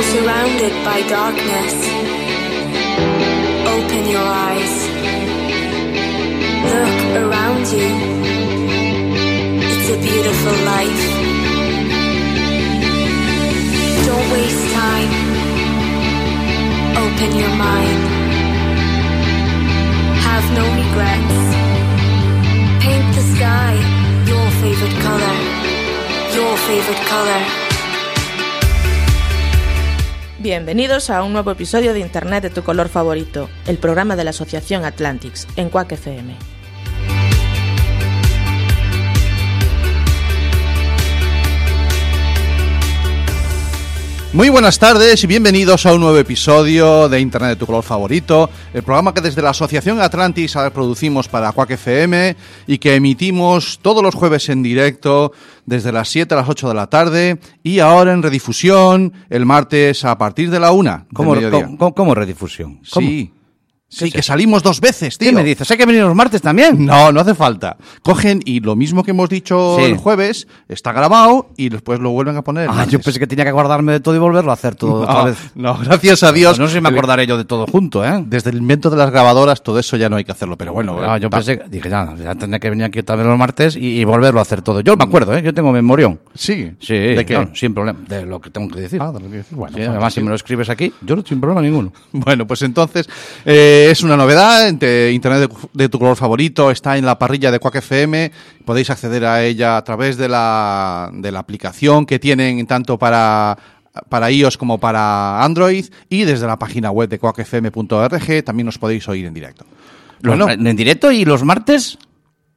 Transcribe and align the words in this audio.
You're 0.00 0.22
surrounded 0.22 0.72
by 0.82 1.02
darkness. 1.08 1.74
Open 3.74 4.02
your 4.08 4.28
eyes. 4.48 4.74
Look 6.72 7.00
around 7.22 7.64
you. 7.76 7.90
It's 9.60 9.88
a 9.90 9.98
beautiful 10.00 10.56
life. 10.72 11.04
Don't 14.08 14.28
waste 14.32 14.66
time. 14.72 15.12
Open 17.04 17.30
your 17.36 17.54
mind. 17.68 18.00
Have 20.26 20.46
no 20.58 20.64
regrets. 20.80 21.40
Paint 22.84 23.08
the 23.16 23.24
sky 23.36 23.74
your 24.30 24.46
favorite 24.62 24.96
color. 25.04 25.36
Your 26.32 26.56
favorite 26.56 27.06
color. 27.06 27.59
Bienvenidos 30.42 31.10
a 31.10 31.22
un 31.22 31.34
nuevo 31.34 31.50
episodio 31.50 31.92
de 31.92 32.00
Internet 32.00 32.42
de 32.42 32.48
tu 32.48 32.62
color 32.62 32.88
favorito, 32.88 33.50
el 33.66 33.76
programa 33.76 34.16
de 34.16 34.24
la 34.24 34.30
Asociación 34.30 34.86
Atlantics, 34.86 35.46
en 35.56 35.68
Quack 35.68 35.92
FM. 35.92 36.34
Muy 44.32 44.48
buenas 44.48 44.78
tardes 44.78 45.24
y 45.24 45.26
bienvenidos 45.26 45.86
a 45.86 45.92
un 45.92 46.02
nuevo 46.02 46.16
episodio 46.16 47.08
de 47.08 47.18
Internet 47.18 47.50
de 47.50 47.56
tu 47.56 47.66
color 47.66 47.82
favorito, 47.82 48.48
el 48.72 48.84
programa 48.84 49.12
que 49.12 49.20
desde 49.20 49.42
la 49.42 49.50
Asociación 49.50 50.00
Atlantis 50.00 50.54
producimos 50.72 51.26
para 51.26 51.50
Quack 51.50 51.72
FM 51.72 52.36
y 52.68 52.78
que 52.78 52.94
emitimos 52.94 53.80
todos 53.82 54.04
los 54.04 54.14
jueves 54.14 54.48
en 54.48 54.62
directo 54.62 55.32
desde 55.66 55.90
las 55.90 56.08
7 56.10 56.32
a 56.32 56.36
las 56.36 56.48
8 56.48 56.68
de 56.68 56.74
la 56.74 56.86
tarde 56.86 57.40
y 57.64 57.80
ahora 57.80 58.12
en 58.12 58.22
redifusión 58.22 59.12
el 59.30 59.46
martes 59.46 60.04
a 60.04 60.16
partir 60.16 60.48
de 60.50 60.60
la 60.60 60.70
1 60.70 61.06
¿Cómo, 61.12 61.34
redifusión? 62.14 62.80
¿Cómo? 62.88 63.08
Sí, 63.08 63.32
sí, 63.90 64.10
que 64.10 64.22
salimos 64.22 64.62
dos 64.62 64.80
veces, 64.80 65.18
tío. 65.18 65.28
¿Qué 65.28 65.34
me 65.34 65.44
dices? 65.44 65.70
¿Hay 65.70 65.76
que 65.76 65.84
venir 65.84 66.02
los 66.02 66.14
martes 66.14 66.40
también? 66.40 66.86
No, 66.86 67.12
no 67.12 67.20
hace 67.20 67.34
falta. 67.34 67.76
Cogen 68.02 68.40
y 68.46 68.60
lo 68.60 68.76
mismo 68.76 69.02
que 69.04 69.10
hemos 69.10 69.28
dicho 69.28 69.76
Sí. 69.78 69.84
el 69.84 69.96
jueves 69.98 70.46
está 70.68 70.92
grabado 70.92 71.50
y 71.56 71.68
después 71.68 72.00
lo 72.00 72.10
vuelven 72.10 72.36
a 72.36 72.42
poner. 72.42 72.68
Ah, 72.72 72.86
yo 72.88 73.00
pensé 73.00 73.18
que 73.18 73.26
tenía 73.26 73.44
que 73.44 73.50
acordarme 73.50 73.92
de 73.92 74.00
todo 74.00 74.14
y 74.14 74.18
volverlo 74.18 74.50
a 74.52 74.54
hacer 74.54 74.74
todo 74.76 75.02
otra 75.02 75.14
no, 75.14 75.24
vez. 75.24 75.50
no, 75.54 75.76
gracias 75.76 76.22
a 76.22 76.32
Dios. 76.32 76.52
Pues 76.52 76.58
no 76.60 76.68
sé 76.68 76.74
si 76.74 76.80
me 76.80 76.88
acordaré 76.88 77.26
yo 77.26 77.36
de 77.36 77.44
todo 77.44 77.66
junto, 77.66 78.04
¿eh? 78.04 78.22
Desde 78.26 78.50
el 78.50 78.58
invento 78.58 78.88
de 78.88 78.96
las 78.96 79.10
grabadoras, 79.10 79.62
todo 79.62 79.78
eso 79.78 79.96
ya 79.96 80.08
no 80.08 80.16
hay 80.16 80.24
que 80.24 80.32
hacerlo, 80.32 80.56
pero 80.56 80.72
bueno. 80.72 81.18
Yo 81.18 81.28
pensé, 81.28 81.60
dije, 81.68 81.90
ya, 81.90 82.14
ya 82.16 82.34
tendría 82.36 82.60
que 82.60 82.70
venir 82.70 82.84
aquí 82.84 83.00
otra 83.00 83.16
vez 83.16 83.26
los 83.26 83.36
martes 83.38 83.76
y, 83.76 84.00
y 84.00 84.04
volverlo 84.04 84.38
a 84.38 84.42
hacer 84.42 84.62
todo. 84.62 84.80
Yo 84.80 84.96
me 84.96 85.04
acuerdo, 85.04 85.34
¿eh? 85.36 85.42
Yo 85.42 85.52
tengo 85.52 85.72
memorión. 85.72 86.20
Sí. 86.34 86.72
Sí, 86.80 86.94
¿De 86.94 87.26
qué? 87.26 87.34
no, 87.34 87.50
sin 87.54 87.74
problema. 87.74 87.98
De 88.08 88.24
lo 88.24 88.40
que 88.40 88.50
tengo 88.50 88.68
que 88.68 88.80
decir. 88.80 89.00
Ah, 89.02 89.10
de 89.12 89.20
lo 89.20 89.30
que 89.30 89.38
decir. 89.38 89.56
Bueno, 89.56 89.72
Sí, 89.76 89.82
fantástico. 89.82 89.90
además, 89.92 90.14
si 90.14 90.20
me 90.22 90.28
lo 90.30 90.34
escribes 90.36 90.68
aquí, 90.70 90.92
yo 91.02 91.16
no 91.16 91.22
sin 91.26 91.40
problema 91.40 91.60
ninguno. 91.62 91.92
Bueno, 92.12 92.46
pues 92.46 92.62
entonces 92.62 93.08
eh, 93.44 93.79
es 93.90 94.02
una 94.02 94.16
novedad. 94.16 94.68
Internet 94.68 95.50
de, 95.50 95.68
de 95.72 95.88
tu 95.88 95.98
color 95.98 96.16
favorito 96.16 96.70
está 96.70 96.98
en 96.98 97.06
la 97.06 97.18
parrilla 97.18 97.50
de 97.50 97.58
Quack 97.58 97.76
FM. 97.76 98.32
Podéis 98.64 98.90
acceder 98.90 99.24
a 99.24 99.42
ella 99.42 99.76
a 99.76 99.84
través 99.84 100.16
de 100.16 100.28
la, 100.28 101.10
de 101.12 101.30
la 101.32 101.38
aplicación 101.38 102.04
que 102.06 102.18
tienen 102.18 102.66
tanto 102.66 102.98
para 102.98 103.56
para 104.08 104.30
iOS 104.30 104.56
como 104.56 104.78
para 104.78 105.42
Android 105.42 105.84
y 106.08 106.22
desde 106.22 106.46
la 106.46 106.56
página 106.58 106.92
web 106.92 107.08
de 107.08 107.18
quackfm.org 107.18 108.44
también 108.44 108.68
os 108.68 108.78
podéis 108.78 109.08
oír 109.08 109.26
en 109.26 109.34
directo. 109.34 109.64
Bueno, 110.22 110.48
¿En 110.48 110.76
directo 110.76 111.10
y 111.10 111.24
los 111.24 111.42
martes? 111.42 111.98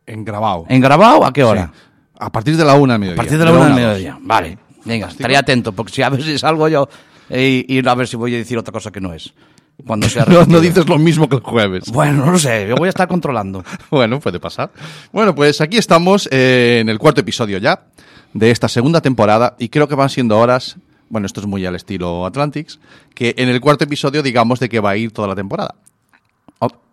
en 0.05 0.23
grabado. 0.25 0.65
¿En 0.69 0.79
grabado? 0.81 1.25
¿A 1.25 1.33
qué 1.33 1.43
hora? 1.43 1.71
Sí. 1.73 1.79
A 2.19 2.31
partir 2.31 2.55
de 2.55 2.63
la 2.65 2.75
una 2.75 2.93
del 2.93 2.99
mediodía. 2.99 3.21
A 3.21 3.23
partir 3.23 3.37
de 3.39 3.45
la 3.45 3.51
una 3.51 3.65
del 3.65 3.73
mediodía. 3.73 4.17
Vale. 4.21 4.57
Venga, 4.85 5.07
estaré 5.07 5.35
atento, 5.37 5.71
porque 5.71 5.93
si 5.93 6.01
a 6.01 6.09
ver 6.09 6.21
si 6.21 6.37
salgo 6.37 6.67
yo 6.67 6.87
y, 7.29 7.65
y 7.67 7.87
a 7.87 7.95
ver 7.95 8.07
si 8.07 8.15
voy 8.15 8.35
a 8.35 8.37
decir 8.37 8.57
otra 8.57 8.71
cosa 8.71 8.91
que 8.91 9.01
no 9.01 9.13
es. 9.13 9.33
Cuando 9.85 10.07
sea 10.09 10.25
No, 10.27 10.45
no 10.45 10.59
dices 10.59 10.87
lo 10.87 10.97
mismo 10.97 11.27
que 11.27 11.37
el 11.37 11.41
jueves. 11.41 11.91
Bueno, 11.91 12.25
no 12.25 12.31
lo 12.31 12.39
sé, 12.39 12.67
yo 12.67 12.75
voy 12.75 12.87
a 12.87 12.89
estar 12.89 13.07
controlando. 13.07 13.63
Bueno, 13.89 14.19
puede 14.19 14.39
pasar. 14.39 14.71
Bueno, 15.11 15.35
pues 15.35 15.61
aquí 15.61 15.77
estamos 15.77 16.27
eh, 16.31 16.79
en 16.81 16.89
el 16.89 16.99
cuarto 16.99 17.21
episodio 17.21 17.57
ya 17.57 17.85
de 18.33 18.51
esta 18.51 18.67
segunda 18.67 19.01
temporada 19.01 19.55
y 19.59 19.69
creo 19.69 19.87
que 19.87 19.95
van 19.95 20.09
siendo 20.09 20.39
horas, 20.39 20.77
bueno, 21.09 21.27
esto 21.27 21.39
es 21.39 21.45
muy 21.45 21.65
al 21.65 21.75
estilo 21.75 22.25
Atlantics, 22.25 22.79
que 23.13 23.35
en 23.37 23.49
el 23.49 23.61
cuarto 23.61 23.83
episodio 23.83 24.23
digamos 24.23 24.59
de 24.59 24.69
que 24.69 24.79
va 24.79 24.91
a 24.91 24.97
ir 24.97 25.11
toda 25.11 25.27
la 25.27 25.35
temporada. 25.35 25.75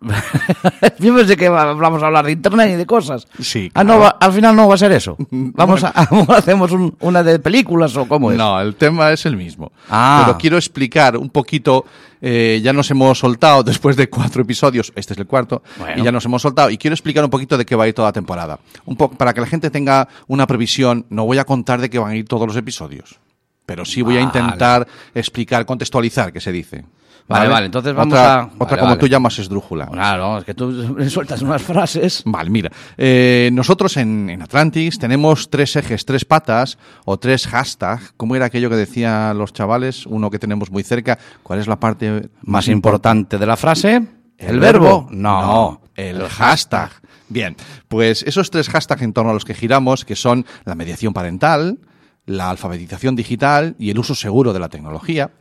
Yo 0.99 1.15
pensé 1.15 1.37
que 1.37 1.47
va- 1.49 1.73
vamos 1.73 2.01
a 2.01 2.07
hablar 2.07 2.25
de 2.25 2.31
internet 2.31 2.71
y 2.71 2.75
de 2.75 2.85
cosas. 2.85 3.27
Sí, 3.39 3.71
Ah, 3.73 3.83
no, 3.83 3.99
va- 3.99 4.17
al 4.19 4.33
final 4.33 4.55
no 4.55 4.67
va 4.67 4.75
a 4.75 4.77
ser 4.77 4.91
eso. 4.91 5.15
Vamos 5.31 5.83
a, 5.83 5.89
hacemos 6.35 6.71
un- 6.71 6.95
una 7.01 7.23
de 7.23 7.39
películas 7.39 7.95
o 7.97 8.07
cómo 8.07 8.31
es. 8.31 8.37
No, 8.37 8.59
el 8.59 8.75
tema 8.75 9.11
es 9.11 9.25
el 9.25 9.37
mismo. 9.37 9.71
Ah. 9.89 10.23
Pero 10.25 10.37
quiero 10.37 10.57
explicar 10.57 11.17
un 11.17 11.29
poquito, 11.29 11.85
eh, 12.21 12.59
ya 12.63 12.73
nos 12.73 12.89
hemos 12.91 13.19
soltado 13.19 13.63
después 13.63 13.95
de 13.95 14.09
cuatro 14.09 14.41
episodios, 14.41 14.91
este 14.95 15.13
es 15.13 15.19
el 15.19 15.27
cuarto, 15.27 15.61
Bueno. 15.77 16.01
y 16.01 16.03
ya 16.05 16.11
nos 16.11 16.25
hemos 16.25 16.41
soltado, 16.41 16.69
y 16.69 16.77
quiero 16.77 16.93
explicar 16.95 17.23
un 17.23 17.29
poquito 17.29 17.57
de 17.57 17.65
qué 17.65 17.75
va 17.75 17.83
a 17.83 17.87
ir 17.87 17.93
toda 17.93 18.07
la 18.09 18.13
temporada. 18.13 18.59
Un 18.85 18.95
poco, 18.95 19.15
para 19.15 19.33
que 19.33 19.41
la 19.41 19.47
gente 19.47 19.69
tenga 19.69 20.07
una 20.27 20.47
previsión, 20.47 21.05
no 21.09 21.25
voy 21.25 21.37
a 21.37 21.45
contar 21.45 21.79
de 21.81 21.89
qué 21.89 21.99
van 21.99 22.11
a 22.11 22.15
ir 22.15 22.25
todos 22.27 22.47
los 22.47 22.55
episodios, 22.57 23.19
pero 23.65 23.85
sí 23.85 24.01
voy 24.01 24.17
a 24.17 24.21
intentar 24.21 24.87
explicar, 25.13 25.65
contextualizar, 25.65 26.33
que 26.33 26.41
se 26.41 26.51
dice. 26.51 26.83
Vale, 27.31 27.49
vale, 27.49 27.65
entonces 27.67 27.93
vamos 27.93 28.13
otra, 28.13 28.39
a- 28.39 28.45
Otra 28.45 28.57
vale, 28.65 28.77
como 28.79 28.89
vale. 28.91 28.99
tú 28.99 29.07
llamas 29.07 29.39
esdrújula. 29.39 29.87
Claro, 29.87 30.37
es 30.39 30.43
que 30.45 30.53
tú 30.53 30.99
sueltas 31.09 31.41
unas 31.41 31.61
frases. 31.61 32.21
Vale, 32.25 32.49
mira, 32.49 32.69
eh, 32.97 33.49
nosotros 33.53 33.97
en, 33.97 34.29
en 34.29 34.41
Atlantis 34.41 34.99
tenemos 34.99 35.49
tres 35.49 35.75
ejes, 35.75 36.05
tres 36.05 36.25
patas 36.25 36.77
o 37.05 37.17
tres 37.17 37.47
hashtags. 37.47 38.13
¿Cómo 38.17 38.35
era 38.35 38.45
aquello 38.45 38.69
que 38.69 38.75
decían 38.75 39.37
los 39.37 39.53
chavales? 39.53 40.05
Uno 40.05 40.29
que 40.29 40.39
tenemos 40.39 40.71
muy 40.71 40.83
cerca. 40.83 41.17
¿Cuál 41.43 41.59
es 41.59 41.67
la 41.67 41.79
parte 41.79 42.29
Más 42.41 42.67
importante 42.67 43.37
de 43.37 43.45
la 43.45 43.57
frase, 43.57 44.01
el, 44.37 44.59
verbo. 44.59 45.07
No, 45.11 45.81
el 45.95 46.27
hashtag. 46.27 46.89
Bien, 47.29 47.55
pues 47.87 48.23
esos 48.23 48.49
tres 48.51 48.67
hashtags 48.69 49.01
en 49.03 49.13
torno 49.13 49.31
a 49.31 49.33
los 49.33 49.45
que 49.45 49.53
giramos, 49.53 50.03
que 50.03 50.15
son 50.17 50.45
la 50.65 50.75
mediación 50.75 51.13
parental, 51.13 51.79
la 52.25 52.49
alfabetización 52.49 53.15
digital 53.15 53.75
y 53.79 53.89
el 53.89 53.99
uso 53.99 54.15
seguro 54.15 54.51
de 54.53 54.59
la 54.59 54.67
tecnología. 54.69 55.31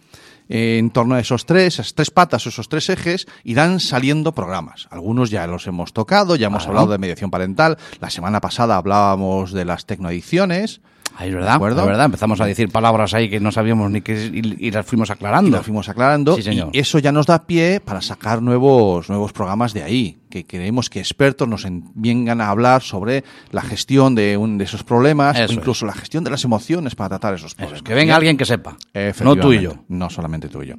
Eh, 0.50 0.76
En 0.78 0.90
torno 0.90 1.14
a 1.14 1.20
esos 1.20 1.46
tres, 1.46 1.74
esas 1.74 1.94
tres 1.94 2.10
patas, 2.10 2.46
esos 2.46 2.68
tres 2.68 2.90
ejes, 2.90 3.26
irán 3.44 3.80
saliendo 3.80 4.32
programas. 4.32 4.88
Algunos 4.90 5.30
ya 5.30 5.46
los 5.46 5.66
hemos 5.66 5.94
tocado, 5.94 6.36
ya 6.36 6.48
hemos 6.48 6.66
hablado 6.66 6.88
de 6.88 6.98
mediación 6.98 7.30
parental. 7.30 7.78
La 8.00 8.10
semana 8.10 8.42
pasada 8.42 8.76
hablábamos 8.76 9.52
de 9.52 9.64
las 9.64 9.86
tecnoadicciones. 9.86 10.82
Ahí 11.20 11.28
es 11.28 11.34
¿De 11.34 11.38
verdad, 11.40 11.56
acuerdo? 11.56 11.84
verdad. 11.84 12.06
Empezamos 12.06 12.40
a 12.40 12.46
decir 12.46 12.70
palabras 12.70 13.12
ahí 13.12 13.28
que 13.28 13.40
no 13.40 13.52
sabíamos 13.52 13.90
ni 13.90 14.00
qué 14.00 14.30
y, 14.32 14.68
y 14.68 14.70
las 14.70 14.86
fuimos 14.86 15.10
Y 15.10 15.12
aclarando. 15.12 15.58
lo 15.58 15.62
fuimos 15.62 15.86
aclarando. 15.90 16.34
Sí, 16.36 16.42
señor. 16.42 16.70
Y 16.72 16.78
eso 16.78 16.98
ya 16.98 17.12
nos 17.12 17.26
da 17.26 17.46
pie 17.46 17.78
para 17.80 18.00
sacar 18.00 18.40
nuevos, 18.40 19.08
nuevos 19.10 19.30
programas 19.34 19.74
de 19.74 19.82
ahí. 19.82 20.16
Que 20.30 20.44
queremos 20.44 20.88
que 20.88 20.98
expertos 20.98 21.46
nos 21.46 21.66
en- 21.66 21.90
vengan 21.94 22.40
a 22.40 22.48
hablar 22.48 22.80
sobre 22.80 23.22
la 23.50 23.60
gestión 23.60 24.14
de, 24.14 24.38
un, 24.38 24.56
de 24.56 24.64
esos 24.64 24.82
problemas, 24.82 25.38
Eso 25.38 25.50
o 25.52 25.54
incluso 25.54 25.84
la 25.84 25.92
gestión 25.92 26.24
de 26.24 26.30
las 26.30 26.42
emociones 26.44 26.94
para 26.94 27.10
tratar 27.10 27.34
esos 27.34 27.48
Eso 27.52 27.56
problemas. 27.56 27.76
es, 27.78 27.82
que 27.82 27.94
venga 27.94 28.16
alguien 28.16 28.36
que 28.38 28.46
sepa. 28.46 28.76
No 29.22 29.36
tú 29.36 29.52
y 29.52 29.60
yo. 29.60 29.74
No 29.88 30.08
solamente 30.08 30.48
tú 30.48 30.62
y 30.62 30.68
yo. 30.68 30.76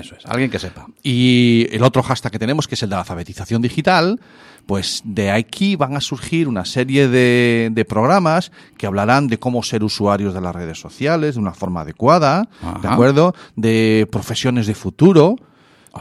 Eso 0.00 0.14
es, 0.16 0.26
alguien 0.26 0.50
que 0.50 0.58
sepa. 0.58 0.86
Y 1.02 1.66
el 1.70 1.82
otro 1.82 2.02
hashtag 2.02 2.32
que 2.32 2.38
tenemos, 2.38 2.66
que 2.68 2.74
es 2.74 2.82
el 2.82 2.88
de 2.90 2.94
la 2.96 3.00
alfabetización 3.00 3.62
digital, 3.62 4.20
pues 4.66 5.02
de 5.04 5.30
aquí 5.30 5.74
van 5.76 5.96
a 5.96 6.00
surgir 6.00 6.46
una 6.48 6.64
serie 6.64 7.08
de, 7.08 7.70
de 7.72 7.84
programas 7.84 8.52
que 8.76 8.86
hablarán 8.86 9.26
de 9.28 9.38
cómo 9.38 9.62
ser 9.62 9.82
usuarios 9.82 10.34
de 10.34 10.40
las 10.40 10.54
redes 10.54 10.78
sociales 10.80 11.34
de 11.34 11.40
una 11.40 11.52
forma 11.52 11.80
adecuada, 11.80 12.48
¿de 12.80 12.88
acuerdo? 12.88 13.34
De 13.56 14.06
profesiones 14.10 14.66
de 14.68 14.74
futuro, 14.74 15.36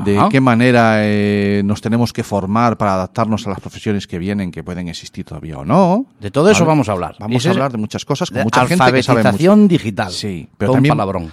de 0.06 0.18
Ajá. 0.18 0.30
qué 0.30 0.40
manera 0.40 1.00
eh, 1.00 1.64
nos 1.66 1.82
tenemos 1.82 2.14
que 2.14 2.24
formar 2.24 2.78
para 2.78 2.94
adaptarnos 2.94 3.46
a 3.46 3.50
las 3.50 3.60
profesiones 3.60 4.08
que 4.08 4.20
vienen, 4.20 4.50
que 4.52 4.64
pueden 4.64 4.88
existir 4.88 5.26
todavía 5.26 5.58
o 5.58 5.66
no. 5.66 6.06
De 6.20 6.32
todo 6.32 6.50
eso 6.50 6.60
¿vale? 6.62 6.68
vamos 6.70 6.88
a 6.88 6.92
hablar. 6.94 7.16
Vamos 7.20 7.46
a 7.46 7.50
hablar 7.50 7.72
de 7.74 7.78
muchas 7.78 8.06
cosas 8.06 8.30
con 8.30 8.38
de 8.38 8.44
mucha 8.46 8.62
gente 8.68 8.76
que 8.76 8.78
sabe 8.78 9.00
mucho. 9.00 9.12
alfabetización 9.12 9.68
digital. 9.68 10.12
Sí, 10.12 10.48
pero 10.58 10.72
también- 10.74 10.94
palabrón. 10.96 11.32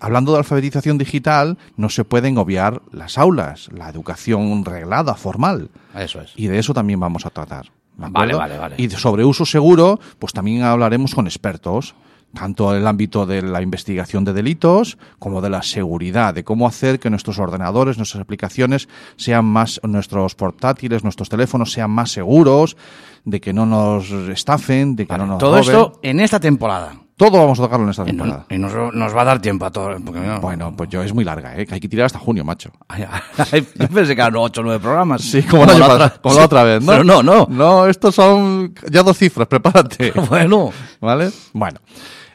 Hablando 0.00 0.32
de 0.32 0.38
alfabetización 0.38 0.98
digital, 0.98 1.58
no 1.76 1.88
se 1.88 2.04
pueden 2.04 2.38
obviar 2.38 2.82
las 2.92 3.18
aulas, 3.18 3.68
la 3.72 3.88
educación 3.88 4.64
reglada, 4.64 5.14
formal. 5.14 5.70
Eso 5.94 6.20
es. 6.20 6.32
Y 6.36 6.46
de 6.46 6.58
eso 6.58 6.72
también 6.74 7.00
vamos 7.00 7.26
a 7.26 7.30
tratar. 7.30 7.66
¿de 7.96 8.06
Vale, 8.10 8.34
vale, 8.34 8.58
vale. 8.58 8.74
Y 8.78 8.88
sobre 8.90 9.24
uso 9.24 9.44
seguro, 9.44 9.98
pues 10.18 10.32
también 10.32 10.62
hablaremos 10.62 11.14
con 11.14 11.26
expertos, 11.26 11.96
tanto 12.32 12.72
en 12.72 12.82
el 12.82 12.86
ámbito 12.86 13.26
de 13.26 13.42
la 13.42 13.62
investigación 13.62 14.24
de 14.24 14.32
delitos 14.32 14.98
como 15.18 15.40
de 15.40 15.50
la 15.50 15.62
seguridad, 15.62 16.34
de 16.34 16.44
cómo 16.44 16.68
hacer 16.68 17.00
que 17.00 17.10
nuestros 17.10 17.38
ordenadores, 17.38 17.96
nuestras 17.96 18.22
aplicaciones 18.22 18.88
sean 19.16 19.46
más, 19.46 19.80
nuestros 19.82 20.34
portátiles, 20.34 21.02
nuestros 21.02 21.28
teléfonos 21.28 21.72
sean 21.72 21.90
más 21.90 22.12
seguros, 22.12 22.76
de 23.24 23.40
que 23.40 23.52
no 23.52 23.66
nos 23.66 24.10
estafen, 24.10 24.94
de 24.94 25.06
que 25.06 25.18
no 25.18 25.26
nos 25.26 25.38
Todo 25.38 25.56
roben. 25.56 25.64
esto 25.64 26.00
en 26.02 26.20
esta 26.20 26.38
temporada. 26.38 27.00
Todo 27.18 27.32
vamos 27.38 27.58
a 27.58 27.64
tocarlo 27.64 27.84
en 27.84 27.90
esta 27.90 28.02
Y, 28.04 28.12
no- 28.12 28.22
temporada. 28.24 28.46
y 28.48 28.56
nos, 28.58 28.94
nos 28.94 29.14
va 29.14 29.20
a 29.20 29.24
dar 29.24 29.40
tiempo 29.42 29.66
a 29.66 29.70
todo. 29.70 29.98
no- 29.98 30.40
Bueno, 30.40 30.72
pues 30.74 30.88
yo 30.88 31.02
es 31.02 31.12
muy 31.12 31.24
larga, 31.24 31.54
¿eh? 31.58 31.66
que 31.66 31.74
hay 31.74 31.80
que 31.80 31.88
tirar 31.88 32.06
hasta 32.06 32.18
junio, 32.18 32.44
macho. 32.44 32.70
Yo 33.78 33.88
pensé 33.88 34.14
que 34.14 34.20
eran 34.22 34.36
8 34.36 34.60
o 34.60 34.64
9 34.64 34.80
programas. 34.80 35.20
Sí, 35.22 35.42
como, 35.42 35.66
como 35.66 36.34
la 36.36 36.44
otra 36.44 36.62
vez, 36.62 36.80
¿no? 36.82 36.92
Pero 36.92 37.04
no, 37.04 37.22
no. 37.22 37.46
No, 37.50 37.86
estos 37.86 38.14
son 38.14 38.72
ya 38.90 39.02
dos 39.02 39.18
cifras, 39.18 39.46
prepárate. 39.48 40.12
Bueno, 40.28 40.70
¿Vale? 41.00 41.30
Bueno. 41.52 41.80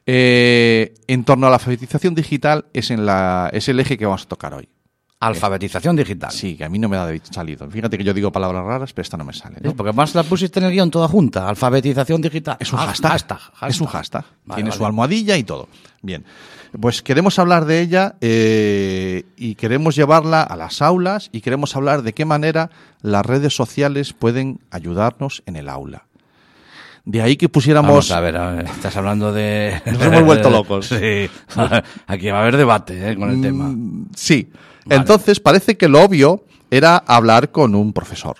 Eh, 0.05 0.93
en 1.07 1.23
torno 1.23 1.47
a 1.47 1.49
la 1.49 1.55
alfabetización 1.55 2.13
digital 2.13 2.65
es, 2.73 2.91
en 2.91 3.05
la, 3.05 3.49
es 3.53 3.69
el 3.69 3.79
eje 3.79 3.97
que 3.97 4.05
vamos 4.05 4.23
a 4.23 4.27
tocar 4.27 4.53
hoy. 4.53 4.67
Alfabetización 5.27 5.95
digital. 5.95 6.31
Sí, 6.31 6.55
que 6.57 6.65
a 6.65 6.69
mí 6.69 6.79
no 6.79 6.89
me 6.89 6.97
da 6.97 7.05
de 7.07 7.21
salido. 7.29 7.69
Fíjate 7.69 7.97
que 7.97 8.03
yo 8.03 8.13
digo 8.13 8.31
palabras 8.31 8.63
raras, 8.65 8.93
pero 8.93 9.03
esta 9.03 9.17
no 9.17 9.23
me 9.25 9.33
sale. 9.33 9.57
¿no? 9.61 9.69
Sí, 9.69 9.75
porque 9.77 9.93
más 9.93 10.13
la 10.15 10.23
pusiste 10.23 10.59
en 10.59 10.65
el 10.65 10.71
guion 10.71 10.91
toda 10.91 11.07
junta. 11.07 11.47
Alfabetización 11.47 12.21
digital. 12.21 12.57
Es 12.59 12.71
un 12.73 12.79
Ah, 12.79 12.87
hashtag. 12.87 13.11
hashtag, 13.11 13.39
Es 13.67 13.81
un 13.81 13.87
hashtag. 13.87 14.25
Vale, 14.45 14.55
Tiene 14.57 14.69
vale. 14.71 14.77
su 14.77 14.85
almohadilla 14.85 15.37
y 15.37 15.43
todo. 15.43 15.67
Bien. 16.01 16.25
Pues 16.79 17.01
queremos 17.03 17.37
hablar 17.37 17.65
de 17.65 17.81
ella 17.81 18.15
eh, 18.19 19.23
y 19.37 19.55
queremos 19.55 19.95
llevarla 19.95 20.41
a 20.41 20.55
las 20.55 20.81
aulas 20.81 21.29
y 21.31 21.41
queremos 21.41 21.75
hablar 21.75 22.01
de 22.01 22.13
qué 22.13 22.25
manera 22.25 22.71
las 23.01 23.23
redes 23.25 23.55
sociales 23.55 24.13
pueden 24.13 24.59
ayudarnos 24.71 25.43
en 25.45 25.55
el 25.55 25.69
aula. 25.69 26.05
De 27.05 27.21
ahí 27.21 27.35
que 27.35 27.47
pusiéramos... 27.49 27.89
Vamos 27.89 28.11
a 28.11 28.19
ver, 28.21 28.37
a 28.37 28.51
ver, 28.51 28.65
estás 28.65 28.95
hablando 28.97 29.31
de... 29.33 29.81
Nos 29.85 30.01
hemos 30.01 30.23
vuelto 30.23 30.49
locos. 30.49 30.87
Sí, 30.99 31.29
aquí 32.07 32.29
va 32.29 32.39
a 32.39 32.41
haber 32.41 32.57
debate 32.57 33.11
eh, 33.11 33.15
con 33.17 33.29
el 33.29 33.41
tema. 33.41 33.65
Mm, 33.65 34.07
Sí. 34.15 34.49
Vale. 34.85 35.01
Entonces 35.01 35.39
parece 35.39 35.77
que 35.77 35.87
lo 35.87 36.01
obvio 36.03 36.43
era 36.71 36.97
hablar 36.97 37.51
con 37.51 37.75
un 37.75 37.93
profesor. 37.93 38.37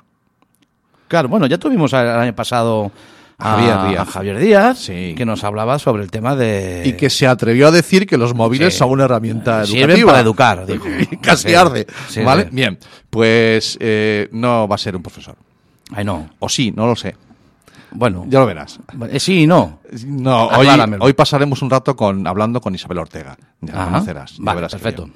Claro, 1.07 1.30
bueno, 1.30 1.45
ya 1.45 1.57
tuvimos 1.57 1.94
el 1.94 2.07
año 2.07 2.34
pasado 2.36 2.92
a 3.38 3.51
Javier 3.51 3.90
Díaz. 3.90 4.00
a 4.07 4.12
Javier 4.12 4.40
Díaz, 4.40 4.78
Sí. 4.80 5.13
que 5.16 5.25
nos 5.25 5.44
hablaba 5.44 5.78
sobre 5.80 6.04
el 6.04 6.10
tema 6.12 6.36
de... 6.36 6.84
Y 6.86 6.94
que 6.94 7.10
se 7.10 7.28
atrevió 7.28 7.68
a 7.68 7.72
decir 7.72 8.07
que 8.07 8.18
los 8.18 8.34
móviles 8.34 8.74
Sí. 8.74 8.80
son 8.80 8.90
una 8.92 9.04
herramienta 9.06 9.66
Sirven 9.66 9.92
educativa. 9.92 10.12
para 10.12 10.19
educar, 10.22 10.66
dijo. 10.68 10.86
Casi 11.22 11.50
Sí. 11.50 11.56
arde. 11.56 11.86
¿Vale? 12.24 12.50
Bien. 12.51 12.80
Pues 13.10 13.78
eh, 13.80 14.28
no 14.31 14.68
va 14.68 14.75
a 14.75 14.78
ser 14.80 14.95
un 14.95 15.04
profesor. 15.04 15.36
Ay, 15.92 16.04
no. 16.06 16.30
O 16.40 16.50
sí, 16.50 16.72
no 16.75 16.88
lo 16.88 16.95
sé. 16.95 17.16
Bueno, 17.92 18.25
Ya 18.28 18.40
lo 18.40 18.48
verás. 18.48 18.80
eh, 19.12 19.19
sí 19.19 19.42
y 19.44 19.48
no. 19.48 19.80
No, 20.07 20.48
hoy, 21.00 21.13
pasaremos 21.13 21.62
un 21.62 21.69
rato 21.69 21.95
con 21.95 22.25
hablando 22.25 22.60
con 22.60 22.74
Isabel 22.74 22.98
Ortega. 22.98 23.38
Ya 23.62 23.75
la 23.75 23.86
conocerás. 23.86 24.31
ya 24.38 24.44
Vale, 24.44 24.56
verás 24.56 24.72
perfecto. 24.72 25.10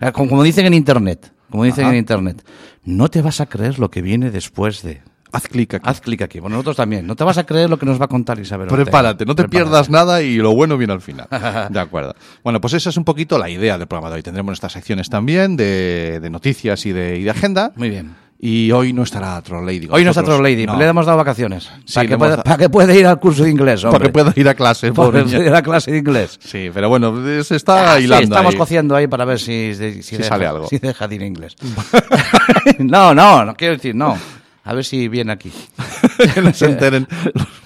Eh, 0.00 0.12
Como, 0.12 0.42
dicen 0.42 0.66
en 0.66 0.74
internet, 0.74 1.32
como 1.50 1.64
dicen 1.64 1.84
Ajá. 1.84 1.92
en 1.92 1.98
internet, 1.98 2.42
no 2.84 3.08
te 3.08 3.22
vas 3.22 3.40
a 3.40 3.46
creer 3.46 3.78
lo 3.78 3.90
que 3.90 4.02
viene 4.02 4.30
después 4.30 4.82
de. 4.82 5.02
Haz 5.32 5.46
clic 5.46 5.74
aquí. 5.74 5.88
Haz 5.88 6.00
clic 6.00 6.22
aquí. 6.22 6.40
Bueno, 6.40 6.56
nosotros 6.56 6.76
también. 6.76 7.06
No 7.06 7.14
te 7.14 7.22
vas 7.22 7.38
a 7.38 7.44
creer 7.46 7.70
lo 7.70 7.78
que 7.78 7.86
nos 7.86 8.00
va 8.00 8.06
a 8.06 8.08
contar 8.08 8.36
Isabel. 8.40 8.64
Ortega. 8.66 8.82
Prepárate, 8.84 9.24
no 9.24 9.36
te 9.36 9.44
Prepárate. 9.44 9.64
pierdas 9.70 9.88
nada 9.88 10.22
y 10.22 10.36
lo 10.38 10.52
bueno 10.54 10.76
viene 10.76 10.92
al 10.92 11.00
final. 11.00 11.28
De 11.70 11.78
acuerdo. 11.78 12.16
Bueno, 12.42 12.60
pues 12.60 12.72
esa 12.72 12.90
es 12.90 12.96
un 12.96 13.04
poquito 13.04 13.38
la 13.38 13.48
idea 13.48 13.78
del 13.78 13.86
programa 13.86 14.10
de 14.10 14.16
hoy. 14.16 14.22
Tendremos 14.24 14.48
nuestras 14.48 14.72
secciones 14.72 15.08
también 15.08 15.56
de, 15.56 16.18
de 16.20 16.30
noticias 16.30 16.84
y 16.84 16.90
de, 16.92 17.18
y 17.18 17.22
de 17.22 17.30
agenda. 17.30 17.70
Muy 17.76 17.90
bien. 17.90 18.16
Y 18.42 18.72
hoy 18.72 18.94
no 18.94 19.02
estará 19.02 19.40
Troll 19.42 19.66
Lady. 19.66 19.86
con 19.86 19.96
Hoy 19.96 20.04
no 20.04 20.10
está 20.10 20.22
nosotros. 20.22 20.38
Troll 20.38 20.50
Lady, 20.50 20.64
No, 20.66 20.76
le 20.78 20.86
hemos 20.86 21.04
dado 21.04 21.18
vacaciones. 21.18 21.70
Sí, 21.84 21.94
para, 21.94 22.08
que 22.08 22.16
pueda, 22.16 22.30
dado- 22.30 22.42
para 22.44 22.56
que 22.56 22.70
pueda 22.70 22.94
ir 22.94 23.06
al 23.06 23.20
curso 23.20 23.44
de 23.44 23.50
inglés, 23.50 23.84
hombre. 23.84 23.98
Para 23.98 24.08
que 24.08 24.12
pueda 24.12 24.32
ir 24.34 24.48
a 24.48 24.54
clase, 24.54 24.92
Para 24.92 25.20
ir 25.20 25.54
a 25.54 25.60
clase 25.62 25.90
de 25.92 25.98
inglés. 25.98 26.38
Sí, 26.42 26.70
pero 26.72 26.88
bueno, 26.88 27.14
se 27.44 27.56
está 27.56 27.92
Ah, 27.92 27.96
sí, 27.98 28.04
hilando. 28.04 28.24
estamos 28.24 28.54
ahí. 28.54 28.58
cociendo 28.58 28.96
ahí 28.96 29.06
para 29.08 29.26
ver 29.26 29.38
si, 29.38 29.74
si, 29.74 30.02
si 30.02 30.16
deja, 30.16 30.28
sale 30.30 30.46
algo. 30.46 30.66
si 30.68 30.78
deja 30.78 31.06
de 31.06 31.14
ir 31.16 31.22
inglés. 31.22 31.54
no, 32.78 33.14
no, 33.14 33.44
no 33.44 33.54
quiero 33.54 33.74
decir, 33.74 33.94
no. 33.94 34.16
A 34.64 34.72
ver 34.72 34.84
si 34.86 35.08
viene 35.08 35.32
aquí. 35.32 35.52
que 36.34 36.40
no 36.40 36.52
se 36.54 36.66
enteren 36.66 37.06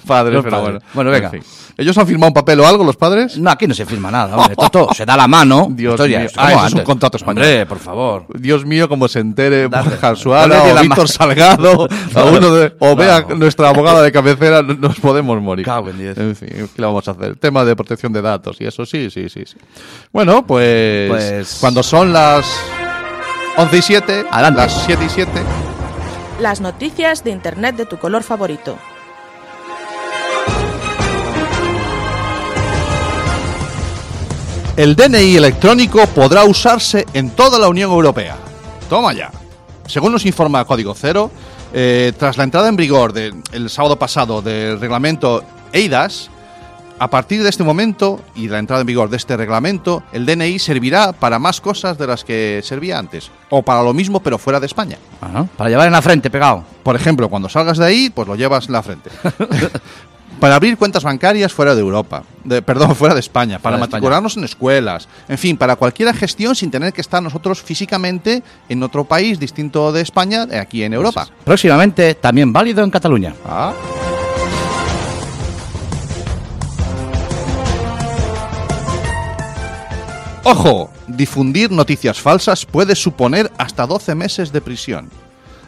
padres, 0.04 0.34
Los 0.34 0.44
pero 0.44 0.56
padres. 0.56 0.72
bueno. 0.82 0.86
Bueno, 0.94 1.10
venga. 1.10 1.26
En 1.26 1.42
fin. 1.42 1.42
¿Ellos 1.76 1.98
han 1.98 2.06
firmado 2.06 2.28
un 2.28 2.34
papel 2.34 2.60
o 2.60 2.66
algo, 2.68 2.84
los 2.84 2.96
padres? 2.96 3.36
No, 3.36 3.50
aquí 3.50 3.66
no 3.66 3.74
se 3.74 3.84
firma 3.84 4.08
nada, 4.10 4.36
hombre. 4.36 4.52
Esto 4.58 4.70
todo 4.70 4.94
se 4.94 5.04
da 5.04 5.16
la 5.16 5.26
mano. 5.26 5.66
Dios 5.70 5.94
Esto 5.94 6.06
ya 6.06 6.18
mío. 6.18 6.26
es 6.28 6.32
Ah, 6.36 6.50
como 6.52 6.56
eso 6.58 6.66
es 6.68 6.74
un 6.74 6.80
contrato 6.82 7.16
español. 7.16 7.42
Hombre, 7.44 7.66
por 7.66 7.78
favor. 7.80 8.26
Dios 8.38 8.64
mío, 8.64 8.88
como 8.88 9.08
se 9.08 9.18
entere. 9.18 9.66
Borja 9.66 10.14
Dale 10.14 10.56
o 10.72 10.80
Víctor. 10.82 11.08
Salgado 11.08 11.88
a 12.14 12.24
uno 12.24 12.54
de- 12.54 12.74
o 12.78 12.88
No. 12.90 12.96
vea 12.96 13.20
nuestra 13.36 13.70
abogada 13.70 14.02
de 14.02 14.12
cabecera, 14.12 14.62
nos 14.62 15.00
podemos 15.00 15.40
morir. 15.42 15.64
Cago 15.64 15.90
en 15.90 15.98
diez. 15.98 16.16
En 16.16 16.36
fin, 16.36 16.48
¿qué 16.48 16.68
le 16.80 16.86
vamos 16.86 17.08
a 17.08 17.10
hacer? 17.10 17.36
Tema 17.36 17.64
de 17.64 17.74
protección 17.74 18.12
de 18.12 18.22
datos 18.22 18.56
y 18.60 18.66
eso, 18.66 18.86
sí, 18.86 19.10
sí, 19.10 19.28
sí. 19.28 19.42
sí. 19.44 19.56
Bueno, 20.12 20.46
pues, 20.46 21.10
Pues- 21.10 21.58
cuando 21.60 21.82
son 21.82 22.12
las 22.12 22.46
11 23.56 23.76
y 23.78 23.82
7, 23.82 24.26
Adelante. 24.30 24.60
las 24.60 24.84
7 24.84 25.04
y 25.04 25.08
7, 25.08 25.30
Las 26.40 26.60
noticias 26.60 27.22
de 27.24 27.30
Internet 27.30 27.76
de 27.76 27.86
tu 27.86 27.96
color 27.98 28.22
favorito. 28.22 28.76
El 34.76 34.96
DNI 34.96 35.36
electrónico 35.36 36.06
podrá 36.08 36.44
usarse 36.44 37.06
en 37.14 37.30
toda 37.30 37.58
la 37.58 37.68
Unión 37.68 37.90
Europea. 37.90 38.36
Toma 38.88 39.12
ya. 39.12 39.30
Según 39.86 40.12
nos 40.12 40.26
informa 40.26 40.64
Código 40.64 40.94
Cero, 40.94 41.30
eh, 41.72 42.12
tras 42.18 42.36
la 42.36 42.44
entrada 42.44 42.68
en 42.68 42.76
vigor 42.76 43.12
de- 43.12 43.34
el 43.52 43.70
sábado 43.70 43.98
pasado 43.98 44.42
del 44.42 44.80
reglamento 44.80 45.44
EIDAS, 45.72 46.30
a 46.98 47.10
partir 47.10 47.42
de 47.42 47.48
este 47.50 47.64
momento 47.64 48.20
y 48.36 48.48
la 48.48 48.58
entrada 48.60 48.80
en 48.82 48.86
vigor 48.86 49.10
de 49.10 49.16
este 49.16 49.36
reglamento, 49.36 50.02
el 50.12 50.24
DNI 50.26 50.58
servirá 50.58 51.12
para 51.12 51.38
más 51.38 51.60
cosas 51.60 51.98
de 51.98 52.06
las 52.06 52.24
que 52.24 52.60
servía 52.64 52.98
antes, 52.98 53.30
o 53.50 53.62
para 53.62 53.82
lo 53.82 53.92
mismo 53.92 54.20
pero 54.20 54.38
fuera 54.38 54.60
de 54.60 54.66
España. 54.66 54.96
Ajá. 55.20 55.46
Para 55.56 55.70
llevar 55.70 55.86
en 55.86 55.92
la 55.92 56.02
frente 56.02 56.30
pegado. 56.30 56.64
Por 56.82 56.94
ejemplo, 56.96 57.28
cuando 57.28 57.48
salgas 57.48 57.78
de 57.78 57.86
ahí, 57.86 58.10
pues 58.10 58.26
lo 58.28 58.36
llevas 58.36 58.66
en 58.66 58.72
la 58.72 58.82
frente. 58.82 59.10
para 60.44 60.56
abrir 60.56 60.76
cuentas 60.76 61.02
bancarias 61.02 61.54
fuera 61.54 61.74
de 61.74 61.80
Europa, 61.80 62.22
de, 62.44 62.60
perdón, 62.60 62.94
fuera 62.96 63.14
de 63.14 63.20
España, 63.20 63.58
para 63.58 63.76
España. 63.76 63.90
matricularnos 63.90 64.36
en 64.36 64.44
escuelas, 64.44 65.08
en 65.26 65.38
fin, 65.38 65.56
para 65.56 65.76
cualquier 65.76 66.14
gestión 66.14 66.54
sin 66.54 66.70
tener 66.70 66.92
que 66.92 67.00
estar 67.00 67.22
nosotros 67.22 67.62
físicamente 67.62 68.42
en 68.68 68.82
otro 68.82 69.04
país 69.04 69.40
distinto 69.40 69.90
de 69.90 70.02
España, 70.02 70.46
eh, 70.50 70.58
aquí 70.58 70.82
en 70.82 70.92
Europa. 70.92 71.26
Próximamente 71.44 72.14
también 72.16 72.52
válido 72.52 72.84
en 72.84 72.90
Cataluña. 72.90 73.34
Ah. 73.46 73.72
Ojo, 80.42 80.90
difundir 81.06 81.70
noticias 81.70 82.20
falsas 82.20 82.66
puede 82.66 82.94
suponer 82.96 83.50
hasta 83.56 83.86
12 83.86 84.14
meses 84.14 84.52
de 84.52 84.60
prisión. 84.60 85.23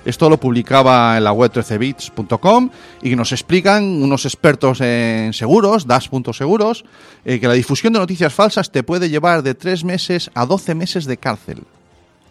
Esto 0.07 0.31
lo 0.31 0.39
publicaba 0.41 1.19
en 1.19 1.25
la 1.25 1.33
web 1.33 1.53
13bits.com 1.53 2.71
y 3.03 3.15
nos 3.17 3.33
explican 3.33 3.83
unos 4.03 4.25
expertos 4.25 4.81
en 4.81 5.33
seguros, 5.33 5.87
das.seguros, 5.87 6.85
eh, 7.25 7.39
que 7.41 7.49
la 7.49 7.55
difusión 7.55 7.93
de 7.93 7.99
noticias 7.99 8.33
falsas 8.33 8.71
te 8.71 8.83
puede 8.83 9.11
llevar 9.11 9.43
de 9.43 9.55
3 9.55 9.85
meses 9.85 10.31
a 10.35 10.47
12 10.47 10.75
meses 10.75 11.05
de 11.05 11.17
cárcel. 11.19 11.65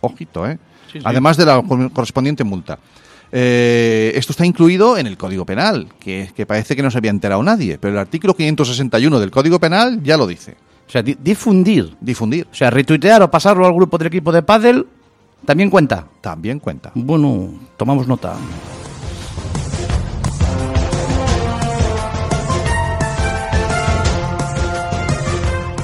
Ojito, 0.02 0.48
¿eh? 0.48 0.58
Sí, 0.92 1.00
sí. 1.00 1.04
Además 1.04 1.38
de 1.38 1.46
la 1.46 1.62
co- 1.62 1.90
correspondiente 1.92 2.44
multa. 2.44 2.80
Eh, 3.32 4.14
esto 4.16 4.32
está 4.32 4.46
incluido 4.46 4.98
en 4.98 5.08
el 5.08 5.18
Código 5.18 5.46
Penal, 5.46 5.88
que, 6.00 6.32
que 6.36 6.46
parece 6.46 6.76
que 6.76 6.82
no 6.84 6.90
se 6.90 6.98
había 7.00 7.12
enterado 7.12 7.44
nadie, 7.44 7.78
pero 7.78 7.94
el 7.94 8.00
artículo 8.00 8.34
561 8.36 9.20
del 9.20 9.32
Código 9.32 9.60
Penal 9.60 10.02
ya 10.04 10.16
lo 10.16 10.26
dice. 10.28 10.56
O 10.88 10.90
sea, 10.90 11.02
di- 11.04 11.18
difundir. 11.22 11.96
Difundir 12.00 12.48
O 12.52 12.56
sea, 12.56 12.70
retuitear 12.70 13.22
o 13.24 13.30
pasarlo 13.32 13.66
al 13.66 13.74
grupo 13.74 13.98
del 13.98 14.08
equipo 14.08 14.32
de 14.32 14.44
pádel 14.44 14.86
también 15.46 15.70
cuenta. 15.70 16.08
también 16.22 16.60
cuenta. 16.60 16.92
Bueno, 16.96 17.50
tomamos 17.78 18.08
nota. 18.08 18.36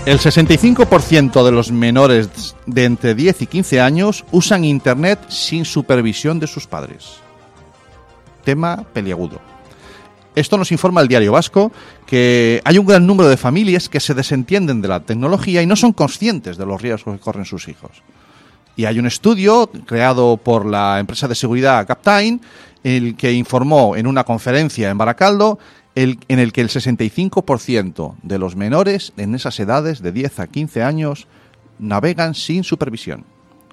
El 0.03 0.17
65% 0.17 1.45
de 1.45 1.51
los 1.51 1.71
menores 1.71 2.55
de 2.65 2.85
entre 2.85 3.13
10 3.13 3.43
y 3.43 3.47
15 3.47 3.81
años 3.81 4.25
usan 4.31 4.65
Internet 4.65 5.19
sin 5.29 5.63
supervisión 5.63 6.39
de 6.39 6.47
sus 6.47 6.65
padres. 6.65 7.17
Tema 8.43 8.83
peliagudo. 8.93 9.39
Esto 10.33 10.57
nos 10.57 10.71
informa 10.71 11.01
el 11.01 11.07
diario 11.07 11.33
vasco 11.33 11.71
que 12.07 12.61
hay 12.63 12.79
un 12.79 12.87
gran 12.87 13.05
número 13.05 13.29
de 13.29 13.37
familias 13.37 13.89
que 13.89 13.99
se 13.99 14.15
desentienden 14.15 14.81
de 14.81 14.87
la 14.87 15.01
tecnología 15.01 15.61
y 15.61 15.67
no 15.67 15.75
son 15.75 15.93
conscientes 15.93 16.57
de 16.57 16.65
los 16.65 16.81
riesgos 16.81 17.15
que 17.15 17.21
corren 17.21 17.45
sus 17.45 17.67
hijos. 17.67 17.91
Y 18.75 18.85
hay 18.85 18.99
un 18.99 19.05
estudio 19.05 19.69
creado 19.85 20.37
por 20.37 20.65
la 20.65 20.99
empresa 20.99 21.27
de 21.27 21.35
seguridad 21.35 21.85
Captain, 21.85 22.41
el 22.83 23.15
que 23.15 23.31
informó 23.33 23.95
en 23.95 24.07
una 24.07 24.23
conferencia 24.23 24.89
en 24.89 24.97
Baracaldo 24.97 25.59
el- 25.93 26.19
en 26.29 26.39
el 26.39 26.51
que 26.53 26.61
el 26.61 26.69
65% 26.69 28.15
de 28.23 28.39
los 28.39 28.55
menores 28.55 29.13
en 29.17 29.35
esas 29.35 29.59
edades 29.59 30.01
de 30.01 30.11
10 30.11 30.39
a 30.39 30.47
15 30.47 30.83
años 30.83 31.27
navegan 31.79 32.33
sin 32.33 32.63
supervisión. 32.63 33.25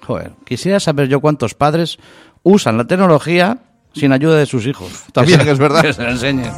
Joder, 0.05 0.33
quisiera 0.45 0.79
saber 0.79 1.07
yo 1.07 1.21
cuántos 1.21 1.53
padres 1.53 1.97
usan 2.43 2.77
la 2.77 2.85
tecnología 2.87 3.59
sin 3.93 4.11
ayuda 4.11 4.37
de 4.37 4.45
sus 4.45 4.65
hijos. 4.67 4.91
También 5.13 5.39
Que 5.39 5.45
se- 5.45 5.51
es 5.51 5.59
verdad. 5.59 5.81
Que 5.81 5.93
se 5.93 6.03
la 6.03 6.11
enseñen. 6.11 6.51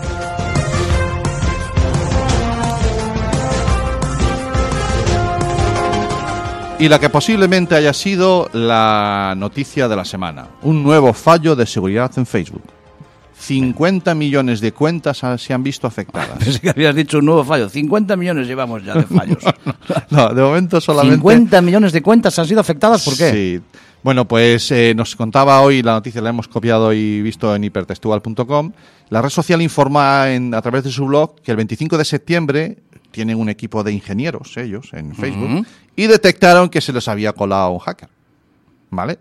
Y 6.81 6.89
la 6.89 6.99
que 6.99 7.09
posiblemente 7.09 7.75
haya 7.75 7.93
sido 7.93 8.49
la 8.53 9.35
noticia 9.37 9.87
de 9.87 9.95
la 9.95 10.03
semana, 10.03 10.47
un 10.63 10.81
nuevo 10.83 11.13
fallo 11.13 11.55
de 11.55 11.65
seguridad 11.67 12.11
en 12.17 12.25
Facebook. 12.25 12.63
50 13.37 14.13
millones 14.15 14.61
de 14.61 14.71
cuentas 14.71 15.21
se 15.37 15.53
han 15.53 15.63
visto 15.63 15.85
afectadas. 15.87 16.37
Pensé 16.43 16.59
que 16.59 16.69
habías 16.71 16.95
dicho 16.95 17.19
un 17.19 17.25
nuevo 17.25 17.43
fallo. 17.43 17.69
50 17.69 18.15
millones 18.15 18.47
llevamos 18.47 18.83
ya 18.83 18.95
de 18.95 19.03
fallos. 19.03 19.43
No, 20.09 20.33
de 20.33 20.41
momento 20.41 20.81
solamente 20.81 21.15
50 21.15 21.61
millones 21.61 21.93
de 21.93 22.01
cuentas 22.01 22.37
han 22.37 22.45
sido 22.47 22.59
afectadas, 22.59 23.03
¿por 23.05 23.15
qué? 23.15 23.31
Sí. 23.31 23.61
Bueno, 24.03 24.27
pues 24.27 24.71
eh, 24.71 24.93
nos 24.95 25.15
contaba 25.15 25.61
hoy, 25.61 25.81
la 25.83 25.93
noticia 25.93 26.21
la 26.21 26.29
hemos 26.31 26.47
copiado 26.47 26.91
y 26.91 27.21
visto 27.21 27.55
en 27.55 27.63
hipertextual.com. 27.63 28.71
La 29.09 29.21
red 29.21 29.29
social 29.29 29.61
informa 29.61 30.31
en- 30.31 30.53
a 30.55 30.61
través 30.61 30.83
de 30.83 30.91
su 30.91 31.05
blog 31.05 31.35
que 31.41 31.51
el 31.51 31.57
25 31.57 31.97
de 31.97 32.05
septiembre 32.05 32.77
tienen 33.11 33.37
un 33.37 33.49
equipo 33.49 33.83
de 33.83 33.91
ingenieros 33.91 34.55
ellos 34.57 34.89
en 34.93 35.13
Facebook 35.15 35.65
y 35.95 36.07
detectaron 36.07 36.69
que 36.69 36.81
se 36.81 36.91
les 36.93 37.07
había 37.07 37.33
colado 37.33 37.71
un 37.71 37.79
hacker. 37.79 38.09
¿Vale? 38.89 39.17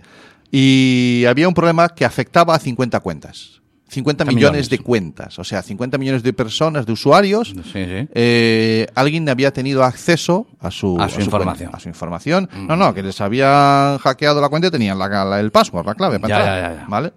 Y 0.50 1.24
había 1.28 1.46
un 1.48 1.54
problema 1.54 1.88
que 1.90 2.04
afectaba 2.04 2.54
a 2.54 2.58
50 2.58 3.00
cuentas. 3.00 3.60
50 3.88 4.24
millones, 4.24 4.36
millones. 4.44 4.70
de 4.70 4.78
cuentas, 4.78 5.38
o 5.40 5.42
sea, 5.42 5.62
50 5.62 5.98
millones 5.98 6.22
de 6.22 6.32
personas, 6.32 6.86
de 6.86 6.92
usuarios. 6.92 7.48
Sí, 7.48 7.62
sí. 7.72 8.08
eh, 8.14 8.86
alguien 8.94 9.28
había 9.28 9.52
tenido 9.52 9.82
acceso 9.82 10.46
a 10.60 10.70
su, 10.70 10.96
A 11.00 11.08
su 11.08 11.20
información. 11.20 11.70
cuenta, 11.70 11.76
a 11.76 11.80
su 11.80 11.88
información. 11.88 12.48
No, 12.68 12.76
no, 12.76 12.94
que 12.94 13.02
les 13.02 13.20
habían 13.20 13.98
hackeado 13.98 14.40
la 14.40 14.48
cuenta 14.48 14.68
y 14.68 14.70
tenían 14.70 14.96
la, 14.96 15.08
la- 15.24 15.40
el 15.40 15.50
password, 15.50 15.86
la 15.86 15.94
clave 15.96 16.20
para 16.20 16.28
Ya, 16.34 16.38
entrar, 16.40 16.62
ya, 16.62 16.68
ya, 16.76 16.82
ya. 16.82 16.88
¿Vale? 16.88 17.12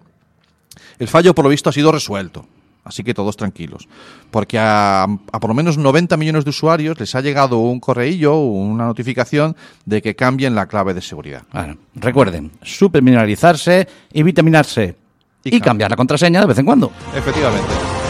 El 0.98 1.06
fallo, 1.06 1.32
por 1.32 1.44
lo 1.44 1.48
visto, 1.50 1.70
ha 1.70 1.72
sido 1.72 1.92
resuelto. 1.92 2.44
Así 2.84 3.02
que 3.02 3.14
todos 3.14 3.36
tranquilos. 3.36 3.88
Porque 4.30 4.58
a, 4.58 5.04
a 5.04 5.40
por 5.40 5.48
lo 5.48 5.54
menos 5.54 5.78
90 5.78 6.16
millones 6.18 6.44
de 6.44 6.50
usuarios 6.50 7.00
les 7.00 7.14
ha 7.14 7.20
llegado 7.22 7.58
un 7.58 7.80
correillo, 7.80 8.36
una 8.38 8.84
notificación 8.84 9.56
de 9.86 10.02
que 10.02 10.14
cambien 10.14 10.54
la 10.54 10.66
clave 10.66 10.92
de 10.92 11.00
seguridad. 11.00 11.42
Bueno, 11.52 11.76
recuerden, 11.94 12.50
supermineralizarse 12.62 13.88
y 14.12 14.22
vitaminarse. 14.22 14.96
Y 15.44 15.56
Y, 15.56 15.60
cam- 15.60 15.64
cambiar 15.64 15.90
la 15.90 15.96
contraseña 15.96 16.40
de 16.40 16.46
vez 16.46 16.58
en 16.58 16.66
cuando. 16.66 16.90
Efectivamente. 17.16 18.03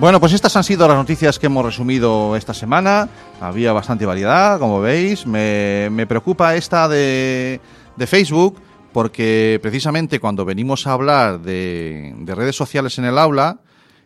Bueno, 0.00 0.18
pues 0.18 0.32
estas 0.32 0.56
han 0.56 0.64
sido 0.64 0.88
las 0.88 0.96
noticias 0.96 1.38
que 1.38 1.46
hemos 1.46 1.62
resumido 1.64 2.34
esta 2.34 2.54
semana. 2.54 3.08
Había 3.40 3.72
bastante 3.74 4.06
variedad, 4.06 4.58
como 4.58 4.80
veis. 4.80 5.26
Me, 5.26 5.88
me 5.90 6.06
preocupa 6.06 6.54
esta 6.56 6.88
de, 6.88 7.60
de 7.96 8.06
Facebook 8.06 8.58
porque 8.94 9.58
precisamente 9.62 10.18
cuando 10.18 10.44
venimos 10.46 10.86
a 10.86 10.92
hablar 10.94 11.40
de, 11.40 12.14
de 12.18 12.34
redes 12.34 12.56
sociales 12.56 12.98
en 12.98 13.04
el 13.04 13.18
aula 13.18 13.58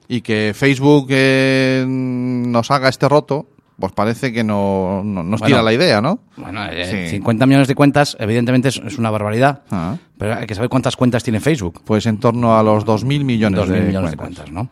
y 0.09 0.21
que 0.21 0.53
Facebook 0.55 1.07
eh, 1.11 1.85
nos 1.87 2.73
haga 2.73 2.89
este 2.89 3.09
roto, 3.09 3.47
pues 3.79 3.93
parece 3.93 4.33
que 4.33 4.43
no, 4.43 5.01
no- 5.05 5.23
nos 5.23 5.41
Bueno. 5.41 5.47
tira 5.57 5.63
la 5.63 5.73
idea, 5.73 6.01
¿no? 6.01 6.19
Bueno, 6.37 6.65
eh, 6.71 7.07
Sí. 7.09 7.17
50 7.17 7.47
millones 7.47 7.69
de 7.69 7.75
cuentas, 7.77 8.17
evidentemente 8.19 8.69
es, 8.69 8.77
es 8.85 8.99
una 8.99 9.11
barbaridad. 9.11 9.63
Ah. 9.71 9.97
Pero 10.19 10.35
hay 10.35 10.47
que 10.47 10.55
saber 10.57 10.69
cuántas 10.69 10.97
cuentas 10.97 11.23
tiene 11.23 11.39
Facebook. 11.41 11.83
Pues 11.85 12.05
en 12.07 12.19
torno 12.19 12.59
a 12.59 12.63
los 12.65 12.85
2.000 12.85 13.25
millones, 13.25 13.61
2.000 13.61 13.67
de, 13.69 13.81
millones 13.81 14.11
de 14.11 14.17
cuentas, 14.17 14.51
¿no? 14.51 14.69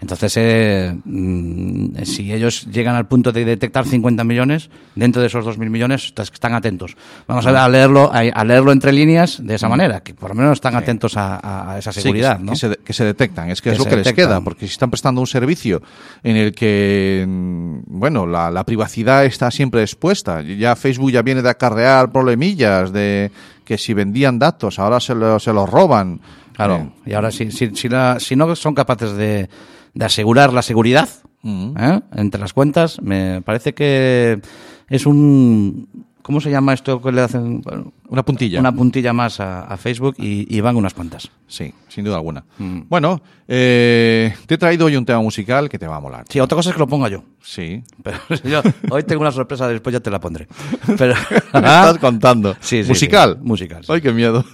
Entonces, 0.00 0.34
eh, 0.36 0.94
mm, 1.04 2.02
si 2.04 2.32
ellos 2.32 2.66
llegan 2.70 2.94
al 2.96 3.06
punto 3.06 3.32
de 3.32 3.44
detectar 3.44 3.86
50 3.86 4.24
millones, 4.24 4.68
dentro 4.94 5.22
de 5.22 5.28
esos 5.28 5.44
2.000 5.46 5.70
millones, 5.70 6.12
están 6.16 6.52
atentos. 6.54 6.96
Vamos 7.26 7.46
a, 7.46 7.64
a 7.64 7.68
leerlo 7.68 8.10
a, 8.12 8.44
leerlo 8.44 8.72
entre 8.72 8.92
líneas 8.92 9.38
de 9.44 9.54
esa 9.54 9.68
manera, 9.68 10.00
que 10.02 10.12
por 10.14 10.28
lo 10.30 10.34
menos 10.34 10.52
están 10.52 10.76
atentos 10.76 11.14
a, 11.16 11.76
esa 11.78 11.90
Mm. 11.90 11.92
Sí, 11.94 12.00
seguridad, 12.02 12.36
que, 12.38 12.44
¿no? 12.44 12.52
que 12.52 12.58
se, 12.58 12.76
que 12.84 12.92
se 12.92 13.04
detectan, 13.04 13.50
es 13.50 13.62
que, 13.62 13.70
Que 13.70 13.76
es 13.76 13.78
lo 13.78 13.84
que 13.86 13.96
les 13.96 14.12
queda, 14.12 14.40
porque 14.42 14.66
si 14.66 14.72
están 14.72 14.90
prestando 14.90 15.20
un 15.20 15.26
servicio 15.26 15.80
en 16.22 16.36
el 16.36 16.52
que, 16.52 17.24
mm, 17.26 17.78
bueno, 17.86 18.26
la, 18.26 18.50
la 18.50 18.64
privacidad 18.64 19.24
está 19.24 19.50
siempre 19.50 19.80
expuesta, 19.82 20.42
ya 20.42 20.76
Facebook 20.76 21.10
ya 21.12 21.22
viene 21.22 21.40
de 21.42 21.48
acarrear 21.50 22.12
problemillas 22.12 22.92
de 22.92 23.30
que 23.64 23.78
si 23.78 23.94
vendían 23.94 24.38
datos, 24.38 24.78
ahora 24.78 25.00
se, 25.00 25.14
lo- 25.14 25.40
se 25.40 25.52
los 25.52 25.68
roban. 25.68 26.20
Claro, 26.54 26.92
Eh, 27.04 27.10
y 27.10 27.12
ahora 27.14 27.30
si, 27.30 27.50
si, 27.50 27.74
si, 27.74 27.88
la- 27.88 28.18
si 28.20 28.36
no 28.36 28.54
son 28.56 28.74
capaces 28.74 29.12
de, 29.16 29.48
de 29.96 30.04
asegurar 30.04 30.52
la 30.52 30.62
seguridad 30.62 31.08
Mm. 31.42 31.74
¿eh? 31.78 32.00
entre 32.16 32.40
las 32.40 32.52
cuentas, 32.52 33.00
me 33.02 33.40
parece 33.42 33.72
que 33.74 34.40
es 34.88 35.06
un... 35.06 35.88
¿Cómo 36.22 36.40
se 36.40 36.50
llama 36.50 36.74
esto 36.74 37.00
que 37.00 37.12
le 37.12 37.20
hacen? 37.20 37.60
Bueno, 37.60 37.92
una 38.08 38.24
puntilla. 38.24 38.58
Una 38.58 38.72
puntilla 38.74 39.12
más 39.12 39.38
a, 39.38 39.60
a 39.60 39.76
Facebook 39.76 40.16
y, 40.18 40.52
y 40.52 40.60
van 40.60 40.74
unas 40.74 40.92
cuantas. 40.92 41.30
Sí, 41.46 41.72
sin 41.86 42.04
duda 42.04 42.16
alguna. 42.16 42.44
Mm. 42.58 42.80
Bueno, 42.88 43.22
eh, 43.46 44.34
te 44.46 44.54
he 44.54 44.58
traído 44.58 44.86
hoy 44.86 44.96
un 44.96 45.04
tema 45.04 45.20
musical 45.22 45.68
que 45.68 45.78
te 45.78 45.86
va 45.86 45.96
a 45.96 46.00
molar. 46.00 46.24
Sí, 46.28 46.40
otra 46.40 46.56
cosa 46.56 46.70
es 46.70 46.74
que 46.74 46.80
lo 46.80 46.88
ponga 46.88 47.08
yo. 47.08 47.22
Sí. 47.44 47.80
Pero 48.02 48.18
yo 48.42 48.60
hoy 48.90 49.04
tengo 49.04 49.20
una 49.20 49.30
sorpresa, 49.30 49.68
después 49.68 49.92
ya 49.92 50.00
te 50.00 50.10
la 50.10 50.18
pondré. 50.18 50.48
Pero, 50.98 51.14
Me 51.52 51.58
estás 51.60 51.98
contando. 52.00 52.56
Sí, 52.58 52.82
sí, 52.82 52.88
¿Musical? 52.88 53.36
sí. 53.40 53.46
Musical. 53.46 53.84
Ay, 53.88 54.00
qué 54.00 54.10
miedo. 54.12 54.44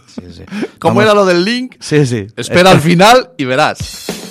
¿Cómo 0.79 0.97
Vamos- 0.97 1.05
era 1.05 1.15
lo 1.15 1.25
del 1.25 1.43
link? 1.43 1.77
Sí, 1.81 2.05
sí. 2.05 2.27
Espera 2.37 2.71
al 2.71 2.81
final 2.81 3.31
y 3.39 3.47
verás. 3.47 4.22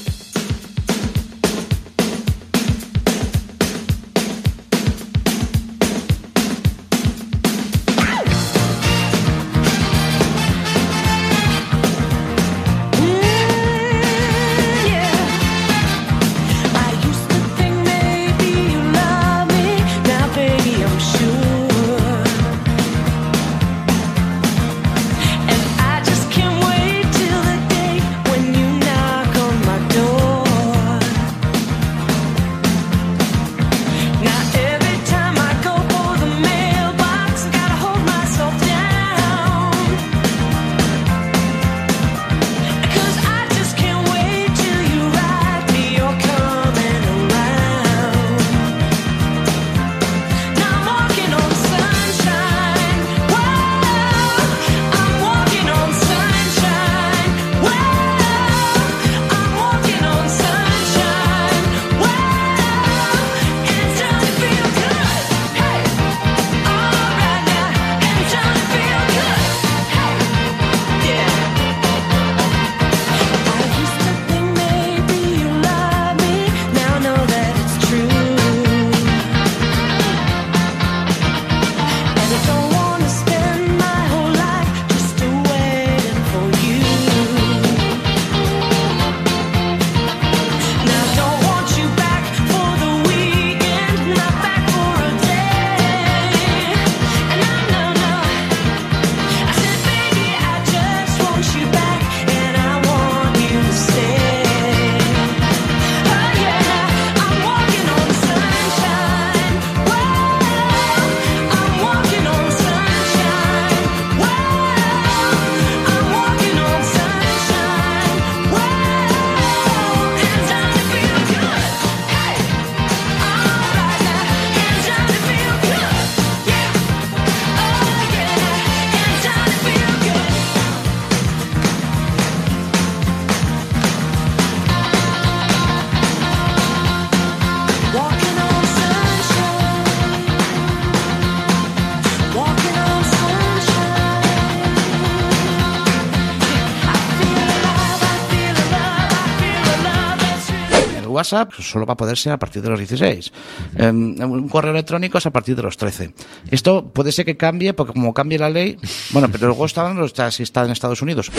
WhatsApp 151.31 151.53
solo 151.61 151.85
va 151.85 151.93
a 151.93 151.97
poder 151.97 152.17
ser 152.17 152.33
a 152.33 152.37
partir 152.37 152.61
de 152.61 152.69
los 152.69 152.79
16. 152.79 153.31
Eh, 153.77 153.89
un 153.89 154.49
correo 154.49 154.71
electrónico 154.71 155.17
es 155.17 155.25
a 155.25 155.31
partir 155.31 155.55
de 155.55 155.63
los 155.63 155.77
13. 155.77 156.13
Esto 156.49 156.85
puede 156.85 157.11
ser 157.11 157.25
que 157.25 157.37
cambie, 157.37 157.73
porque 157.73 157.93
como 157.93 158.13
cambie 158.13 158.37
la 158.37 158.49
ley, 158.49 158.77
bueno, 159.11 159.29
pero 159.31 159.47
luego 159.47 159.65
está, 159.65 159.91
está, 160.03 160.31
si 160.31 160.43
está 160.43 160.65
en 160.65 160.71
Estados 160.71 161.01
Unidos. 161.01 161.31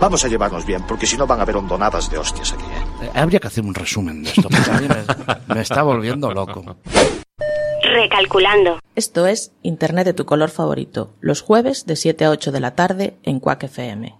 Vamos 0.00 0.24
a 0.24 0.28
llevarnos 0.28 0.64
bien, 0.64 0.82
porque 0.86 1.06
si 1.06 1.16
no 1.16 1.26
van 1.26 1.40
a 1.40 1.42
haber 1.42 1.56
hondonadas 1.56 2.10
de 2.10 2.18
hostias 2.18 2.52
aquí. 2.52 2.64
¿eh? 2.64 3.06
Eh, 3.06 3.10
habría 3.14 3.40
que 3.40 3.48
hacer 3.48 3.64
un 3.64 3.74
resumen 3.74 4.22
de 4.22 4.30
esto, 4.30 4.48
porque 4.48 4.70
a 4.70 4.80
mí 4.80 4.88
me, 4.88 5.54
me 5.54 5.60
está 5.60 5.82
volviendo 5.82 6.32
loco. 6.32 6.76
Recalculando. 7.82 8.78
Esto 8.94 9.26
es 9.26 9.52
Internet 9.62 10.04
de 10.04 10.14
tu 10.14 10.24
color 10.24 10.50
favorito, 10.50 11.14
los 11.20 11.42
jueves 11.42 11.86
de 11.86 11.96
7 11.96 12.24
a 12.26 12.30
8 12.30 12.52
de 12.52 12.60
la 12.60 12.74
tarde 12.74 13.16
en 13.22 13.40
Quack 13.40 13.64
FM. 13.64 14.16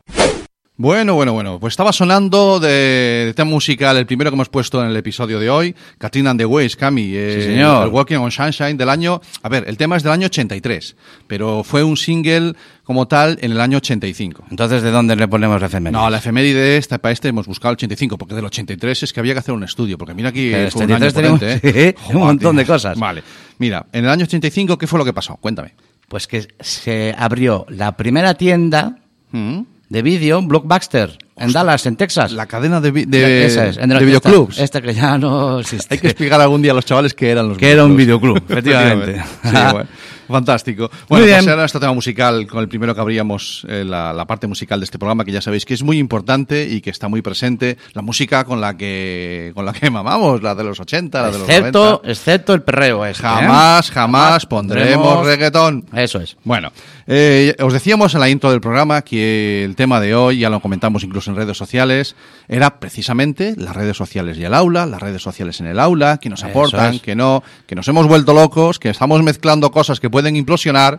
Bueno, 0.80 1.14
bueno, 1.16 1.32
bueno. 1.32 1.58
Pues 1.58 1.73
estaba 1.73 1.92
sonando 1.92 2.61
de, 2.61 3.25
de 3.26 3.35
tema 3.35 3.50
musical, 3.50 3.97
el 3.97 4.06
primero 4.06 4.30
que 4.30 4.37
hemos 4.37 4.49
puesto 4.49 4.80
en 4.80 4.88
el 4.88 4.97
episodio 4.97 5.40
de 5.40 5.50
hoy, 5.50 5.75
Katrina 5.99 6.30
and 6.30 6.38
the 6.38 6.47
Waves, 6.47 6.76
Cami. 6.76 7.11
eh, 7.16 7.35
Sí, 7.40 7.47
señor. 7.49 7.88
El 7.88 7.92
Walking 7.92 8.14
on 8.18 8.30
Sunshine 8.30 8.76
del 8.76 8.88
año. 8.88 9.20
A 9.42 9.49
ver, 9.49 9.64
el 9.66 9.76
tema 9.76 9.97
es 9.97 10.04
del 10.04 10.12
año 10.12 10.26
83, 10.26 10.94
pero 11.26 11.64
fue 11.64 11.82
un 11.82 11.97
single 11.97 12.52
como 12.85 13.08
tal 13.08 13.38
en 13.42 13.50
el 13.50 13.61
año 13.61 13.78
85. 13.78 14.44
Entonces, 14.50 14.82
¿de 14.82 14.92
dónde 14.92 15.16
le 15.16 15.26
ponemos 15.26 15.61
la 15.61 15.66
efeméride? 15.66 15.99
No, 16.00 16.08
la 16.11 16.18
efeméride 16.18 16.76
esta, 16.76 16.99
para 16.99 17.12
este 17.12 17.26
hemos 17.26 17.49
buscado 17.49 17.70
el 17.73 17.75
85, 17.75 18.16
porque 18.16 18.37
del 18.37 18.44
83 18.44 19.02
es 19.02 19.12
que 19.12 19.18
había 19.18 19.32
que 19.32 19.40
hacer 19.40 19.54
un 19.56 19.64
estudio, 19.64 19.99
porque 19.99 20.14
mira 20.14 20.28
aquí 20.28 20.52
fue 20.70 20.85
un 20.85 20.92
año 20.92 21.06
83 21.06 21.14
tenemos- 21.14 21.40
potente, 21.40 21.88
¿eh? 21.88 21.94
sí, 22.06 22.14
un 22.14 22.20
montón 22.20 22.54
de 22.54 22.64
cosas. 22.64 22.97
Vale. 22.97 23.25
Mira, 23.58 23.85
en 23.92 24.04
el 24.04 24.11
año 24.12 24.23
85, 24.26 24.78
¿qué 24.78 24.87
fue 24.87 25.00
lo 25.00 25.04
que 25.04 25.12
pasó? 25.12 25.37
Cuéntame. 25.38 25.75
Pues 26.06 26.28
que 26.28 26.47
se 26.61 27.12
abrió 27.18 27.66
la 27.68 27.97
primera 27.97 28.35
tienda 28.35 28.97
¿Mm? 29.32 29.62
De 29.88 30.02
vídeo, 30.02 30.40
Blockbuster, 30.42 31.16
en 31.37 31.52
Dallas, 31.52 31.87
en 31.87 31.97
Texas. 31.97 32.33
La 32.33 32.47
cadena 32.47 32.80
de, 32.80 32.92
de, 32.92 33.47
Esa 33.47 33.66
es, 33.68 33.76
en 33.78 33.88
de 33.88 34.04
videoclubs. 34.04 34.59
Esta, 34.59 34.80
que 34.80 34.92
ya 34.92 35.16
no 35.18 35.61
existe. 35.61 35.87
Hay 35.95 35.99
que 36.00 36.09
explicar 36.09 36.40
algún 36.40 36.62
día 36.62 36.73
a 36.73 36.75
los 36.75 36.85
chavales 36.85 37.14
que 37.14 37.30
eran 37.30 37.49
los 37.49 37.59
Que 37.59 37.71
era 37.71 37.85
un 37.85 37.97
videoclub, 37.97 38.42
efectivamente. 38.49 39.23
Sí, 39.42 39.50
bueno, 39.73 39.88
fantástico. 40.28 40.90
Bueno, 41.08 41.26
pues 41.26 41.47
ahora 41.49 41.56
nuestro 41.62 41.80
tema 41.80 41.92
musical, 41.92 42.47
con 42.47 42.61
el 42.61 42.68
primero 42.68 42.94
que 42.94 43.00
abríamos 43.00 43.66
eh, 43.68 43.85
la, 43.85 44.12
la 44.12 44.25
parte 44.26 44.47
musical 44.47 44.80
de 44.80 44.85
este 44.85 44.99
programa, 44.99 45.25
que 45.25 45.32
ya 45.32 45.40
sabéis 45.40 45.64
que 45.64 45.75
es 45.75 45.82
muy 45.82 45.99
importante 45.99 46.66
y 46.68 46.80
que 46.80 46.90
está 46.90 47.08
muy 47.08 47.23
presente, 47.23 47.76
la 47.94 48.02
música 48.02 48.44
con 48.44 48.61
la 48.61 48.76
que 48.76 49.52
con 49.54 49.64
la 49.64 49.73
que 49.73 49.90
mamamos, 49.90 50.42
la 50.42 50.54
de 50.54 50.64
los 50.64 50.78
80, 50.80 51.23
la 51.23 51.30
de 51.30 51.38
los 51.38 51.49
excepto, 51.49 51.85
90. 52.02 52.11
excepto 52.11 52.54
el 52.54 52.62
perreo 52.62 53.04
este, 53.06 53.23
¿eh? 53.23 53.28
Jamás, 53.28 53.90
jamás 53.90 54.47
pondremos 54.47 55.06
pondremos- 55.06 55.26
reggaetón. 55.26 55.85
Eso 55.94 56.20
es. 56.20 56.37
Bueno, 56.44 56.70
eh, 57.06 57.54
os 57.61 57.73
decíamos 57.73 58.14
en 58.14 58.20
la 58.20 58.28
intro 58.28 58.50
del 58.50 58.61
programa 58.61 59.02
que 59.02 59.64
el 59.64 59.76
tema 59.76 60.00
de 60.00 60.14
hoy, 60.14 60.38
ya 60.40 60.50
lo 60.50 60.61
comentamos 60.61 61.02
incluso 61.04 61.30
en 61.30 61.37
redes 61.37 61.56
sociales, 61.56 62.16
era 62.49 62.78
precisamente 62.80 63.54
las 63.56 63.75
redes 63.75 63.97
sociales 63.97 64.37
y 64.38 64.44
el 64.44 64.54
aula, 64.54 64.87
las 64.87 65.00
redes 65.00 65.23
sociales 65.23 65.61
en 65.61 65.66
el 65.66 65.78
aula, 65.78 66.18
que 66.18 66.28
nos 66.28 66.44
aportan, 66.44 66.94
es. 66.94 67.02
que 67.02 67.14
no, 67.14 67.42
que 67.66 67.75
nos 67.75 67.87
hemos 67.88 68.06
vuelto 68.06 68.35
locos, 68.35 68.78
que 68.78 68.90
estamos 68.90 69.23
mezclando 69.23 69.70
cosas 69.70 70.00
que 70.00 70.11
pueden 70.11 70.17
implosionar, 70.26 70.98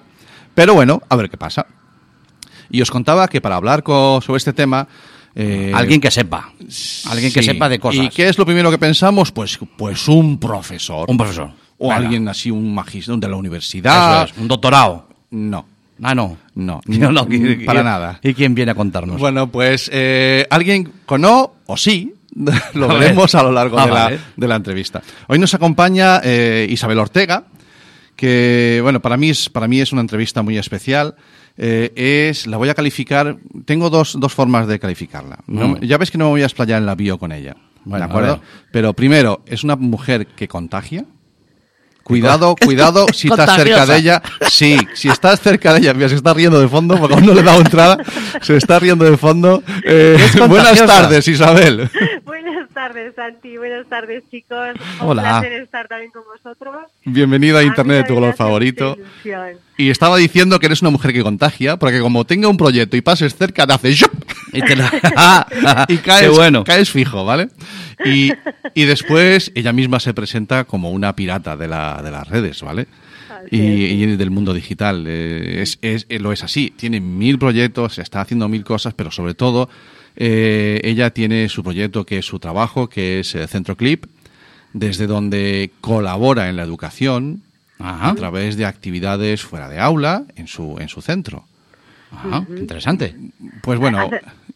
pero 0.55 0.73
bueno, 0.73 1.01
a 1.09 1.15
ver 1.15 1.29
qué 1.29 1.37
pasa. 1.37 1.65
Y 2.69 2.81
os 2.81 2.91
contaba 2.91 3.27
que 3.27 3.41
para 3.41 3.55
hablar 3.55 3.81
co- 3.83 4.21
sobre 4.21 4.37
este 4.37 4.53
tema... 4.53 4.87
eh, 5.35 5.71
Alguien 5.73 5.99
que 6.01 6.11
sepa. 6.11 6.51
Alguien 7.09 7.31
que 7.33 7.41
sí. 7.41 7.47
sepa 7.49 7.67
de 7.69 7.79
cosas. 7.79 8.05
¿Y 8.05 8.09
qué 8.09 8.27
es 8.29 8.37
lo 8.37 8.45
primero 8.45 8.69
que 8.69 8.77
pensamos? 8.77 9.31
Pues, 9.31 9.57
pues 9.77 10.07
un 10.07 10.39
profesor. 10.39 11.09
Un 11.09 11.17
profesor. 11.17 11.51
O 11.77 11.87
Venga. 11.89 11.95
alguien 11.95 12.27
así, 12.27 12.51
un 12.51 12.73
magistrado 12.73 13.19
de 13.19 13.27
la 13.27 13.35
universidad. 13.37 14.23
Eso 14.25 14.33
es, 14.33 14.39
un 14.41 14.47
doctorado. 14.47 15.07
No. 15.31 15.65
Ah, 16.03 16.13
no. 16.13 16.37
No, 16.55 16.81
No, 16.85 17.11
no, 17.11 17.27
¿y- 17.29 17.65
para 17.65 17.81
nada. 17.83 18.19
¿Y 18.21 18.33
quién 18.33 18.53
viene 18.53 18.71
a 18.71 18.75
contarnos? 18.75 19.19
Bueno, 19.19 19.47
pues 19.51 19.89
eh, 19.93 20.45
alguien 20.51 20.91
con 21.05 21.21
no 21.21 21.53
o 21.65 21.75
sí, 21.77 22.13
lo 22.35 22.85
A 22.85 22.93
ver. 22.93 22.99
veremos 22.99 23.33
a 23.33 23.41
lo 23.43 23.51
largo 23.51 23.79
Ah, 23.79 23.85
de, 23.85 23.91
la, 23.93 24.11
de 24.35 24.47
la 24.47 24.55
entrevista. 24.57 25.01
Hoy 25.27 25.39
nos 25.39 25.53
acompaña 25.55 26.21
eh, 26.23 26.67
Isabel 26.69 26.99
Ortega, 26.99 27.45
que 28.19 28.79
bueno, 28.83 28.99
para 29.01 29.15
mí 29.15 29.29
es, 29.29 29.47
para 29.49 29.67
mí 29.69 29.79
es 29.79 29.93
una 29.93 30.01
entrevista 30.01 30.41
muy 30.41 30.57
especial. 30.57 31.15
Eh, 31.57 31.91
es, 32.29 32.47
la 32.47 32.57
voy 32.57 32.67
a 32.69 32.73
calificar, 32.73 33.37
tengo 33.65 33.89
dos, 33.89 34.17
dos 34.19 34.33
formas 34.33 34.67
de 34.67 34.77
calificarla. 34.79 35.39
No- 35.47 35.69
Mm. 35.69 35.79
ya 35.81 35.97
ves 35.97 36.11
que 36.11 36.17
no 36.17 36.25
me 36.25 36.31
voy 36.31 36.41
a 36.41 36.45
explayar 36.45 36.79
en 36.79 36.85
la 36.85 36.95
bio 36.95 37.17
con 37.17 37.31
ella. 37.31 37.55
Bueno, 37.85 38.05
¿De 38.05 38.09
acuerdo? 38.11 38.41
Pero 38.71 38.93
primero, 38.93 39.41
es 39.45 39.63
una 39.63 39.75
mujer 39.77 40.27
que 40.27 40.47
contagia. 40.49 41.05
Cuidado, 42.03 42.55
cuidado 42.55 43.05
si 43.13 43.27
estás 43.27 43.55
cerca 43.55 43.85
de 43.85 43.97
ella. 43.97 44.21
Sí, 44.49 44.77
si 44.95 45.09
estás 45.09 45.39
cerca 45.41 45.73
de 45.73 45.79
ella, 45.81 45.93
mira, 45.93 46.09
se 46.09 46.15
está 46.15 46.33
riendo 46.33 46.59
de 46.59 46.67
fondo, 46.67 46.97
porque 46.99 47.13
aún 47.13 47.23
no 47.25 47.35
le 47.35 47.41
he 47.41 47.43
dado 47.43 47.59
entrada, 47.61 47.97
se 48.41 48.57
está 48.57 48.79
riendo 48.79 49.05
de 49.05 49.15
fondo. 49.15 49.61
Eh, 49.85 50.17
buenas 50.49 50.83
tardes, 50.87 51.27
Isabel. 51.27 51.87
Buenas 52.91 53.13
tardes, 53.13 53.33
Santi. 53.33 53.57
Buenas 53.57 53.87
tardes, 53.87 54.23
chicos. 54.31 54.69
Un 55.01 55.07
Hola. 55.09 55.21
placer 55.21 55.53
estar 55.61 55.87
también 55.87 56.11
con 56.11 56.23
vosotros. 56.23 56.75
Bienvenida 57.05 57.59
a 57.59 57.63
Internet 57.63 57.97
de 57.97 58.03
tu 58.05 58.15
color 58.15 58.33
favorito. 58.35 58.97
Y 59.77 59.91
estaba 59.91 60.17
diciendo 60.17 60.57
que 60.59 60.65
eres 60.65 60.81
una 60.81 60.89
mujer 60.89 61.13
que 61.13 61.21
contagia, 61.21 61.77
porque 61.77 61.99
como 62.01 62.25
tenga 62.25 62.47
un 62.47 62.57
proyecto 62.57 62.97
y 62.97 63.01
pases 63.01 63.35
cerca, 63.35 63.67
te 63.67 63.73
hace 63.73 63.93
¡shup! 63.93 64.11
Y, 64.53 64.61
te 64.61 64.75
la- 64.75 65.85
y 65.87 65.97
caes, 66.03 66.31
bueno. 66.31 66.63
caes 66.63 66.89
fijo, 66.89 67.23
¿vale? 67.25 67.49
Y, 68.05 68.31
y 68.73 68.85
después 68.85 69.51
ella 69.53 69.71
misma 69.71 69.99
se 69.99 70.15
presenta 70.15 70.63
como 70.63 70.89
una 70.89 71.15
pirata 71.15 71.55
de, 71.55 71.67
la, 71.67 72.01
de 72.03 72.09
las 72.09 72.27
redes, 72.27 72.63
¿vale? 72.63 72.87
Y, 73.51 74.05
del 74.17 74.31
mundo 74.31 74.53
digital. 74.53 75.05
Eh, 75.07 75.61
es, 75.61 75.77
es- 75.81 76.05
eh, 76.09 76.19
lo 76.19 76.31
es 76.31 76.43
así. 76.43 76.73
Tiene 76.75 76.99
mil 76.99 77.37
proyectos, 77.39 77.99
está 77.99 78.21
haciendo 78.21 78.47
mil 78.49 78.63
cosas, 78.63 78.93
pero 78.93 79.11
sobre 79.11 79.33
todo 79.33 79.69
eh, 80.15 80.81
ella 80.83 81.11
tiene 81.11 81.47
su 81.49 81.63
proyecto 81.63 82.05
que 82.05 82.17
es 82.19 82.25
su 82.25 82.39
trabajo, 82.39 82.89
que 82.89 83.19
es 83.21 83.35
eh, 83.35 83.47
Centro 83.47 83.75
Clip, 83.77 84.05
desde 84.73 85.07
donde 85.07 85.71
colabora 85.81 86.49
en 86.49 86.55
la 86.57 86.63
educación 86.63 87.41
Ajá. 87.79 88.09
a 88.09 88.15
través 88.15 88.57
de 88.57 88.65
actividades 88.65 89.41
fuera 89.41 89.69
de 89.69 89.79
aula 89.79 90.25
en 90.35 90.47
su, 90.47 90.77
en 90.79 90.89
su 90.89 91.01
centro. 91.01 91.45
Ajá, 92.11 92.45
interesante. 92.57 93.15
Pues 93.61 93.79
bueno, 93.79 94.09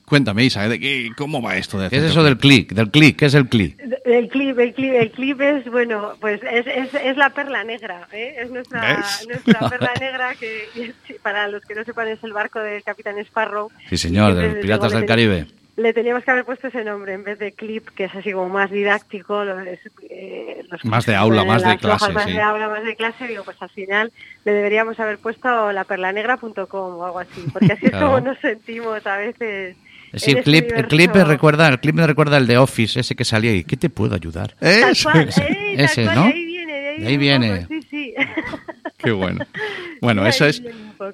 cuéntame, 0.05 0.43
Isa, 0.45 0.67
¿de 0.67 0.79
qué- 0.79 1.11
¿cómo 1.17 1.41
va 1.41 1.55
esto 1.57 1.79
de 1.79 1.89
¿Qué 1.89 1.97
es 1.97 2.03
eso 2.03 2.15
Clip? 2.21 2.25
del 2.25 2.37
clic? 2.37 2.73
Del 2.73 2.91
clic, 2.91 3.17
¿qué 3.17 3.25
es 3.25 3.33
el 3.33 3.47
clic? 3.49 3.79
El 4.05 4.27
clip, 4.29 4.59
el 4.59 4.73
clip, 4.73 4.93
el 4.93 5.11
clip 5.11 5.41
es, 5.41 5.65
bueno, 5.71 6.13
pues 6.19 6.41
es, 6.43 6.67
es, 6.67 6.93
es 6.93 7.17
la 7.17 7.29
perla 7.31 7.63
negra, 7.63 8.07
¿eh? 8.11 8.35
Es 8.39 8.51
nuestra, 8.51 8.97
¿Ves? 8.97 9.27
nuestra 9.27 9.69
perla 9.69 9.91
negra 9.99 10.35
que, 10.35 10.93
para 11.23 11.47
los 11.47 11.63
que 11.63 11.73
no 11.73 11.83
sepan, 11.83 12.09
es 12.09 12.23
el 12.23 12.33
barco 12.33 12.59
del 12.59 12.83
Capitán 12.83 13.17
Sparrow. 13.19 13.71
Sí, 13.89 13.97
señor, 13.97 14.35
de 14.35 14.47
los 14.49 14.55
Piratas 14.57 14.91
del 14.91 15.01
le 15.01 15.07
Caribe. 15.07 15.47
Le 15.75 15.91
teníamos 15.91 16.23
que 16.23 16.29
haber 16.29 16.45
puesto 16.45 16.67
ese 16.67 16.83
nombre 16.83 17.13
en 17.13 17.23
vez 17.23 17.39
de 17.39 17.51
clip, 17.53 17.87
que 17.95 18.03
es 18.03 18.13
así 18.13 18.31
como 18.31 18.47
más 18.49 18.69
didáctico. 18.69 19.43
lo- 19.43 19.59
es, 19.61 19.79
eh, 20.07 20.63
los 20.69 20.85
Más 20.85 21.07
de 21.07 21.15
aula, 21.15 21.43
más 21.45 21.63
de 21.63 21.69
las 21.69 21.83
hojas, 21.83 21.97
clase, 21.99 22.13
Más 22.13 22.25
sí. 22.25 22.33
de 22.33 22.41
aula, 22.41 22.69
más 22.69 22.83
de 22.83 22.95
clase. 22.95 23.25
Digo, 23.27 23.43
pues 23.43 23.59
al 23.59 23.69
final 23.71 24.11
le 24.45 24.51
deberíamos 24.51 24.99
haber 24.99 25.17
puesto 25.17 25.71
laperlanegra.com 25.71 26.95
o 26.97 27.05
algo 27.05 27.19
así, 27.19 27.43
porque 27.51 27.73
así 27.73 27.87
Claro. 27.87 27.97
es 27.97 28.03
como 28.03 28.19
nos 28.19 28.37
sentimos 28.39 29.07
a 29.07 29.17
veces. 29.17 29.75
Sí, 30.15 30.31
el 30.31 30.43
clip, 30.43 30.71
el 30.75 30.87
clip 30.87 31.15
me 31.15 31.23
recuerda, 31.23 31.67
el 31.69 31.79
clip 31.79 31.95
me 31.95 32.05
recuerda 32.05 32.37
el 32.37 32.45
de 32.47 32.57
Office, 32.57 32.99
ese 32.99 33.15
que 33.15 33.25
salía 33.25 33.53
y 33.55 33.63
¿qué 33.63 33.77
te 33.77 33.89
puedo 33.89 34.13
ayudar? 34.15 34.55
Tal 34.59 34.91
Eso, 34.91 35.09
cual, 35.11 35.29
eso. 35.29 35.41
eh, 35.41 35.73
tal 35.75 35.85
Ese, 35.85 36.03
cual, 36.03 36.15
¿no? 36.15 36.23
de 36.25 36.33
ahí 36.33 36.45
viene, 36.45 36.73
de 36.73 36.87
ahí, 36.89 36.99
De 37.01 37.07
ahí 37.07 37.17
viene. 37.17 37.55
poco, 37.61 37.67
Sí, 37.69 37.87
sí. 37.89 38.13
Qué 38.97 39.11
bueno. 39.11 39.45
Bueno, 40.01 40.27
esa 40.27 40.49
es, 40.49 40.61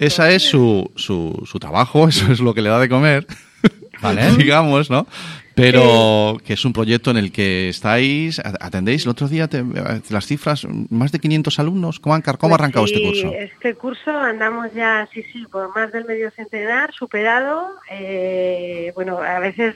esa 0.00 0.30
es 0.32 0.42
su, 0.42 0.90
su, 0.96 1.44
su 1.48 1.58
trabajo, 1.60 2.08
eso 2.08 2.32
es 2.32 2.40
lo 2.40 2.54
que 2.54 2.60
le 2.62 2.68
da 2.70 2.80
de 2.80 2.88
comer, 2.88 3.24
Vale. 4.02 4.32
digamos, 4.36 4.90
¿no? 4.90 5.06
Pero 5.60 6.38
que 6.44 6.54
es 6.54 6.64
un 6.64 6.72
proyecto 6.72 7.10
en 7.10 7.16
el 7.16 7.32
que 7.32 7.68
estáis, 7.68 8.40
atendéis, 8.60 9.04
el 9.04 9.10
otro 9.10 9.28
día 9.28 9.48
te- 9.48 9.64
las 10.10 10.26
cifras, 10.26 10.66
más 10.90 11.12
de 11.12 11.18
500 11.18 11.58
alumnos, 11.58 12.00
¿cómo, 12.00 12.14
han- 12.14 12.22
cómo 12.22 12.32
ha 12.32 12.38
Pues 12.38 12.52
arrancado 12.60 12.86
sí, 12.86 12.94
este 12.94 13.06
curso? 13.06 13.32
Este 13.38 13.74
curso 13.74 14.10
andamos 14.10 14.72
ya, 14.74 15.08
sí, 15.12 15.22
sí, 15.32 15.44
por 15.50 15.74
más 15.74 15.92
del 15.92 16.04
medio 16.04 16.30
centenar, 16.30 16.92
superado. 16.92 17.70
eh, 17.90 18.92
bueno, 18.94 19.18
a 19.18 19.38
veces 19.40 19.74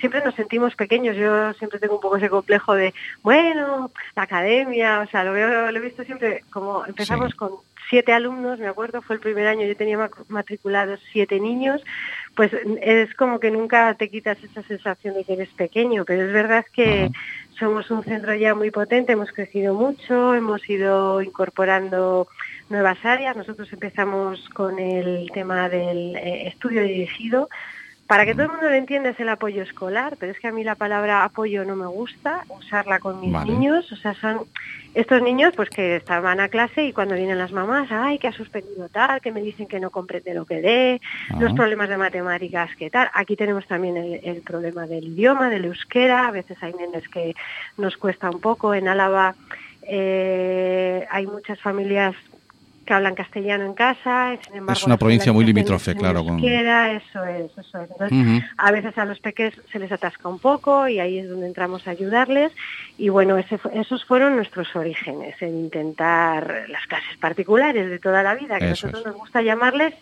siempre 0.00 0.22
nos 0.24 0.34
sentimos 0.34 0.74
pequeños. 0.74 1.16
Yo 1.16 1.52
siempre 1.54 1.78
tengo 1.78 1.94
un 1.96 2.00
poco 2.00 2.16
ese 2.16 2.28
complejo 2.30 2.74
de, 2.74 2.92
bueno, 3.22 3.90
la 4.14 4.22
academia, 4.22 5.00
o 5.00 5.10
sea, 5.10 5.24
lo, 5.24 5.32
veo, 5.32 5.70
lo 5.70 5.78
he 5.78 5.82
visto 5.82 6.04
siempre 6.04 6.42
como 6.50 6.84
empezamos 6.86 7.30
Sí. 7.32 7.36
con 7.36 7.50
siete 7.88 8.12
alumnos, 8.12 8.58
me 8.58 8.66
acuerdo, 8.66 9.00
fue 9.00 9.14
el 9.16 9.20
primer 9.20 9.46
año, 9.46 9.64
yo 9.66 9.76
tenía 9.76 9.96
matriculados 10.28 10.98
siete 11.12 11.38
niños, 11.38 11.82
pues 12.36 12.52
es 12.82 13.14
como 13.14 13.40
que 13.40 13.50
nunca 13.50 13.94
te 13.94 14.10
quitas 14.10 14.36
esa 14.44 14.62
sensación 14.62 15.14
de 15.14 15.24
que 15.24 15.32
eres 15.32 15.48
pequeño, 15.48 16.04
pero 16.04 16.26
es 16.26 16.32
verdad 16.32 16.66
que 16.70 17.10
somos 17.58 17.90
un 17.90 18.04
centro 18.04 18.34
ya 18.34 18.54
muy 18.54 18.70
potente, 18.70 19.12
hemos 19.12 19.32
crecido 19.32 19.72
mucho, 19.72 20.34
hemos 20.34 20.68
ido 20.68 21.22
incorporando 21.22 22.28
nuevas 22.68 23.02
áreas. 23.04 23.36
Nosotros 23.36 23.72
empezamos 23.72 24.46
con 24.50 24.78
el 24.78 25.30
tema 25.32 25.70
del 25.70 26.14
eh, 26.16 26.48
estudio 26.48 26.82
dirigido, 26.82 27.48
para 28.06 28.24
que 28.24 28.32
todo 28.32 28.44
el 28.44 28.50
mundo 28.50 28.68
lo 28.68 28.74
entienda 28.74 29.10
es 29.10 29.20
el 29.20 29.28
apoyo 29.28 29.62
escolar, 29.62 30.16
pero 30.18 30.30
es 30.30 30.38
que 30.38 30.46
a 30.46 30.52
mí 30.52 30.62
la 30.62 30.76
palabra 30.76 31.24
apoyo 31.24 31.64
no 31.64 31.74
me 31.74 31.86
gusta 31.86 32.44
usarla 32.48 33.00
con 33.00 33.20
mis 33.20 33.32
Vale. 33.32 33.50
niños, 33.50 33.90
o 33.90 33.96
sea, 33.96 34.14
son 34.14 34.42
estos 34.94 35.20
niños 35.22 35.52
pues 35.56 35.70
que 35.70 35.96
estaban 35.96 36.38
a 36.40 36.48
clase 36.48 36.84
y 36.84 36.92
cuando 36.92 37.16
vienen 37.16 37.38
las 37.38 37.52
mamás, 37.52 37.88
ay, 37.90 38.18
que 38.18 38.28
ha 38.28 38.32
suspendido 38.32 38.88
tal, 38.88 39.20
que 39.20 39.32
me 39.32 39.42
dicen 39.42 39.66
que 39.66 39.80
no 39.80 39.90
comprende 39.90 40.34
lo 40.34 40.44
que 40.44 40.60
lee, 40.60 41.00
los 41.40 41.52
problemas 41.52 41.88
de 41.88 41.96
matemáticas, 41.96 42.74
que 42.76 42.90
tal. 42.90 43.10
Aquí 43.12 43.36
tenemos 43.36 43.66
también 43.66 43.96
el, 43.96 44.20
el 44.22 44.42
problema 44.42 44.86
del 44.86 45.04
idioma, 45.04 45.50
del 45.50 45.64
euskera, 45.64 46.28
a 46.28 46.30
veces 46.30 46.56
hay 46.62 46.72
nenes 46.74 47.08
que 47.08 47.34
nos 47.76 47.96
cuesta 47.96 48.30
un 48.30 48.40
poco. 48.40 48.72
En 48.72 48.88
Álava 48.88 49.34
eh, 49.82 51.06
hay 51.10 51.26
muchas 51.26 51.60
familias 51.60 52.14
que 52.86 52.94
hablan 52.94 53.14
castellano 53.14 53.64
en 53.66 53.74
casa, 53.74 54.36
sin 54.46 54.56
embargo, 54.58 54.78
Es 54.78 54.84
una 54.86 54.96
provincia 54.96 55.32
muy 55.32 55.44
limítrofe, 55.44 55.94
claro, 55.94 56.24
con- 56.24 56.34
euskera, 56.38 56.92
eso 56.92 57.24
es, 57.24 57.50
eso 57.58 57.80
es. 57.82 57.90
Entonces, 57.90 58.44
a 58.56 58.70
veces 58.70 58.96
a 58.96 59.04
los 59.04 59.18
peques 59.20 59.52
se 59.72 59.78
les 59.78 59.90
atasca 59.92 60.28
un 60.28 60.38
poco 60.38 60.88
y 60.88 61.00
ahí 61.00 61.18
es 61.18 61.28
donde 61.28 61.46
entramos 61.46 61.86
a 61.86 61.90
ayudarles. 61.90 62.52
Y 62.96 63.08
bueno, 63.10 63.36
ese 63.36 63.58
esos 63.74 64.04
fueron 64.06 64.36
nuestros 64.36 64.74
orígenes, 64.74 65.34
en 65.42 65.58
intentar 65.58 66.64
las 66.68 66.86
clases 66.86 67.16
particulares 67.20 67.90
de 67.90 67.98
toda 67.98 68.22
la 68.22 68.34
vida, 68.34 68.58
que 68.58 68.64
a 68.66 68.70
nosotros 68.70 69.00
es. 69.00 69.06
nos 69.06 69.16
gusta 69.16 69.42
llamarles 69.42 69.92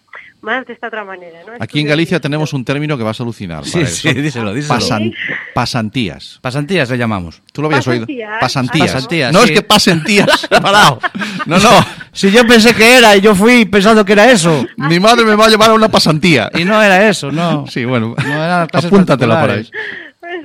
más 0.43 0.67
de 0.67 0.75
esta 0.75 0.89
otra 0.89 1.05
manera. 1.05 1.41
¿no? 1.47 1.55
Aquí 1.59 1.81
en 1.81 1.87
Galicia 1.89 2.21
tenemos 2.21 2.53
un 2.53 2.65
término 2.65 2.97
que 2.99 3.03
vas 3.03 3.19
a 3.19 3.23
alucinar. 3.23 3.65
Sí, 3.65 3.81
díselo, 4.13 4.53
díselo. 4.53 4.75
Pasan- 4.75 5.13
pasantías. 5.55 6.39
Pasantías 6.43 6.91
le 6.91 6.99
llamamos. 6.99 7.43
¿Tú 7.53 7.63
lo 7.63 7.69
habías 7.69 7.87
oído? 7.89 8.07
Pasantías. 8.07 8.41
Pasantías. 8.41 8.93
Pasantías, 8.93 9.33
no 9.33 9.41
sí. 9.41 9.53
es 9.53 9.61
que 9.61 9.63
pasen 9.67 10.05
tías. 10.05 10.47
Parado. 10.63 10.99
No, 11.47 11.59
no. 11.59 11.71
Si 12.15 12.31
yo 12.31 12.47
pensé 12.47 12.73
que 12.75 12.99
era 12.99 13.17
y 13.17 13.21
yo 13.21 13.35
fui 13.35 13.65
pensando 13.65 14.05
que 14.05 14.13
era 14.13 14.31
eso. 14.31 14.65
Mi 14.77 15.01
madre 15.01 15.25
me 15.25 15.35
va 15.35 15.47
a 15.47 15.49
llevar 15.49 15.71
a 15.71 15.75
una 15.75 15.89
pasantía. 15.89 16.49
Y 16.55 16.65
no 16.65 16.81
era 16.81 17.09
eso, 17.09 17.31
no. 17.31 17.67
Sí, 17.67 17.85
bueno. 17.85 18.15
No 18.25 18.45
Apúntatelo 18.73 19.39
por 19.41 19.51
ahí. 19.51 19.69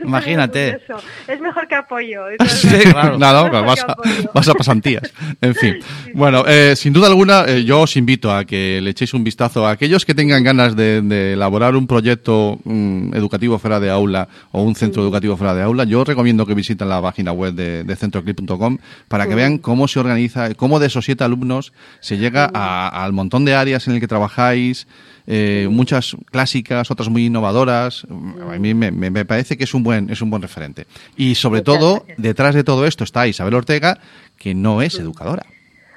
Imagínate. 0.05 0.79
Es 1.27 1.39
mejor 1.41 1.67
que 1.67 1.75
apoyo. 1.75 2.21
Sí, 2.47 2.67
claro. 2.91 3.17
Nada, 3.17 3.43
vas, 3.43 3.79
a, 3.81 3.91
apoyo. 3.93 4.12
vas 4.33 4.47
a 4.49 4.53
pasantías. 4.53 5.03
En 5.41 5.55
fin. 5.55 5.77
Bueno, 6.13 6.43
eh, 6.47 6.75
sin 6.75 6.93
duda 6.93 7.07
alguna, 7.07 7.45
eh, 7.47 7.63
yo 7.63 7.81
os 7.81 7.95
invito 7.97 8.33
a 8.33 8.45
que 8.45 8.79
le 8.81 8.89
echéis 8.91 9.13
un 9.13 9.23
vistazo 9.23 9.65
a 9.65 9.71
aquellos 9.71 10.05
que 10.05 10.13
tengan 10.15 10.43
ganas 10.43 10.75
de, 10.75 11.01
de 11.01 11.33
elaborar 11.33 11.75
un 11.75 11.88
proyecto 11.88 12.59
mm, 12.63 13.13
educativo 13.15 13.57
fuera 13.59 13.79
de 13.79 13.89
aula 13.89 14.27
o 14.51 14.62
un 14.63 14.75
centro 14.75 15.01
educativo 15.03 15.38
fuera 15.38 15.53
de 15.53 15.62
aula. 15.63 15.83
Yo 15.83 16.01
os 16.01 16.07
recomiendo 16.07 16.45
que 16.45 16.53
visiten 16.53 16.89
la 16.89 17.01
página 17.01 17.31
web 17.31 17.53
de, 17.53 17.83
de 17.83 17.95
centroclip.com 17.95 18.77
para 19.07 19.27
que 19.27 19.35
vean 19.35 19.57
cómo 19.57 19.88
se 19.88 19.99
organiza, 19.99 20.53
cómo 20.55 20.79
de 20.79 20.88
esos 20.88 21.05
siete 21.05 21.23
alumnos 21.23 21.73
se 21.99 22.17
llega 22.17 22.49
a- 22.53 23.03
al 23.03 23.13
montón 23.13 23.45
de 23.45 23.55
áreas 23.55 23.88
en 23.88 23.95
el 23.95 23.99
que 23.99 24.07
trabajáis. 24.07 24.88
Eh, 25.31 25.67
muchas 25.69 26.17
clásicas, 26.31 26.89
otras 26.89 27.07
muy 27.07 27.27
innovadoras. 27.27 28.05
A 28.09 28.57
mí 28.57 28.73
me, 28.73 28.89
me- 28.91 29.11
me 29.11 29.25
parece 29.25 29.55
que 29.57 29.63
es 29.65 29.73
un 29.75 29.83
buen 29.83 30.09
es 30.09 30.21
un 30.23 30.29
buen 30.31 30.41
referente. 30.41 30.87
Y 31.15 31.35
sobre 31.35 31.61
Muchas 31.61 31.75
todo, 31.79 31.95
gracias. 31.97 32.17
detrás 32.17 32.55
de 32.55 32.63
todo 32.63 32.85
esto 32.87 33.03
está 33.03 33.27
Isabel 33.27 33.53
Ortega, 33.53 33.99
que 34.37 34.55
no 34.55 34.81
es 34.81 34.95
educadora. 34.97 35.43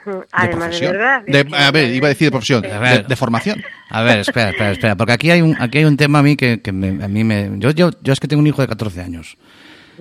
De 0.04 0.12
Además, 0.32 0.42
de 0.42 0.56
profesión. 0.58 0.92
verdad. 0.92 1.22
De- 1.26 1.56
a 1.56 1.70
ver, 1.70 1.94
iba 1.94 2.06
a 2.06 2.10
decir 2.10 2.26
de 2.26 2.30
profesión, 2.32 2.60
de, 2.62 3.04
de 3.08 3.16
formación. 3.16 3.62
A 3.88 4.02
ver, 4.02 4.18
espera, 4.18 4.50
espera, 4.50 4.72
espera, 4.72 4.96
porque 4.96 5.12
aquí 5.12 5.30
hay 5.30 5.40
un, 5.42 5.56
aquí 5.60 5.78
hay 5.78 5.84
un 5.84 5.96
tema 5.96 6.18
a 6.18 6.22
mí 6.22 6.36
que, 6.36 6.60
que 6.60 6.72
me- 6.72 7.02
a 7.04 7.08
mí 7.08 7.24
me... 7.24 7.52
Yo, 7.58 7.70
yo, 7.70 7.90
yo 8.02 8.12
es 8.12 8.18
que 8.20 8.26
tengo 8.28 8.40
un 8.40 8.46
hijo 8.48 8.60
de 8.62 8.68
14 8.68 9.00
años, 9.00 9.36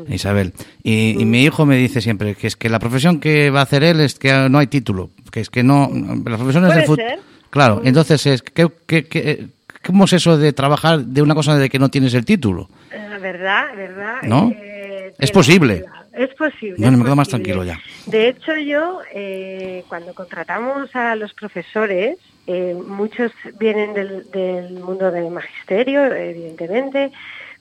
Isabel, 0.09 0.53
y, 0.83 1.21
y 1.21 1.25
mi 1.25 1.43
hijo 1.43 1.65
me 1.67 1.77
dice 1.77 2.01
siempre 2.01 2.33
que 2.33 2.47
es 2.47 2.55
que 2.55 2.67
la 2.69 2.79
profesión 2.79 3.19
que 3.19 3.51
va 3.51 3.59
a 3.59 3.63
hacer 3.63 3.83
él 3.83 3.99
es 3.99 4.15
que 4.15 4.49
no 4.49 4.57
hay 4.57 4.67
título, 4.67 5.11
que 5.31 5.39
es 5.41 5.49
que 5.51 5.61
no... 5.61 5.89
Las 6.25 6.37
profesiones 6.39 6.69
Puede 6.71 6.79
del 6.81 6.89
fut- 6.89 6.95
ser. 6.95 7.19
Claro, 7.51 7.81
entonces, 7.83 8.25
es, 8.25 8.41
¿qué, 8.41 8.67
qué, 8.87 9.05
qué- 9.07 9.45
¿cómo 9.85 10.05
es 10.05 10.13
eso 10.13 10.37
de 10.37 10.51
trabajar 10.53 10.99
de 11.01 11.21
una 11.21 11.35
cosa 11.35 11.55
de 11.57 11.69
que 11.69 11.77
no 11.79 11.89
tienes 11.89 12.13
el 12.15 12.25
título? 12.25 12.69
Eh, 12.91 13.17
¿Verdad? 13.21 13.65
¿Verdad? 13.75 14.21
¿No? 14.23 14.51
Eh, 14.55 15.13
Es 15.19 15.31
posible. 15.31 15.85
Es 16.13 16.33
posible. 16.35 16.75
Bueno, 16.79 16.97
me 16.97 17.03
quedo 17.05 17.15
más 17.15 17.29
tranquilo 17.29 17.63
ya. 17.63 17.79
De 18.05 18.27
hecho, 18.29 18.55
yo, 18.55 18.99
eh, 19.13 19.83
cuando 19.87 20.13
contratamos 20.13 20.93
a 20.95 21.15
los 21.15 21.33
profesores, 21.33 22.17
eh, 22.47 22.75
muchos 22.87 23.31
vienen 23.59 23.93
del, 23.93 24.29
del 24.31 24.73
mundo 24.79 25.09
del 25.11 25.29
magisterio, 25.29 26.05
evidentemente, 26.05 27.11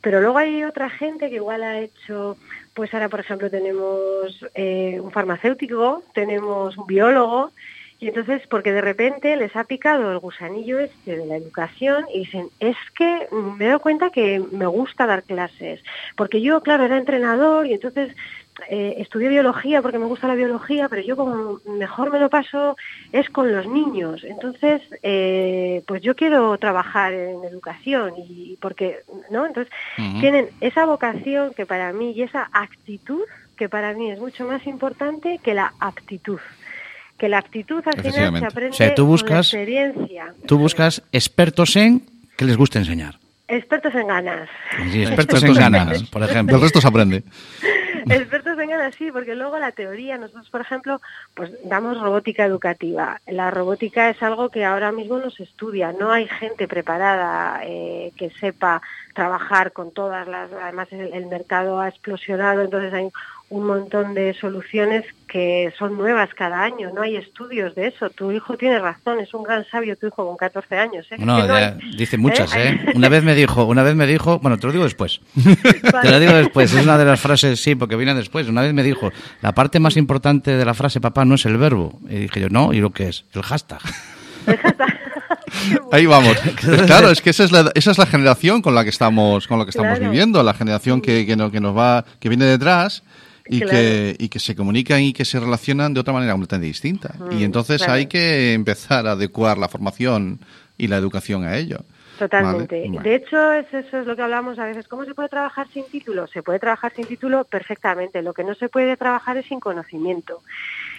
pero 0.00 0.20
luego 0.20 0.38
hay 0.38 0.64
otra 0.64 0.88
gente 0.90 1.28
que 1.28 1.36
igual 1.36 1.62
ha 1.62 1.78
hecho, 1.80 2.36
pues 2.74 2.92
ahora, 2.94 3.08
por 3.08 3.20
ejemplo, 3.20 3.50
tenemos 3.50 4.44
eh, 4.54 4.98
un 5.00 5.10
farmacéutico, 5.12 6.02
tenemos 6.14 6.76
un 6.78 6.86
biólogo, 6.86 7.52
y 8.00 8.08
entonces, 8.08 8.42
porque 8.48 8.72
de 8.72 8.80
repente 8.80 9.36
les 9.36 9.54
ha 9.54 9.64
picado 9.64 10.10
el 10.10 10.18
gusanillo 10.18 10.78
este 10.78 11.16
de 11.16 11.26
la 11.26 11.36
educación 11.36 12.06
y 12.12 12.20
dicen, 12.20 12.48
es 12.58 12.76
que 12.96 13.28
me 13.30 13.66
he 13.66 13.68
dado 13.68 13.80
cuenta 13.80 14.08
que 14.08 14.42
me 14.52 14.66
gusta 14.66 15.06
dar 15.06 15.22
clases, 15.22 15.82
porque 16.16 16.40
yo, 16.40 16.62
claro, 16.62 16.84
era 16.84 16.96
entrenador 16.96 17.66
y 17.66 17.74
entonces 17.74 18.16
eh, 18.68 18.96
estudié 18.98 19.28
biología 19.28 19.82
porque 19.82 19.98
me 19.98 20.06
gusta 20.06 20.28
la 20.28 20.34
biología, 20.34 20.88
pero 20.88 21.02
yo 21.02 21.14
como 21.14 21.60
mejor 21.66 22.10
me 22.10 22.18
lo 22.18 22.30
paso 22.30 22.76
es 23.12 23.28
con 23.28 23.52
los 23.52 23.66
niños. 23.66 24.24
Entonces, 24.24 24.80
eh, 25.02 25.82
pues 25.86 26.02
yo 26.02 26.16
quiero 26.16 26.56
trabajar 26.58 27.12
en 27.12 27.44
educación 27.44 28.14
y 28.16 28.56
porque, 28.60 29.00
¿no? 29.30 29.46
Entonces, 29.46 29.72
tienen 30.20 30.48
esa 30.60 30.86
vocación 30.86 31.52
que 31.54 31.66
para 31.66 31.92
mí 31.92 32.12
y 32.12 32.22
esa 32.22 32.48
actitud 32.52 33.22
que 33.56 33.68
para 33.68 33.92
mí 33.92 34.10
es 34.10 34.18
mucho 34.18 34.46
más 34.46 34.66
importante 34.66 35.38
que 35.42 35.52
la 35.52 35.74
aptitud. 35.80 36.40
Que 37.20 37.28
la 37.28 37.36
actitud 37.38 37.82
al 37.86 38.00
final 38.00 38.38
se 38.40 38.46
aprende 38.46 38.70
O 38.70 38.72
sea, 38.72 38.94
tú 38.94 39.02
con 39.02 39.10
la 39.10 39.10
buscas- 39.12 39.52
experiencia. 39.54 40.34
Tú 40.46 40.56
buscas 40.58 41.02
expertos 41.12 41.76
en 41.76 42.02
que 42.38 42.46
les 42.46 42.56
guste 42.56 42.78
enseñar. 42.78 43.16
Expertos 43.46 43.94
en 43.94 44.06
ganas. 44.06 44.48
Sí, 44.90 45.02
expertos 45.02 45.42
en 45.42 45.52
ganas, 45.52 46.02
por 46.04 46.22
ejemplo. 46.22 46.54
Del 46.56 46.62
resto 46.62 46.80
se 46.80 46.88
aprende. 46.88 47.22
Expertos 48.08 48.58
en 48.58 48.70
ganas, 48.70 48.94
sí, 48.94 49.10
porque 49.12 49.34
luego 49.34 49.58
la 49.58 49.72
teoría, 49.72 50.16
nosotros, 50.16 50.48
por 50.48 50.62
ejemplo, 50.62 51.00
pues 51.34 51.50
damos 51.64 52.00
robótica 52.00 52.46
educativa. 52.46 53.20
La 53.26 53.50
robótica 53.50 54.08
es 54.08 54.22
algo 54.22 54.48
que 54.48 54.64
ahora 54.64 54.90
mismo 54.92 55.18
no 55.18 55.30
se 55.30 55.42
estudia, 55.42 55.92
no 55.92 56.10
hay 56.10 56.26
gente 56.26 56.66
preparada 56.66 57.60
eh, 57.64 58.12
que 58.16 58.30
sepa 58.40 58.80
trabajar 59.14 59.72
con 59.72 59.92
todas 59.92 60.26
las... 60.26 60.50
Además, 60.50 60.88
el, 60.92 61.12
el 61.12 61.26
mercado 61.26 61.78
ha 61.80 61.88
explosionado, 61.88 62.62
entonces 62.62 62.94
hay 62.94 63.08
un 63.50 63.66
montón 63.66 64.14
de 64.14 64.32
soluciones 64.34 65.04
que 65.28 65.72
son 65.78 65.96
nuevas 65.98 66.30
cada 66.36 66.62
año, 66.62 66.90
no 66.94 67.02
hay 67.02 67.16
estudios 67.16 67.74
de 67.74 67.88
eso. 67.88 68.08
Tu 68.10 68.30
hijo 68.32 68.56
tiene 68.56 68.78
razón, 68.78 69.18
es 69.20 69.34
un 69.34 69.42
gran 69.42 69.64
sabio 69.70 69.96
tu 69.96 70.06
hijo 70.06 70.24
con 70.26 70.36
14 70.36 70.76
años. 70.78 71.06
¿eh? 71.10 71.16
No, 71.18 71.38
no 71.38 71.46
ya 71.46 71.56
hay- 71.80 71.96
dice 71.96 72.16
muchas, 72.16 72.54
¿eh? 72.54 72.68
¿eh? 72.86 72.92
Una 72.94 73.08
vez 73.08 73.24
me 73.24 73.34
dijo, 73.34 73.64
una 73.64 73.82
vez 73.82 73.96
me 73.96 74.06
dijo, 74.06 74.38
bueno, 74.38 74.56
te 74.56 74.66
lo 74.68 74.72
digo 74.72 74.84
después. 74.84 75.20
Te 76.02 76.10
lo 76.10 76.20
digo 76.20 76.32
después, 76.34 76.72
es 76.72 76.82
una 76.84 76.96
de 76.96 77.04
las 77.04 77.20
frases, 77.20 77.60
sí, 77.60 77.74
porque 77.74 77.96
viene 77.96 78.14
después. 78.14 78.48
Una 78.48 78.62
vez 78.62 78.72
me 78.72 78.82
dijo, 78.84 79.10
la 79.42 79.52
parte 79.52 79.80
más 79.80 79.96
importante 79.96 80.56
de 80.56 80.64
la 80.64 80.74
frase 80.74 81.00
papá 81.00 81.24
no 81.24 81.34
es 81.34 81.44
el 81.44 81.56
verbo. 81.56 81.98
Y 82.08 82.14
dije 82.20 82.40
yo, 82.40 82.48
no, 82.50 82.72
¿y 82.72 82.78
lo 82.80 82.90
que 82.90 83.08
es? 83.08 83.24
El 83.34 83.42
hashtag. 83.42 83.80
Ahí 85.92 86.06
vamos. 86.06 86.36
Claro, 86.86 87.10
es 87.10 87.20
que 87.20 87.30
esa 87.30 87.44
es 87.44 87.52
la, 87.52 87.70
esa 87.74 87.90
es 87.90 87.98
la 87.98 88.06
generación 88.06 88.62
con 88.62 88.74
la 88.74 88.84
que 88.84 88.90
estamos, 88.90 89.46
con 89.46 89.58
la 89.58 89.64
que 89.64 89.70
estamos 89.70 89.98
Claro. 89.98 90.10
viviendo, 90.10 90.42
la 90.42 90.54
generación 90.54 91.00
que, 91.00 91.26
que, 91.26 91.36
no- 91.36 91.50
que 91.50 91.60
nos 91.60 91.76
va, 91.76 92.04
que 92.20 92.28
viene 92.28 92.44
detrás 92.44 93.02
y 93.52 93.58
Claro. 93.60 93.72
que, 93.72 94.16
y 94.18 94.28
que 94.28 94.38
se 94.38 94.54
comunican 94.54 95.02
y 95.02 95.12
que 95.12 95.24
se 95.24 95.40
relacionan 95.40 95.92
de 95.92 96.00
otra 96.00 96.12
manera 96.12 96.32
completamente 96.32 96.68
distinta. 96.68 97.14
y 97.32 97.42
entonces 97.44 97.78
claro. 97.78 97.94
hay 97.94 98.06
que 98.06 98.52
empezar 98.54 99.06
a 99.06 99.12
adecuar 99.12 99.58
la 99.58 99.68
formación 99.68 100.38
y 100.78 100.86
la 100.86 100.96
educación 100.96 101.44
a 101.44 101.56
ello. 101.56 101.78
Totalmente. 102.18 102.84
Vale. 102.86 103.00
De 103.08 103.14
hecho, 103.16 103.52
es, 103.54 103.66
eso 103.72 103.98
es 103.98 104.06
lo 104.06 104.14
que 104.14 104.20
hablamos 104.20 104.58
a 104.58 104.66
veces. 104.66 104.86
¿Cómo 104.88 105.06
se 105.06 105.14
puede 105.14 105.30
trabajar 105.30 105.66
sin 105.72 105.84
título? 105.90 106.26
Se 106.26 106.42
puede 106.42 106.58
trabajar 106.58 106.92
sin 106.94 107.06
título 107.06 107.44
perfectamente. 107.44 108.20
Lo 108.20 108.34
que 108.34 108.44
no 108.44 108.54
se 108.54 108.68
puede 108.68 108.94
trabajar 108.98 109.38
es 109.38 109.46
sin 109.46 109.58
conocimiento. 109.58 110.42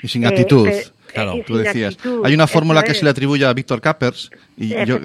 Y 0.01 0.07
sin 0.07 0.23
Eh, 0.23 0.27
actitud, 0.27 0.65
pe- 0.67 0.83
claro, 1.13 1.37
y 1.37 1.43
tú 1.43 1.57
decías. 1.57 1.93
actitud, 1.93 2.25
Hay 2.25 2.33
una 2.33 2.47
fórmula 2.47 2.81
que 2.81 2.95
se 2.95 3.03
le 3.03 3.11
atribuye 3.11 3.45
a 3.45 3.53
Víctor 3.53 3.81
Kappers 3.81 4.31
y 4.57 4.69
yo- 4.85 4.99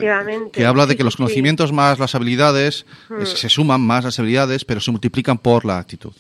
que 0.53 0.65
habla 0.65 0.87
de 0.87 0.97
que 0.97 1.05
los 1.05 1.17
conocimientos 1.17 1.71
más 1.71 1.99
las 1.99 2.15
habilidades 2.15 2.87
Hmm. 3.11 3.21
eh, 3.21 3.27
se 3.27 3.51
suman 3.51 3.83
más 3.83 4.03
las 4.05 4.19
habilidades, 4.19 4.65
pero 4.65 4.81
se 4.81 4.91
multiplican 4.91 5.37
por 5.37 5.67
la 5.67 5.79
actitud. 5.79 6.15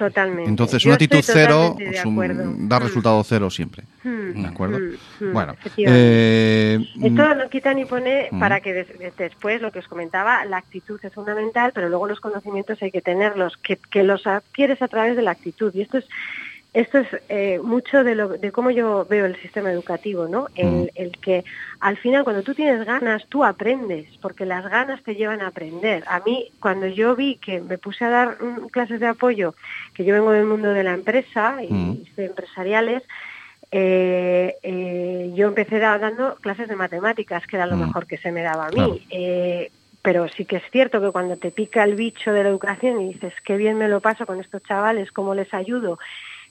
Totalmente. 0.00 0.48
Entonces, 0.48 0.82
Yo 0.82 0.88
una 0.88 0.94
actitud 0.94 1.20
cero 1.22 1.48
totalmente 1.76 1.84
de 1.84 1.90
es 1.98 2.04
un- 2.06 2.12
acuerdo. 2.14 2.42
da 2.56 2.80
Mm. 2.80 2.82
resultado 2.82 3.22
cero 3.22 3.50
siempre. 3.50 3.82
Mm, 4.02 4.42
¿De 4.42 4.48
acuerdo? 4.48 4.78
mm, 4.78 5.24
mm, 5.26 5.32
Bueno, 5.34 5.56
eh, 5.76 6.78
Esto 7.02 7.34
no 7.34 7.50
quita 7.50 7.74
ni 7.74 7.84
pone 7.84 8.30
para 8.38 8.60
que 8.62 8.72
des- 8.72 8.98
des- 8.98 9.14
después, 9.14 9.60
lo 9.60 9.70
que 9.70 9.80
os 9.80 9.88
comentaba, 9.88 10.42
la 10.46 10.56
actitud 10.56 10.98
es 11.02 11.12
fundamental, 11.12 11.72
pero 11.74 11.90
luego 11.90 12.06
los 12.08 12.18
conocimientos 12.18 12.80
hay 12.82 12.90
que 12.90 13.02
tenerlos, 13.02 13.58
que, 13.58 13.76
que 13.90 14.02
los 14.02 14.26
adquieres 14.26 14.80
a 14.80 14.88
través 14.88 15.16
de 15.16 15.22
la 15.22 15.32
actitud. 15.32 15.70
Y 15.74 15.82
esto 15.82 15.98
es 15.98 16.06
esto 16.72 16.98
es 16.98 17.08
eh, 17.28 17.58
mucho 17.62 18.04
de, 18.04 18.14
lo, 18.14 18.28
de 18.28 18.52
cómo 18.52 18.70
yo 18.70 19.04
veo 19.08 19.26
el 19.26 19.34
sistema 19.42 19.72
educativo, 19.72 20.28
¿no? 20.28 20.42
Mm. 20.42 20.46
El, 20.56 20.92
el 20.94 21.12
que 21.18 21.44
al 21.80 21.96
final 21.96 22.22
cuando 22.24 22.42
tú 22.42 22.54
tienes 22.54 22.84
ganas, 22.86 23.26
tú 23.28 23.44
aprendes, 23.44 24.08
porque 24.22 24.46
las 24.46 24.68
ganas 24.70 25.02
te 25.02 25.14
llevan 25.16 25.40
a 25.40 25.48
aprender. 25.48 26.04
A 26.06 26.20
mí, 26.20 26.52
cuando 26.60 26.86
yo 26.86 27.16
vi 27.16 27.36
que 27.36 27.60
me 27.60 27.78
puse 27.78 28.04
a 28.04 28.10
dar 28.10 28.42
mm, 28.42 28.68
clases 28.68 29.00
de 29.00 29.06
apoyo, 29.08 29.54
que 29.94 30.04
yo 30.04 30.14
vengo 30.14 30.30
del 30.32 30.46
mundo 30.46 30.72
de 30.72 30.84
la 30.84 30.92
empresa 30.94 31.62
y 31.62 31.72
Mm. 31.72 32.04
de 32.16 32.26
empresariales, 32.26 33.02
eh, 33.72 34.56
eh, 34.62 35.30
yo 35.34 35.48
empecé 35.48 35.78
da- 35.78 35.98
dando 35.98 36.36
clases 36.36 36.68
de 36.68 36.76
matemáticas, 36.76 37.46
que 37.46 37.56
era 37.56 37.66
lo 37.66 37.76
Mm. 37.76 37.80
mejor 37.86 38.06
que 38.06 38.18
se 38.18 38.32
me 38.32 38.42
daba 38.42 38.66
a 38.66 38.70
mí. 38.70 39.04
Claro. 39.08 39.70
Pero 40.02 40.28
sí 40.28 40.46
que 40.46 40.56
es 40.56 40.62
cierto 40.72 40.98
que 41.02 41.10
cuando 41.10 41.36
te 41.36 41.50
pica 41.50 41.84
el 41.84 41.94
bicho 41.94 42.32
de 42.32 42.42
la 42.42 42.48
educación 42.48 43.02
y 43.02 43.12
dices, 43.12 43.34
qué 43.44 43.58
bien 43.58 43.76
me 43.76 43.86
lo 43.86 44.00
paso 44.00 44.24
con 44.24 44.40
estos 44.40 44.62
chavales, 44.62 45.12
cómo 45.12 45.34
les 45.34 45.52
ayudo, 45.52 45.98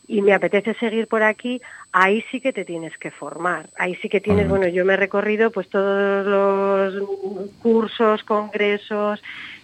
y 0.09 0.23
me 0.23 0.33
apetece 0.33 0.73
seguir 0.73 1.07
por 1.07 1.21
aquí, 1.21 1.61
ahí 1.91 2.23
sí 2.32 2.39
que 2.39 2.54
te 2.54 2.65
tienes 2.65 2.97
que 2.97 3.12
formar. 3.12 3.69
Ahí 3.78 3.95
sí 3.95 4.10
que 4.10 4.21
tienes, 4.21 4.47
bueno, 4.47 4.67
yo 4.67 4.86
me 4.86 4.93
he 4.93 4.97
recorrido 4.97 5.52
pues 5.52 5.67
todos 5.69 6.25
los 6.25 7.49
cursos, 7.62 8.23
congresos, 8.23 9.21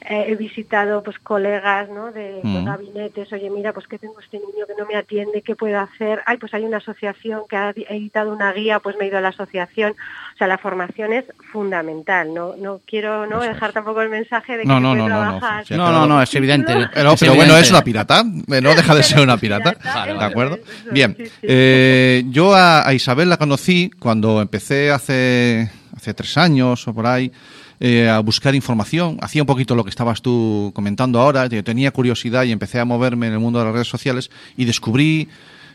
eh, 0.07 0.25
he 0.27 0.35
visitado 0.35 1.01
pues 1.01 1.17
colegas, 1.19 1.89
¿no? 1.89 2.11
De 2.11 2.39
Mm. 2.43 2.65
gabinetes, 2.65 3.31
oye, 3.33 3.49
mira, 3.49 3.73
pues 3.73 3.87
que 3.87 3.97
tengo 3.97 4.19
este 4.19 4.37
niño 4.37 4.65
que 4.67 4.73
no 4.77 4.85
me 4.85 4.95
atiende, 4.95 5.41
¿qué 5.41 5.55
puedo 5.55 5.79
hacer? 5.79 6.21
Ay, 6.27 6.37
pues 6.37 6.53
hay 6.53 6.63
una 6.63 6.77
asociación 6.77 7.41
que 7.49 7.55
ha 7.57 7.69
editado 7.71 8.31
una 8.31 8.51
guía, 8.53 8.79
pues 8.79 8.95
me 8.97 9.05
he 9.05 9.07
ido 9.07 9.17
a 9.17 9.21
la 9.21 9.29
asociación. 9.29 9.93
O 10.33 10.37
sea, 10.37 10.47
la 10.47 10.57
formación 10.59 11.13
es 11.13 11.25
fundamental. 11.51 12.33
No 12.33 12.55
no 12.55 12.81
quiero 12.85 13.25
no 13.25 13.41
Eso 13.43 13.53
dejar 13.53 13.69
es. 13.69 13.73
tampoco 13.73 14.01
el 14.01 14.09
mensaje 14.09 14.57
de 14.57 14.63
que 14.63 14.67
No, 14.67 14.79
no, 14.79 14.95
no, 14.95 15.07
no, 15.07 15.15
no, 15.15 15.25
trabajar 15.39 15.65
sí, 15.65 15.75
No, 15.75 15.91
no, 15.91 16.05
no, 16.05 16.21
es 16.21 16.33
evidente. 16.35 16.73
Pero, 16.93 17.15
bueno, 17.35 17.57
es 17.57 17.69
una 17.71 17.83
pirata, 17.83 18.21
eh, 18.51 18.61
no 18.61 18.75
deja 18.75 18.93
de 18.95 19.03
ser 19.03 19.21
una 19.23 19.37
pirata. 19.37 19.73
Pirata, 19.73 20.05
¿De 20.19 20.25
acuerdo? 20.25 20.55
eso 20.55 20.89
Bien, 20.91 21.15
sí, 21.17 21.25
sí. 21.25 21.33
eh, 21.43 22.14
yo 22.29 22.53
a, 22.55 22.87
a 22.87 22.93
Isabel 22.93 23.29
la 23.29 23.37
conocí 23.37 23.91
cuando 23.99 24.41
empecé 24.41 24.91
hace, 24.91 25.69
hace 25.95 26.13
tres 26.13 26.37
años 26.37 26.87
o 26.87 26.93
por 26.93 27.07
ahí 27.07 27.31
eh, 27.79 28.07
a 28.07 28.19
buscar 28.19 28.55
información. 28.55 29.17
Hacía 29.21 29.41
un 29.43 29.47
poquito 29.47 29.75
lo 29.75 29.83
que 29.83 29.89
estabas 29.89 30.21
tú 30.21 30.71
comentando 30.73 31.19
ahora. 31.19 31.47
Yo 31.47 31.63
tenía 31.63 31.91
curiosidad 31.91 32.43
y 32.43 32.51
empecé 32.51 32.79
a 32.79 32.85
moverme 32.85 33.27
en 33.27 33.33
el 33.33 33.39
mundo 33.39 33.59
de 33.59 33.65
las 33.65 33.73
redes 33.73 33.87
sociales 33.87 34.29
y 34.55 34.65
descubrí, 34.65 35.27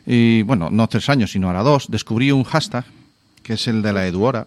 y, 0.07 0.43
bueno, 0.43 0.71
no 0.71 0.89
tres 0.89 1.09
años, 1.09 1.33
sino 1.33 1.49
ahora 1.49 1.63
dos, 1.63 1.87
descubrí 1.91 2.33
un 2.33 2.45
hashtag 2.45 2.85
que 3.43 3.55
es 3.55 3.69
el 3.69 3.83
de 3.83 3.93
la 3.93 4.07
Eduora. 4.07 4.47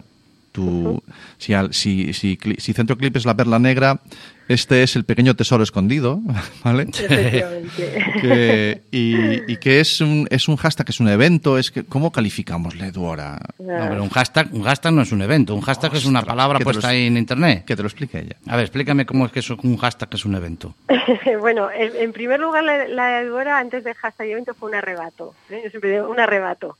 Tú, 0.52 1.02
si, 1.38 1.52
al- 1.52 1.74
si, 1.74 2.12
si, 2.12 2.36
cli- 2.36 2.60
si 2.60 2.72
Centro 2.72 2.96
Clip 2.96 3.16
es 3.16 3.24
la 3.26 3.36
perla 3.36 3.58
negra, 3.58 4.00
este 4.48 4.82
es 4.82 4.96
el 4.96 5.04
pequeño 5.04 5.34
tesoro 5.36 5.62
escondido, 5.62 6.20
¿vale? 6.64 6.82
Efectivamente. 6.84 8.04
Que- 8.20 8.82
y, 8.90 9.52
y 9.52 9.56
que 9.56 9.80
es 9.80 10.00
un, 10.00 10.26
es 10.30 10.48
un 10.48 10.56
hashtag, 10.56 10.88
es 10.90 11.00
un 11.00 11.08
evento, 11.08 11.58
es 11.58 11.70
que 11.70 11.84
¿cómo 11.84 12.12
calificamos 12.12 12.76
la 12.76 12.86
Eduora? 12.88 13.38
No, 13.58 13.66
pero 13.88 14.02
un 14.02 14.10
hashtag, 14.10 14.48
un 14.52 14.62
hashtag 14.62 14.92
no 14.92 15.02
es 15.02 15.12
un 15.12 15.22
evento, 15.22 15.54
un 15.54 15.60
hashtag 15.62 15.94
es 15.94 16.04
una 16.04 16.22
palabra 16.22 16.58
puesta 16.60 16.88
lo- 16.88 16.92
ahí 16.92 17.06
en 17.06 17.16
internet. 17.16 17.64
Que 17.64 17.76
te 17.76 17.82
lo 17.82 17.88
explique 17.88 18.18
ella. 18.18 18.36
A 18.46 18.56
ver, 18.56 18.66
explícame 18.66 19.06
cómo 19.06 19.26
es 19.26 19.32
que 19.32 19.40
eso, 19.40 19.56
un 19.62 19.76
hashtag 19.76 20.08
es 20.12 20.24
un 20.24 20.34
evento. 20.34 20.74
bueno, 21.40 21.70
en, 21.70 21.92
en 21.96 22.12
primer 22.12 22.40
lugar, 22.40 22.64
la, 22.64 22.86
la 22.88 23.20
Eduora 23.22 23.58
antes 23.58 23.84
de 23.84 23.94
hashtag 23.94 24.28
y 24.28 24.30
evento 24.32 24.54
fue 24.54 24.68
un 24.70 24.74
arrebato. 24.76 25.34
¿eh? 25.50 25.60
Yo 25.64 25.70
siempre 25.70 25.90
digo 25.92 26.08
un 26.10 26.20
arrebato. 26.20 26.76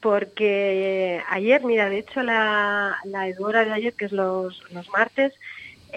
Porque 0.00 1.16
eh, 1.16 1.22
ayer, 1.30 1.64
mira, 1.64 1.88
de 1.88 1.98
hecho 1.98 2.22
la, 2.22 2.96
la 3.04 3.28
Eduora 3.28 3.64
de 3.64 3.72
ayer, 3.72 3.94
que 3.94 4.04
es 4.04 4.12
los, 4.12 4.62
los 4.72 4.88
martes, 4.90 5.32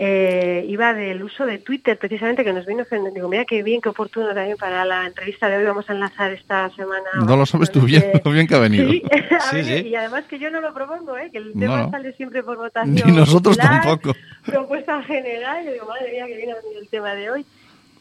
eh, 0.01 0.63
iba 0.69 0.93
del 0.93 1.21
uso 1.21 1.45
de 1.45 1.57
Twitter, 1.57 1.97
precisamente, 1.97 2.45
que 2.45 2.53
nos 2.53 2.65
vino, 2.65 2.85
digo, 3.13 3.27
mira 3.27 3.43
qué 3.43 3.61
bien, 3.63 3.81
qué 3.81 3.89
oportuno 3.89 4.33
también 4.33 4.55
para 4.55 4.85
la 4.85 5.05
entrevista 5.05 5.49
de 5.49 5.57
hoy, 5.57 5.65
vamos 5.65 5.89
a 5.89 5.93
enlazar 5.93 6.31
esta 6.31 6.69
semana. 6.69 7.03
No 7.25 7.35
lo 7.35 7.45
sabes 7.45 7.69
tú 7.69 7.81
bien, 7.81 8.05
lo 8.23 8.31
bien 8.31 8.47
que 8.47 8.55
ha 8.55 8.59
venido. 8.59 8.89
Sí, 8.89 9.03
a 9.31 9.39
Sí, 9.41 9.55
ver, 9.57 9.65
sí. 9.65 9.87
y 9.89 9.95
además 9.95 10.23
que 10.29 10.39
yo 10.39 10.49
no 10.51 10.61
lo 10.61 10.73
propongo, 10.73 11.17
¿eh? 11.17 11.29
que 11.31 11.39
el 11.39 11.51
tema 11.51 11.83
no. 11.83 11.91
sale 11.91 12.13
siempre 12.13 12.41
por 12.43 12.55
votación. 12.55 12.95
Ni 12.95 13.11
nosotros 13.17 13.57
popular, 13.57 13.81
tampoco. 13.83 14.17
Propuesta 14.45 15.03
general, 15.03 15.65
yo 15.65 15.73
digo, 15.73 15.85
madre 15.87 16.11
mía, 16.13 16.27
que 16.27 16.37
viene 16.37 16.53
el 16.79 16.87
tema 16.87 17.13
de 17.15 17.31
hoy. 17.31 17.45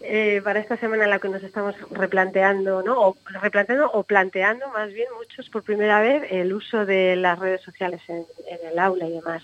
Eh, 0.01 0.41
para 0.45 0.61
esta 0.61 0.77
semana 0.77 1.03
en 1.03 1.11
la 1.11 1.19
que 1.19 1.29
nos 1.29 1.43
estamos 1.43 1.75
replanteando, 1.91 2.85
¿no? 2.85 3.01
O 3.01 3.17
replanteando 3.43 3.91
o 3.91 4.05
planteando 4.05 4.69
más 4.69 4.93
bien 4.93 5.09
muchos 5.19 5.51
por 5.51 5.65
primera 5.65 6.01
vez 6.01 6.23
el 6.31 6.53
uso 6.53 6.87
de 6.87 7.17
las 7.17 7.37
redes 7.37 7.63
sociales 7.63 8.01
en, 8.07 8.19
en 8.49 8.71
el 8.71 8.79
aula 8.79 9.09
y 9.09 9.15
demás. 9.15 9.43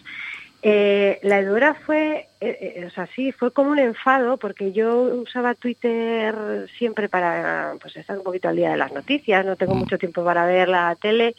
Eh, 0.67 1.19
la 1.23 1.41
Eduora 1.41 1.75
fue, 1.75 2.27
eh, 2.41 2.75
eh, 2.79 2.87
o 2.87 2.91
sea, 2.91 3.07
sí, 3.15 3.33
fue 3.33 3.53
como 3.53 3.71
un 3.71 3.79
enfado 3.79 4.39
porque 4.39 4.73
yo 4.73 4.95
usaba 5.03 5.55
Twitter 5.55 6.35
siempre 6.79 7.11
para 7.11 7.75
pues, 7.83 7.95
estar 7.99 8.17
un 8.17 8.25
poquito 8.25 8.49
al 8.49 8.57
día 8.57 8.71
de 8.71 8.79
las 8.79 8.91
noticias, 8.91 9.45
no 9.45 9.57
tengo 9.57 9.75
mucho 9.75 9.99
tiempo 9.99 10.25
para 10.25 10.47
ver 10.47 10.71
la 10.71 10.97
tele 10.99 11.37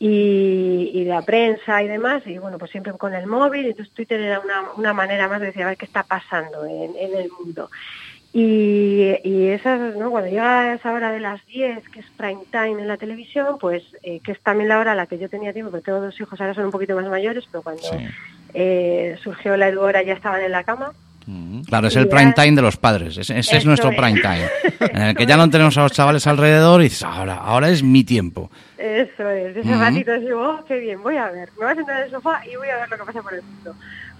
y, 0.00 0.90
y 0.92 1.04
la 1.04 1.22
prensa 1.22 1.84
y 1.84 1.86
demás, 1.86 2.26
y 2.26 2.38
bueno, 2.38 2.58
pues 2.58 2.72
siempre 2.72 2.92
con 2.94 3.14
el 3.14 3.28
móvil, 3.28 3.66
entonces 3.66 3.94
Twitter 3.94 4.20
era 4.20 4.40
una, 4.40 4.72
una 4.76 4.92
manera 4.92 5.28
más 5.28 5.38
de 5.38 5.46
decir, 5.46 5.62
a 5.62 5.68
ver 5.68 5.76
qué 5.76 5.86
está 5.86 6.02
pasando 6.02 6.66
en, 6.66 6.96
en 6.96 7.16
el 7.16 7.30
mundo. 7.30 7.70
Y, 8.32 9.14
y 9.22 9.46
esas, 9.50 9.94
¿no? 9.94 10.10
cuando 10.10 10.30
llega 10.30 10.74
esa 10.74 10.92
hora 10.92 11.12
de 11.12 11.20
las 11.20 11.46
10, 11.46 11.88
que 11.90 12.00
es 12.00 12.06
prime 12.16 12.42
time 12.50 12.82
en 12.82 12.88
la 12.88 12.96
televisión, 12.96 13.56
pues 13.60 13.84
eh, 14.02 14.18
que 14.18 14.32
es 14.32 14.40
también 14.40 14.68
la 14.68 14.80
hora 14.80 14.92
a 14.92 14.96
la 14.96 15.06
que 15.06 15.18
yo 15.18 15.28
tenía 15.28 15.52
tiempo, 15.52 15.70
porque 15.70 15.86
tengo 15.86 16.00
dos 16.00 16.20
hijos, 16.20 16.40
ahora 16.40 16.54
son 16.54 16.64
un 16.64 16.72
poquito 16.72 16.96
más 16.96 17.06
mayores, 17.06 17.44
pero 17.52 17.62
cuando 17.62 17.82
Sí. 17.82 18.06
Eh, 18.54 19.16
surgió 19.22 19.56
la 19.56 19.68
Eduora 19.68 20.02
ya 20.02 20.14
estaban 20.14 20.40
en 20.42 20.52
la 20.52 20.64
cama. 20.64 20.92
Mm. 21.26 21.60
Claro, 21.64 21.88
es 21.88 21.96
el 21.96 22.08
prime 22.08 22.32
time 22.32 22.52
de 22.52 22.62
los 22.62 22.78
padres. 22.78 23.18
Ese, 23.18 23.38
ese 23.38 23.58
es 23.58 23.66
nuestro 23.66 23.90
es. 23.90 23.96
prime 23.96 24.20
time. 24.20 24.48
En 24.80 25.02
el 25.02 25.16
que 25.16 25.26
ya 25.26 25.36
no 25.36 25.50
tenemos 25.50 25.76
a 25.76 25.82
los 25.82 25.92
chavales 25.92 26.26
alrededor 26.26 26.80
y 26.80 26.84
dices, 26.84 27.02
ahora, 27.02 27.34
ahora 27.34 27.68
es 27.68 27.82
mi 27.82 28.02
tiempo. 28.02 28.50
Eso 28.78 29.28
es, 29.28 29.56
ese 29.56 29.76
ratito 29.76 30.18
digo, 30.18 30.40
oh, 30.40 30.64
qué 30.64 30.78
bien, 30.78 31.02
voy 31.02 31.16
a 31.16 31.30
ver, 31.30 31.50
me 31.58 31.64
voy 31.64 31.72
a 31.72 31.74
sentar 31.74 31.98
en 31.98 32.04
el 32.04 32.10
sofá 32.10 32.40
y 32.46 32.56
voy 32.56 32.68
a 32.68 32.76
ver 32.76 32.88
lo 32.88 32.96
que 32.96 33.04
pasa 33.04 33.22
por 33.22 33.34
el 33.34 33.42
mundo. 33.42 33.74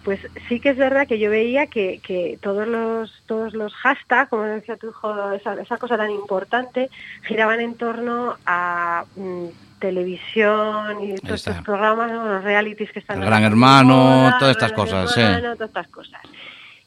Pues 0.04 0.20
sí 0.48 0.60
que 0.60 0.70
es 0.70 0.76
verdad 0.76 1.06
que 1.06 1.18
yo 1.18 1.30
veía 1.30 1.66
que, 1.66 2.00
que 2.02 2.38
todos 2.42 2.68
los 2.68 3.12
todos 3.26 3.54
los 3.54 3.74
hashtags, 3.74 4.28
como 4.28 4.42
decía 4.42 4.76
tu 4.76 4.90
hijo, 4.90 5.32
esa, 5.32 5.54
esa 5.54 5.76
cosa 5.78 5.96
tan 5.96 6.10
importante, 6.10 6.90
giraban 7.22 7.60
en 7.60 7.74
torno 7.74 8.36
a 8.44 9.04
mm, 9.16 9.46
televisión 9.78 11.02
y 11.04 11.14
todos 11.16 11.46
estos 11.46 11.62
programas, 11.64 12.10
¿no? 12.12 12.26
los 12.26 12.44
realities 12.44 12.90
que 12.92 12.98
están 12.98 13.20
El 13.22 13.26
Gran 13.26 13.44
Hermano, 13.44 13.94
moda, 13.96 14.36
todas 14.38 14.56
estas 14.56 14.72
cosas, 14.72 15.12
sí. 15.12 15.20
Hermano, 15.20 15.54
todas 15.54 15.68
estas 15.70 15.88
cosas. 15.88 16.20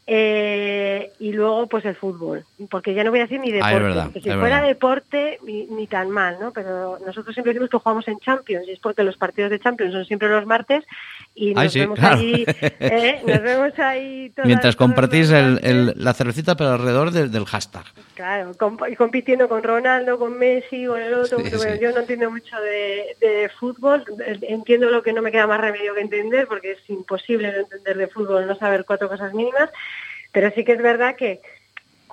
Eh, 0.08 1.12
y 1.20 1.32
luego 1.32 1.68
pues 1.68 1.86
el 1.86 1.96
fútbol, 1.96 2.44
porque 2.70 2.94
ya 2.94 3.04
no 3.04 3.12
voy 3.12 3.20
a 3.20 3.24
decir 3.24 3.40
ni 3.40 3.52
deporte, 3.52 3.76
Ah, 3.76 3.80
verdad, 3.80 4.04
porque 4.06 4.20
si 4.20 4.30
fuera 4.30 4.42
verdad. 4.60 4.68
deporte 4.68 5.40
ni, 5.46 5.66
ni 5.68 5.88
tan 5.88 6.10
mal, 6.10 6.38
¿no? 6.42 6.52
Pero 6.52 6.98
nosotros 7.06 7.34
siempre 7.34 7.54
decimos 7.54 7.70
que 7.70 7.78
jugamos 7.78 8.08
en 8.10 8.20
Champions 8.20 8.68
y 8.68 8.72
es 8.72 8.80
porque 8.80 9.04
los 9.04 9.16
partidos 9.16 9.52
de 9.52 9.60
Champions 9.60 9.94
son 9.94 10.04
siempre 10.06 10.28
los 10.28 10.46
martes 10.46 10.84
y 11.34 11.54
nos 11.54 11.72
sí, 11.72 11.80
vemos 11.80 11.98
claro. 12.00 12.18
ahí, 12.18 12.46
¿eh? 12.80 13.22
nos 13.26 13.42
vemos 13.42 13.80
ahí 13.80 14.30
todas- 14.36 14.48
Mientras 14.48 14.76
compartís 14.76 15.32
el, 15.32 15.94
la 15.96 16.14
cervecita 16.14 16.56
pero 16.56 16.72
alrededor 16.72 17.12
del- 17.12 17.32
del 17.32 17.46
hashtag. 17.46 17.86
Claro, 18.16 18.52
comp- 18.56 18.92
y 18.92 18.96
compitiendo 18.96 19.48
con 19.48 19.64
Ronaldo, 19.64 20.20
con 20.20 20.38
Messi, 20.38 20.86
con 20.86 21.02
el 21.02 21.14
otro. 21.14 21.38
Sí, 21.38 21.44
porque, 21.44 21.58
bueno, 21.58 21.74
sí. 21.76 21.80
Yo 21.82 21.92
no 21.92 22.00
entiendo 22.02 22.30
mucho 22.32 22.56
de, 22.60 23.16
de 23.22 23.50
fútbol. 23.60 24.04
Entiendo 24.42 24.90
lo 24.90 25.02
que 25.04 25.14
no 25.14 25.22
me 25.22 25.32
queda 25.32 25.48
más 25.48 25.62
remedio 25.62 25.96
que 25.96 26.02
entender, 26.02 26.48
porque 26.48 26.72
es 26.74 26.90
imposible 26.90 27.52
no 27.52 27.60
entender 27.60 27.98
de 27.98 28.08
fútbol, 28.08 28.46
no 28.46 28.56
saber 28.56 28.84
cuatro 28.86 29.08
cosas 29.10 29.34
mínimas. 29.34 29.70
Pero 30.34 30.52
sí 30.56 30.64
que 30.64 30.74
es 30.74 30.82
verdad 30.82 31.16
que, 31.16 31.42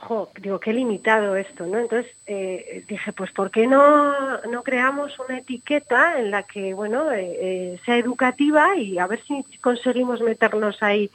jo, 0.00 0.30
digo, 0.40 0.60
qué 0.60 0.72
limitado 0.72 1.36
esto, 1.36 1.66
¿no? 1.66 1.78
Entonces 1.78 2.10
eh, 2.26 2.84
dije, 2.88 3.12
pues 3.12 3.30
¿por 3.32 3.50
qué 3.50 3.66
no, 3.66 4.40
no 4.50 4.62
creamos 4.62 5.18
una 5.18 5.38
etiqueta 5.38 6.18
en 6.18 6.30
la 6.30 6.44
que, 6.44 6.72
bueno, 6.74 7.10
eh, 7.12 7.36
eh, 7.40 7.80
sea 7.84 7.96
educativa 7.96 8.76
y 8.76 8.98
a 8.98 9.06
ver 9.06 9.20
si 9.26 9.44
conseguimos 9.60 10.20
meternos 10.20 10.82
ahí 10.82 11.10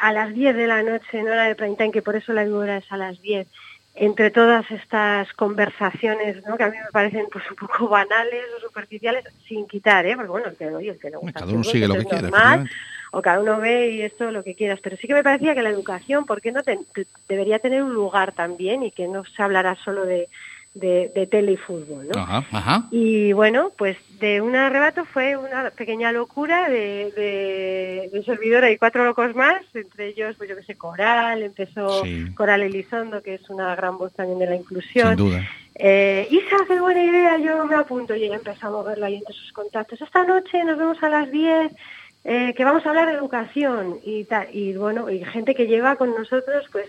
a 0.00 0.12
las 0.12 0.34
10 0.34 0.56
de 0.56 0.66
la 0.66 0.82
noche 0.82 1.20
en 1.20 1.28
hora 1.28 1.44
de 1.44 1.54
prime 1.54 1.76
time, 1.76 1.92
que 1.92 2.02
por 2.02 2.16
eso 2.16 2.32
la 2.32 2.42
hora 2.42 2.78
es 2.78 2.90
a 2.90 2.96
las 2.96 3.22
10, 3.22 3.46
entre 3.94 4.32
todas 4.32 4.68
estas 4.72 5.32
conversaciones 5.34 6.44
¿no? 6.44 6.56
que 6.56 6.64
a 6.64 6.68
mí 6.68 6.76
me 6.78 6.90
parecen 6.90 7.26
pues 7.30 7.48
un 7.48 7.54
poco 7.54 7.88
banales 7.88 8.44
o 8.56 8.60
superficiales, 8.60 9.24
sin 9.46 9.68
quitar, 9.68 10.04
¿eh? 10.04 10.16
porque 10.16 10.30
bueno, 10.30 10.48
el 10.48 10.56
que, 10.56 10.66
oye, 10.66 10.90
el 10.90 10.98
que 10.98 11.10
le 11.10 11.16
gusta 11.16 11.40
Cada 11.40 11.52
uno 11.52 11.62
sigue 11.62 11.86
pues 11.86 12.02
lo 12.02 12.08
que. 12.08 12.70
O 13.12 13.22
cada 13.22 13.38
uno 13.40 13.58
ve 13.60 13.90
y 13.90 14.02
esto 14.02 14.30
lo 14.30 14.42
que 14.42 14.54
quieras, 14.54 14.80
pero 14.82 14.96
sí 14.96 15.06
que 15.06 15.14
me 15.14 15.22
parecía 15.22 15.54
que 15.54 15.62
la 15.62 15.70
educación, 15.70 16.26
¿por 16.26 16.40
qué 16.40 16.50
no 16.50 16.62
te- 16.62 16.80
te- 16.94 17.06
debería 17.28 17.58
tener 17.60 17.82
un 17.82 17.92
lugar 17.94 18.32
también 18.32 18.82
y 18.82 18.90
que 18.90 19.06
no 19.06 19.24
se 19.24 19.42
hablara 19.42 19.76
solo 19.76 20.04
de, 20.04 20.28
de, 20.74 21.12
de 21.14 21.26
tele 21.26 21.52
y 21.52 21.56
fútbol, 21.58 22.08
¿no? 22.08 22.18
Ajá. 22.18 22.44
Ajá. 22.50 22.88
Y 22.90 23.32
bueno, 23.34 23.70
pues 23.76 23.98
de 24.18 24.40
un 24.40 24.56
arrebato 24.56 25.04
fue 25.04 25.36
una 25.36 25.70
pequeña 25.70 26.10
locura 26.12 26.68
de, 26.70 27.12
de, 27.14 28.10
de 28.12 28.22
servidora 28.24 28.70
y 28.70 28.78
cuatro 28.78 29.04
locos 29.04 29.34
más, 29.34 29.60
entre 29.74 30.08
ellos, 30.08 30.34
pues 30.38 30.48
yo 30.48 30.56
que 30.56 30.62
sé, 30.62 30.76
Coral, 30.76 31.42
empezó 31.42 32.02
Sí. 32.02 32.32
Coral 32.34 32.62
Elizondo, 32.62 33.22
que 33.22 33.34
es 33.34 33.50
una 33.50 33.74
gran 33.76 33.98
voz 33.98 34.12
también 34.14 34.38
de 34.38 34.46
la 34.46 34.56
inclusión. 34.56 35.08
Sin 35.08 35.16
duda. 35.28 35.46
Eh, 35.74 36.28
Isa, 36.30 36.56
qué 36.68 36.78
buena 36.80 37.02
idea, 37.02 37.38
yo 37.38 37.64
me 37.66 37.74
apunto 37.74 38.14
y 38.14 38.24
ella 38.24 38.36
empezó 38.36 38.66
a 38.68 38.70
moverlo 38.70 39.06
ahí 39.06 39.16
entre 39.16 39.34
sus 39.34 39.52
contactos. 39.52 40.00
Esta 40.00 40.24
noche 40.24 40.62
nos 40.64 40.78
vemos 40.78 41.02
a 41.02 41.08
las 41.08 41.30
10, 41.30 41.72
eh, 42.24 42.54
que 42.56 42.64
vamos 42.64 42.84
a 42.86 42.90
hablar 42.90 43.08
de 43.08 43.14
educación 43.14 43.98
y 44.04 44.24
tal. 44.24 44.48
Y 44.52 44.74
bueno, 44.74 45.10
y 45.10 45.24
gente 45.24 45.54
que 45.54 45.66
lleva 45.66 45.96
con 45.96 46.10
nosotros, 46.14 46.66
pues 46.70 46.86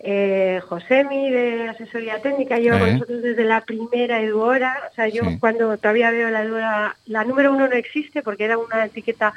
eh, 0.00 0.60
Josemi 0.68 1.30
de 1.30 1.68
asesoría 1.70 2.20
técnica 2.22 2.58
lleva 2.58 2.78
con 2.78 2.92
nosotros 2.94 3.22
desde 3.22 3.44
la 3.44 3.62
primera 3.62 4.20
Eduora. 4.22 4.88
O 4.90 4.94
sea, 4.94 5.08
yo 5.08 5.24
Sí. 5.24 5.38
cuando 5.40 5.76
todavía 5.78 6.10
veo 6.12 6.30
la 6.30 6.42
Eduora, 6.44 6.96
la 7.06 7.24
número 7.24 7.52
uno 7.52 7.66
no 7.66 7.74
existe 7.74 8.22
porque 8.22 8.44
era 8.44 8.56
una 8.58 8.84
etiqueta 8.84 9.34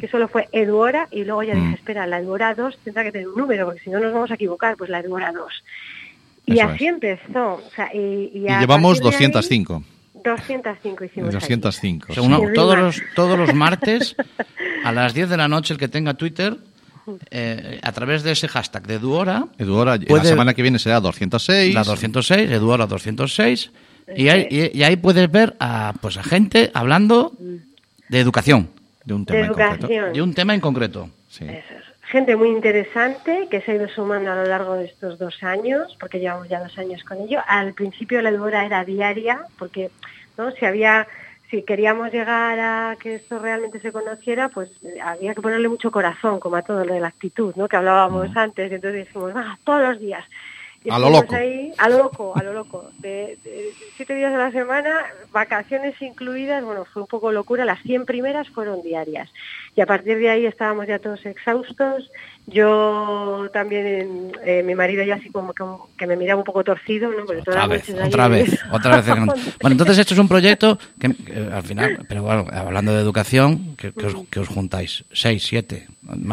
que 0.00 0.08
solo 0.08 0.28
fue 0.28 0.48
Eduora 0.52 1.08
y 1.10 1.24
luego 1.24 1.42
ya 1.42 1.54
Mm. 1.54 1.62
dije, 1.64 1.74
espera, 1.74 2.06
la 2.06 2.18
Eduora 2.20 2.54
2 2.54 2.78
tendrá 2.84 3.02
que 3.04 3.12
tener 3.12 3.28
un 3.28 3.36
número 3.36 3.66
porque 3.66 3.80
si 3.80 3.90
no 3.90 3.98
nos 4.00 4.12
vamos 4.14 4.30
a 4.30 4.34
equivocar, 4.34 4.76
pues 4.76 4.88
la 4.88 5.00
Eduora 5.00 5.32
2. 5.32 5.52
Y 6.46 6.60
Eso 6.60 6.68
así 6.68 6.86
es. 6.86 6.92
empezó. 6.94 7.54
O 7.54 7.70
sea, 7.74 7.90
y, 7.92 8.30
y 8.32 8.40
llevamos 8.60 9.00
partir 9.00 9.02
de 9.02 9.08
ahí, 9.08 9.48
205. 10.24 11.00
205 11.02 11.04
hicimos. 11.04 11.28
allí. 11.28 11.34
205. 11.34 12.06
O 12.10 12.14
sea, 12.14 12.22
uno- 12.22 12.40
todos, 12.54 12.78
los, 12.78 13.02
todos 13.14 13.38
los 13.38 13.54
martes 13.54 14.16
a 14.84 14.92
las 14.92 15.14
10 15.14 15.28
de 15.30 15.36
la 15.36 15.48
noche 15.48 15.74
el 15.74 15.78
que 15.78 15.88
tenga 15.88 16.14
Twitter 16.14 16.56
eh, 17.30 17.78
a 17.82 17.92
través 17.92 18.22
de 18.22 18.32
ese 18.32 18.48
hashtag 18.48 18.86
de 18.86 18.94
Eduora, 18.96 19.46
Eduora, 19.58 19.96
la 19.96 20.04
Puede- 20.06 20.28
semana 20.28 20.52
que 20.54 20.62
viene 20.62 20.78
será 20.78 21.00
206. 21.00 21.74
la 21.74 21.82
206, 21.84 22.50
Eduora 22.50 22.86
206, 22.86 23.70
y 24.16 24.28
ahí, 24.28 24.46
y- 24.50 24.78
y 24.78 24.82
ahí 24.82 24.96
puedes 24.96 25.30
ver 25.30 25.56
a, 25.58 25.94
pues, 26.00 26.16
a 26.18 26.22
gente 26.22 26.70
hablando 26.74 27.32
de 28.08 28.20
educación, 28.20 28.68
de 29.04 29.14
un 29.14 29.24
De 29.24 29.32
tema 29.32 29.46
en 29.46 29.52
concreto. 29.52 29.88
de 30.12 30.22
un 30.22 30.34
tema 30.34 30.54
en 30.54 30.60
concreto. 30.60 31.10
Sí. 31.30 31.44
Eso 31.44 31.52
es. 31.78 31.87
Gente 32.10 32.36
muy 32.36 32.48
interesante 32.48 33.48
que 33.50 33.60
se 33.60 33.72
ha 33.72 33.74
ido 33.74 33.88
sumando 33.88 34.32
a 34.32 34.36
lo 34.36 34.44
largo 34.44 34.74
de 34.74 34.86
estos 34.86 35.18
dos 35.18 35.42
años, 35.42 35.94
porque 36.00 36.18
llevamos 36.18 36.48
ya 36.48 36.60
dos 36.60 36.78
años 36.78 37.04
con 37.04 37.20
ello. 37.20 37.40
Al 37.46 37.74
principio 37.74 38.22
la 38.22 38.30
Eduora 38.30 38.64
era 38.64 38.82
diaria, 38.82 39.40
porque 39.58 39.90
no 40.38 40.50
si 40.52 40.64
había 40.64 41.06
si 41.50 41.62
queríamos 41.62 42.12
llegar 42.12 42.58
a 42.58 42.96
que 43.00 43.16
esto 43.16 43.38
realmente 43.38 43.80
se 43.80 43.92
conociera, 43.92 44.48
pues 44.48 44.70
eh, 44.82 45.00
había 45.02 45.34
que 45.34 45.40
ponerle 45.40 45.68
mucho 45.68 45.90
corazón, 45.90 46.40
como 46.40 46.56
a 46.56 46.62
todo 46.62 46.84
lo 46.84 46.94
de 46.94 47.00
la 47.00 47.08
actitud, 47.08 47.54
¿no? 47.56 47.68
Que 47.68 47.76
hablábamos 47.76 48.34
antes, 48.36 48.70
y 48.70 48.74
entonces 48.74 49.06
dijimos, 49.06 49.34
va, 49.34 49.58
todos 49.64 49.82
los 49.82 49.98
días. 49.98 50.24
Y 50.84 50.90
A 50.90 50.98
lo 50.98 51.10
loco. 51.10 51.34
ahí, 51.34 51.72
a 51.76 51.88
lo 51.88 51.98
loco, 51.98 52.32
a 52.36 52.42
lo 52.42 52.52
loco. 52.52 52.90
De, 52.98 53.36
de 53.42 53.72
siete 53.96 54.14
días 54.14 54.30
de 54.32 54.38
la 54.38 54.52
semana, 54.52 54.90
vacaciones 55.32 56.00
incluidas, 56.00 56.64
bueno, 56.64 56.84
fue 56.84 57.02
un 57.02 57.08
poco 57.08 57.32
locura. 57.32 57.64
Las 57.64 57.82
100 57.82 58.06
primeras 58.06 58.48
fueron 58.48 58.82
diarias. 58.82 59.28
Y 59.76 59.80
a 59.80 59.86
partir 59.86 60.18
de 60.18 60.30
ahí 60.30 60.46
estábamos 60.46 60.86
ya 60.86 60.98
todos 61.00 61.24
exhaustos. 61.26 62.10
Yo 62.46 63.48
también, 63.52 64.32
eh, 64.44 64.62
mi 64.62 64.74
marido 64.74 65.02
ya 65.04 65.16
así 65.16 65.28
como 65.30 65.52
que, 65.52 65.64
que 65.98 66.06
me 66.06 66.16
miraba 66.16 66.38
un 66.38 66.44
poco 66.44 66.64
torcido, 66.64 67.10
¿no? 67.10 67.26
Porque 67.26 67.42
Otra 67.42 67.66
vez, 67.66 67.90
otra 67.90 68.28
vez, 68.28 68.58
otra 68.72 68.96
vez. 69.00 69.06
Bueno, 69.60 69.72
entonces 69.74 69.98
esto 69.98 70.14
es 70.14 70.20
un 70.20 70.28
proyecto 70.28 70.78
que, 70.98 71.14
que 71.14 71.32
al 71.52 71.62
final, 71.64 72.06
pero 72.08 72.22
bueno, 72.22 72.46
hablando 72.52 72.94
de 72.94 73.02
educación, 73.02 73.76
que, 73.76 73.92
que 73.92 74.06
os, 74.06 74.14
que 74.30 74.40
os 74.40 74.48
juntáis 74.48 75.04
6, 75.12 75.44
7, 75.46 75.86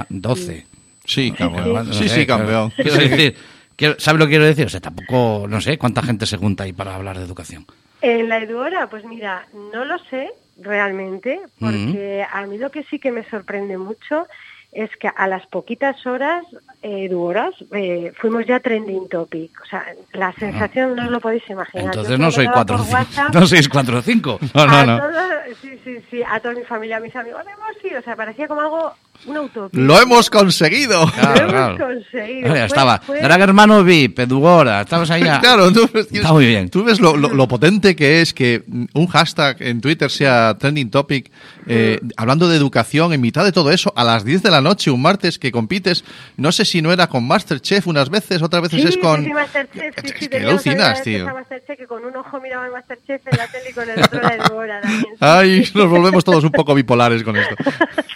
12. 0.10 0.66
Sí, 1.04 1.32
campeón. 1.32 1.94
Sí, 1.94 2.08
sé, 2.08 2.16
sí, 2.22 2.26
campeón. 2.26 2.72
Quiero 2.76 2.96
decir, 2.98 3.36
quiero- 3.76 3.96
¿sabe 4.00 4.20
lo 4.20 4.26
que 4.26 4.32
quiero 4.32 4.46
decir? 4.46 4.66
O 4.66 4.70
sea, 4.70 4.80
tampoco, 4.82 5.46
no 5.48 5.62
sé, 5.62 5.78
cuánta 5.78 6.02
gente 6.02 6.26
se 6.26 6.38
junta 6.38 6.64
ahí 6.64 6.74
para 6.74 6.96
hablar 6.96 7.18
de 7.18 7.26
educación. 7.26 7.66
En 8.02 8.30
la 8.30 8.38
Eduora, 8.40 8.88
pues 8.90 9.04
mira, 9.06 9.46
no 9.74 9.86
lo 9.86 9.98
sé 10.10 10.30
realmente, 10.62 11.40
porque 11.60 12.26
a 12.32 12.46
mí 12.46 12.58
lo 12.58 12.70
que 12.72 12.84
sí 12.84 13.00
que 13.00 13.12
me 13.12 13.24
sorprende 13.30 13.78
mucho 13.78 14.28
es 14.72 14.90
que 14.98 15.08
a 15.08 15.28
las 15.28 15.46
poquitas 15.48 16.06
horas, 16.06 16.46
eh, 16.82 17.06
Eduoras, 17.06 17.54
eh, 17.72 18.12
fuimos 18.20 18.46
ya 18.46 18.60
trending 18.60 19.08
topic. 19.08 19.52
O 19.62 19.66
sea, 19.66 19.86
la 20.12 20.34
sensación 20.34 20.96
no 20.98 21.06
os 21.06 21.12
lo 21.12 21.22
podéis 21.22 21.50
imaginar. 21.50 21.86
Entonces 21.88 22.20
no 22.20 22.30
soy 22.30 22.46
mandaba 22.46 22.66
4 22.66 22.78
por 22.86 22.94
WhatsApp 22.94 23.34
no 23.34 23.48
sois 23.48 23.70
4 23.70 23.98
o 23.98 24.02
5. 24.02 24.40
No, 24.54 24.68
no, 24.68 24.86
no. 24.86 24.98
todos- 25.00 25.58
sí, 25.62 25.80
sí, 25.84 25.98
sí, 26.12 26.22
a 26.28 26.40
toda 26.42 26.56
mi 26.56 26.64
familia, 26.64 26.98
a 26.98 27.00
mis 27.00 27.16
amigos, 27.16 27.42
hemos 27.44 27.82
sí, 27.82 27.96
o 27.96 28.02
sea, 28.02 28.18
parecía 28.18 28.48
como 28.50 28.62
algo, 28.62 28.94
una 29.26 29.42
utopía. 29.42 29.80
¡Lo 29.82 30.02
hemos 30.02 30.30
conseguido! 30.30 31.06
Claro, 31.12 31.34
Lo 31.34 31.40
hemos 31.42 31.52
claro. 31.52 31.78
conseguido. 31.88 32.52
Oye, 32.52 32.66
estaba 32.66 33.00
fue- 33.00 33.22
Drag 33.22 33.42
Hermano 33.42 33.84
VIP, 33.84 34.20
Edugora, 34.20 34.82
estabas 34.82 35.10
ahí. 35.12 35.24
a- 35.28 35.40
Claro, 35.42 35.72
tú, 35.72 35.90
ves- 35.94 36.08
Está 36.12 36.34
muy 36.34 36.46
bien. 36.46 36.70
tú 36.70 36.84
ves 36.84 37.00
lo, 37.00 37.16
lo- 37.18 37.30
lo 37.30 37.48
potente 37.48 37.96
que 37.96 38.22
es 38.22 38.34
que 38.34 38.64
un 38.94 39.08
hashtag 39.08 39.58
en 39.62 39.82
Twitter 39.82 40.10
sea 40.12 40.58
trending 40.58 40.90
topic, 40.90 41.32
eh, 41.68 42.00
hablando 42.18 42.48
de 42.48 42.58
educación, 42.58 43.14
en 43.14 43.22
mitad 43.22 43.44
de 43.44 43.52
todo 43.52 43.72
eso, 43.72 43.92
a 43.96 44.04
las 44.04 44.24
10 44.26 44.44
de 44.44 44.52
la 44.52 44.62
noche, 44.62 44.92
un 44.92 45.02
martes 45.02 45.40
que 45.40 45.52
compites, 45.52 46.04
no 46.38 46.52
sé 46.52 46.66
si 46.66 46.82
no 46.82 46.92
era 46.94 47.08
con 47.08 47.26
Masterchef 47.28 47.88
unas 47.88 48.10
veces, 48.10 48.42
otras 48.42 48.62
veces 48.64 48.82
Sí, 48.82 48.88
es 48.90 48.98
con... 48.98 49.22
sí, 49.22 49.28
sí, 49.28 49.34
Masterchef, 49.34 49.96
sí, 49.96 50.02
Es 50.04 50.12
sí, 50.12 50.20
que 50.20 50.28
teníamos 50.30 50.54
alucinas, 50.66 51.02
tío. 51.04 51.26
Masterchef, 51.26 51.78
que 51.78 51.88
con 51.88 52.06
un 52.06 52.16
ojo 52.16 52.40
miraba 52.42 52.66
el 52.68 52.72
Masterchef 52.72 53.22
en 53.28 53.38
la 53.38 53.48
tele 53.48 53.70
y 53.70 53.74
con 53.74 53.90
el 53.90 54.00
otro 54.04 54.22
la 54.22 54.36
Eduora. 54.46 54.82
Ay, 55.20 55.68
nos 55.74 55.90
volvemos 55.90 56.24
todos 56.24 56.44
un 56.44 56.52
poco 56.52 56.74
bipolares 56.76 57.24
con 57.24 57.36
esto. 57.36 57.56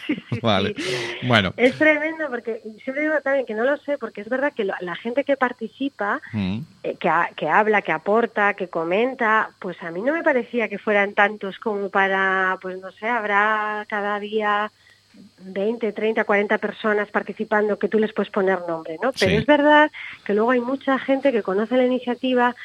Sí, 0.10 0.16
sí, 0.32 0.40
Vale. 0.42 0.74
sí. 0.76 0.84
Bueno. 1.24 1.54
Es 1.58 1.78
tremendo 1.78 2.28
porque 2.30 2.62
siempre 2.84 3.04
digo 3.04 3.16
también 3.24 3.46
que 3.46 3.54
no 3.54 3.64
lo 3.64 3.78
sé 3.78 3.98
porque 3.98 4.22
es 4.22 4.30
verdad 4.30 4.54
que 4.54 4.64
lo- 4.66 4.74
la 4.82 4.96
gente 4.96 5.24
que 5.24 5.38
participa, 5.38 6.22
Mm. 6.34 6.60
eh, 6.84 6.96
que, 7.00 7.10
ha- 7.10 7.30
que 7.36 7.48
habla, 7.50 7.82
que 7.82 7.92
aporta, 7.92 8.54
que 8.54 8.68
comenta, 8.70 9.50
pues 9.60 9.82
a 9.84 9.92
mí 9.92 10.02
no 10.02 10.14
me 10.14 10.24
parecía 10.24 10.68
que 10.70 10.78
fueran 10.80 11.14
tantos 11.14 11.60
como 11.60 11.90
para, 11.90 12.58
pues 12.62 12.80
no 12.80 12.92
sé, 12.92 13.08
habrá 13.08 13.86
cada 13.90 14.20
día 14.20 14.72
20, 15.42 15.92
30, 15.92 16.24
40 16.24 16.58
personas 16.60 17.10
participando 17.10 17.78
que 17.78 17.90
tú 17.90 18.00
les 18.00 18.14
puedes 18.14 18.32
poner 18.32 18.60
nombre, 18.68 18.98
¿no? 19.02 19.12
Pero 19.20 19.32
Sí. 19.32 19.38
es 19.38 19.46
verdad 19.46 19.92
que 20.24 20.34
luego 20.34 20.52
hay 20.52 20.62
mucha 20.62 20.98
gente 21.00 21.32
que 21.32 21.44
conoce 21.44 21.76
la 21.76 21.86
iniciativa 21.86 22.56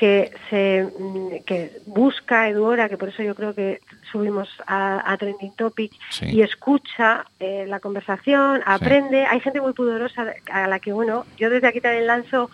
que 0.00 0.32
se 0.48 0.88
mm, 0.98 1.44
que 1.44 1.72
busca 1.84 2.48
Eduora, 2.48 2.88
que 2.88 2.96
por 2.96 3.10
eso 3.10 3.22
yo 3.22 3.34
creo 3.34 3.54
que 3.54 3.82
subimos 4.10 4.48
a, 4.66 5.12
a 5.12 5.18
Trending 5.18 5.52
Topic 5.56 5.92
Sí. 6.08 6.24
y 6.36 6.40
escucha 6.40 7.26
eh, 7.38 7.66
la 7.68 7.80
conversación, 7.80 8.62
aprende. 8.64 9.26
Hay 9.26 9.40
gente 9.40 9.60
muy 9.60 9.74
pudorosa 9.74 10.32
a 10.50 10.66
la 10.68 10.78
que, 10.78 10.92
bueno, 10.94 11.26
yo 11.36 11.50
desde 11.50 11.66
aquí 11.66 11.82
también 11.82 12.06
lanzo 12.06 12.48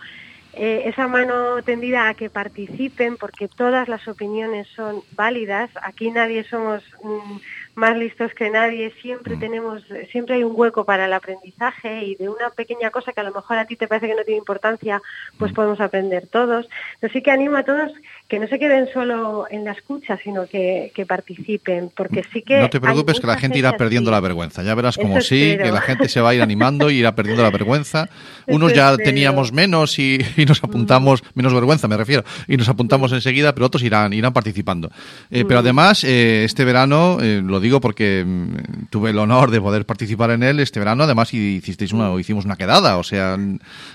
eh, 0.51 0.89
esa 0.89 1.07
mano 1.07 1.61
tendida 1.63 2.09
a 2.09 2.15
que 2.15 2.29
participen 2.29 3.15
porque 3.15 3.47
todas 3.47 3.87
las 3.87 4.05
opiniones 4.09 4.67
son 4.75 5.01
válidas. 5.15 5.69
Aquí 5.81 6.11
nadie 6.11 6.43
somos 6.43 6.83
mm, 7.01 7.37
más 7.77 7.95
listos 7.95 8.33
que 8.33 8.49
nadie. 8.49 8.91
Siempre 9.01 9.35
Mm. 9.35 9.39
tenemos, 9.39 9.83
siempre 10.11 10.35
hay 10.35 10.43
un 10.43 10.53
hueco 10.55 10.83
para 10.83 11.05
el 11.05 11.13
aprendizaje 11.13 12.03
y 12.05 12.15
de 12.15 12.27
una 12.27 12.49
pequeña 12.49 12.89
cosa 12.89 13.13
que 13.13 13.21
a 13.21 13.23
lo 13.23 13.31
mejor 13.31 13.57
a 13.59 13.65
ti 13.65 13.75
te 13.75 13.87
parece 13.87 14.07
que 14.07 14.15
no 14.15 14.23
tiene 14.23 14.39
importancia, 14.39 14.97
Mm. 14.97 15.37
pues 15.37 15.53
podemos 15.53 15.79
aprender 15.79 16.25
todos. 16.27 16.67
Así 17.03 17.21
que 17.21 17.29
animo 17.31 17.55
a 17.55 17.63
todos 17.63 17.91
que 18.27 18.39
no 18.39 18.47
se 18.47 18.59
queden 18.59 18.89
solo 18.93 19.45
en 19.49 19.63
la 19.63 19.71
escucha, 19.71 20.17
sino 20.21 20.45
que, 20.47 20.91
que 20.93 21.05
participen, 21.05 21.89
porque 21.95 22.23
sí 22.33 22.41
que 22.41 22.59
No 22.59 22.69
te 22.69 22.81
preocupes 22.81 23.21
que 23.21 23.27
la 23.27 23.37
gente 23.37 23.59
irá 23.59 23.77
perdiendo 23.77 24.09
así. 24.09 24.15
la 24.15 24.19
vergüenza. 24.19 24.63
Ya 24.63 24.75
verás 24.75 24.97
como 24.97 25.17
Eso 25.17 25.29
sí, 25.29 25.51
espero. 25.51 25.63
que 25.65 25.71
la 25.71 25.81
gente 25.81 26.09
se 26.09 26.19
va 26.19 26.29
a 26.31 26.35
ir 26.35 26.41
animando 26.41 26.89
y 26.89 26.97
irá 26.97 27.15
perdiendo 27.15 27.41
la 27.43 27.51
vergüenza. 27.51 28.09
Unos 28.47 28.71
Eso 28.71 28.77
ya 28.77 28.89
espero. 28.91 29.05
teníamos 29.05 29.53
menos 29.53 29.97
y, 29.97 30.19
y 30.35 30.45
nos 30.45 30.61
apuntamos, 30.63 31.23
menos 31.35 31.53
vergüenza 31.53 31.87
me 31.87 31.95
refiero, 31.95 32.23
y 32.49 32.57
nos 32.57 32.67
apuntamos 32.67 33.13
enseguida, 33.13 33.53
pero 33.53 33.67
otros 33.67 33.81
irán, 33.83 34.11
irán 34.11 34.33
participando. 34.33 34.91
Eh, 35.31 35.45
Pero 35.47 35.59
además, 35.61 36.03
eh, 36.03 36.43
este 36.43 36.65
verano, 36.65 37.19
eh, 37.21 37.41
lo 37.43 37.59
digo 37.61 37.79
porque 37.79 38.23
mm, 38.25 38.87
tuve 38.89 39.11
el 39.11 39.19
honor 39.19 39.51
de 39.51 39.61
poder 39.61 39.85
participar 39.85 40.31
en 40.31 40.43
él, 40.43 40.59
este 40.59 40.79
verano 40.79 41.03
además 41.05 41.33
hicisteis 41.33 41.93
una, 41.93 42.13
hicimos 42.19 42.43
una 42.43 42.57
quedada, 42.57 42.97
o 42.97 43.03
sea, 43.03 43.37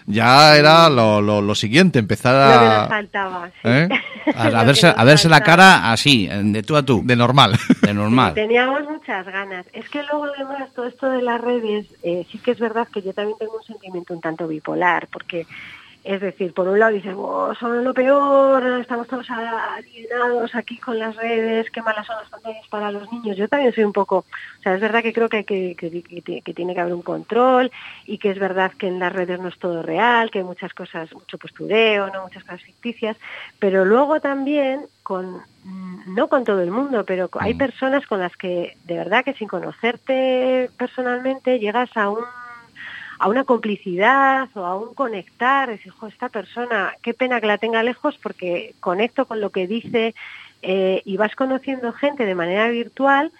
ya 0.07 0.57
era 0.57 0.88
lo, 0.88 1.21
lo, 1.21 1.42
lo 1.42 1.55
siguiente, 1.55 1.99
empezar 1.99 2.35
Lo 2.55 2.61
que 2.61 2.64
nos 2.66 2.75
a... 2.79 2.88
faltaba. 2.88 3.51
sí. 3.62 3.95
A, 4.37 4.64
verse, 4.64 4.92
a 4.94 5.04
verse 5.04 5.28
la 5.28 5.40
cara 5.40 5.92
así, 5.92 6.28
de 6.28 6.62
tú 6.62 6.76
a 6.76 6.82
tú, 6.82 7.02
De 7.04 7.16
normal. 7.16 7.58
de 7.82 7.94
normal. 7.94 8.35
Teníamos 8.35 8.82
muchas 8.88 9.26
ganas. 9.26 9.66
Es 9.72 9.88
que 9.88 10.02
luego 10.02 10.26
además 10.35 10.70
todo 10.74 10.87
esto 10.87 11.08
de 11.08 11.22
las 11.22 11.40
redes, 11.40 11.87
eh, 12.02 12.26
sí 12.30 12.38
que 12.38 12.52
es 12.52 12.58
verdad 12.58 12.88
que 12.92 13.02
yo 13.02 13.12
también 13.12 13.38
tengo 13.38 13.56
un 13.56 13.64
sentimiento 13.64 14.14
un 14.14 14.20
tanto 14.20 14.46
bipolar, 14.46 15.08
porque 15.08 15.46
es 16.05 16.21
decir, 16.21 16.53
por 16.53 16.67
un 16.69 16.79
lado 16.81 16.93
dices, 16.93 17.15
oh, 17.17 17.55
son 17.55 17.85
lo 17.85 17.95
peor, 17.95 18.81
estamos 18.81 19.07
todos 19.07 19.27
alienados 19.31 20.55
aquí 20.55 20.77
con 20.79 20.99
las 20.99 21.15
redes, 21.17 21.71
qué 21.71 21.81
malas 21.83 22.07
son 22.07 22.17
las 22.17 22.29
pantallas 22.29 22.67
para 22.69 22.91
los 22.91 23.11
niños. 23.12 23.37
Yo 23.37 23.47
también 23.49 23.73
soy 23.73 23.85
un 23.85 23.93
poco, 23.93 24.17
o 24.19 24.62
sea, 24.62 24.75
es 24.75 24.81
verdad 24.81 25.03
que 25.03 25.12
creo 25.12 25.29
que, 25.29 25.38
hay 25.38 25.45
que, 25.45 25.77
que- 25.77 26.43
que- 26.43 26.55
tiene 26.55 26.75
que 26.75 26.81
haber 26.81 26.95
un 26.95 27.03
control 27.03 27.71
y 28.07 28.19
que 28.19 28.31
es 28.31 28.38
verdad 28.38 28.73
que 28.77 28.88
en 28.88 28.99
las 28.99 29.12
redes 29.12 29.38
no 29.41 29.49
es 29.49 29.59
todo 29.59 29.83
real, 29.83 30.31
que 30.31 30.38
hay 30.41 30.45
muchas 30.45 30.75
cosas, 30.75 31.12
mucho 31.15 31.38
postureo, 31.38 32.09
no 32.11 32.23
muchas 32.25 32.43
cosas 32.45 32.62
ficticias, 32.62 33.17
pero 33.59 33.85
luego 33.85 34.21
también 34.21 34.87
con 35.05 35.43
mm, 35.65 36.15
no 36.17 36.29
con 36.29 36.43
todo 36.45 36.61
el 36.61 36.73
mundo, 36.73 37.05
pero 37.05 37.31
hay 37.38 37.55
Mm. 37.55 37.59
personas 37.59 38.07
con 38.07 38.19
las 38.19 38.37
que 38.37 38.77
de 38.83 38.97
verdad 38.97 39.25
que 39.25 39.35
sin 39.35 39.47
conocerte 39.49 40.71
personalmente 40.77 41.59
llegas 41.61 41.91
a 41.97 42.09
un 42.11 42.25
a 43.22 43.28
una 43.28 43.44
complicidad 43.44 44.48
o 44.54 44.64
a 44.66 44.74
un 44.74 44.94
conectar, 44.94 45.68
decir, 45.68 45.92
"Jo, 45.92 46.08
esta 46.08 46.28
persona, 46.28 46.92
qué 47.02 47.14
pena 47.14 47.40
que 47.40 47.46
la 47.46 47.56
tenga 47.56 47.85
lejos 47.85 48.18
porque 48.20 48.74
conecto 48.80 49.26
con 49.26 49.40
lo 49.40 49.50
que 49.50 49.68
dice 49.68 50.14
eh, 50.62 51.02
y 51.04 51.16
vas 51.16 51.37
conociendo 51.37 51.92
gente 51.92 52.26
de 52.26 52.35
manera 52.35 52.68
virtual 52.68 53.30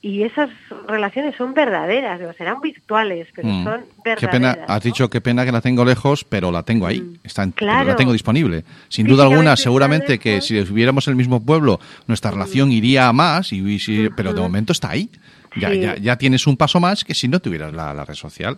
y 0.00 0.22
esas 0.22 0.50
relaciones 0.86 1.34
son 1.36 1.54
verdaderas, 1.54 2.20
serán 2.36 2.60
virtuales, 2.60 3.26
pero 3.34 3.48
Mm. 3.48 3.64
son 3.64 3.80
Qué 3.80 4.10
verdaderas. 4.10 4.30
pena, 4.30 4.58
has 4.68 4.84
¿no? 4.84 4.88
dicho 4.88 5.10
qué 5.10 5.20
pena 5.20 5.44
que 5.44 5.52
la 5.52 5.60
tengo 5.60 5.84
lejos, 5.84 6.24
pero 6.24 6.52
la 6.52 6.62
tengo 6.62 6.86
ahí, 6.86 7.00
Mm. 7.00 7.14
está 7.24 7.42
en- 7.42 7.52
Claro. 7.52 7.88
la 7.88 7.96
tengo 7.96 8.12
disponible. 8.12 8.64
Sin 8.88 9.06
duda 9.06 9.24
alguna, 9.24 9.56
seguramente 9.56 10.18
que 10.18 10.40
si 10.40 10.56
estuviéramos 10.58 11.06
en 11.08 11.12
el 11.12 11.16
mismo 11.16 11.44
pueblo, 11.44 11.80
nuestra 12.06 12.30
relación 12.30 12.70
iría 12.70 13.08
a 13.08 13.12
más, 13.12 13.52
y, 13.52 13.58
y 13.58 14.08
pero 14.16 14.32
de 14.32 14.40
momento 14.40 14.72
está 14.72 14.90
ahí. 14.90 15.10
Ya, 15.56 15.70
Sí. 15.70 15.80
ya, 15.80 15.96
ya 15.96 16.16
tienes 16.16 16.46
un 16.46 16.56
paso 16.56 16.80
más 16.80 17.04
que 17.04 17.14
si 17.14 17.28
no 17.28 17.38
tuvieras 17.40 17.74
la, 17.74 17.92
la 17.92 18.04
red 18.06 18.14
social. 18.14 18.56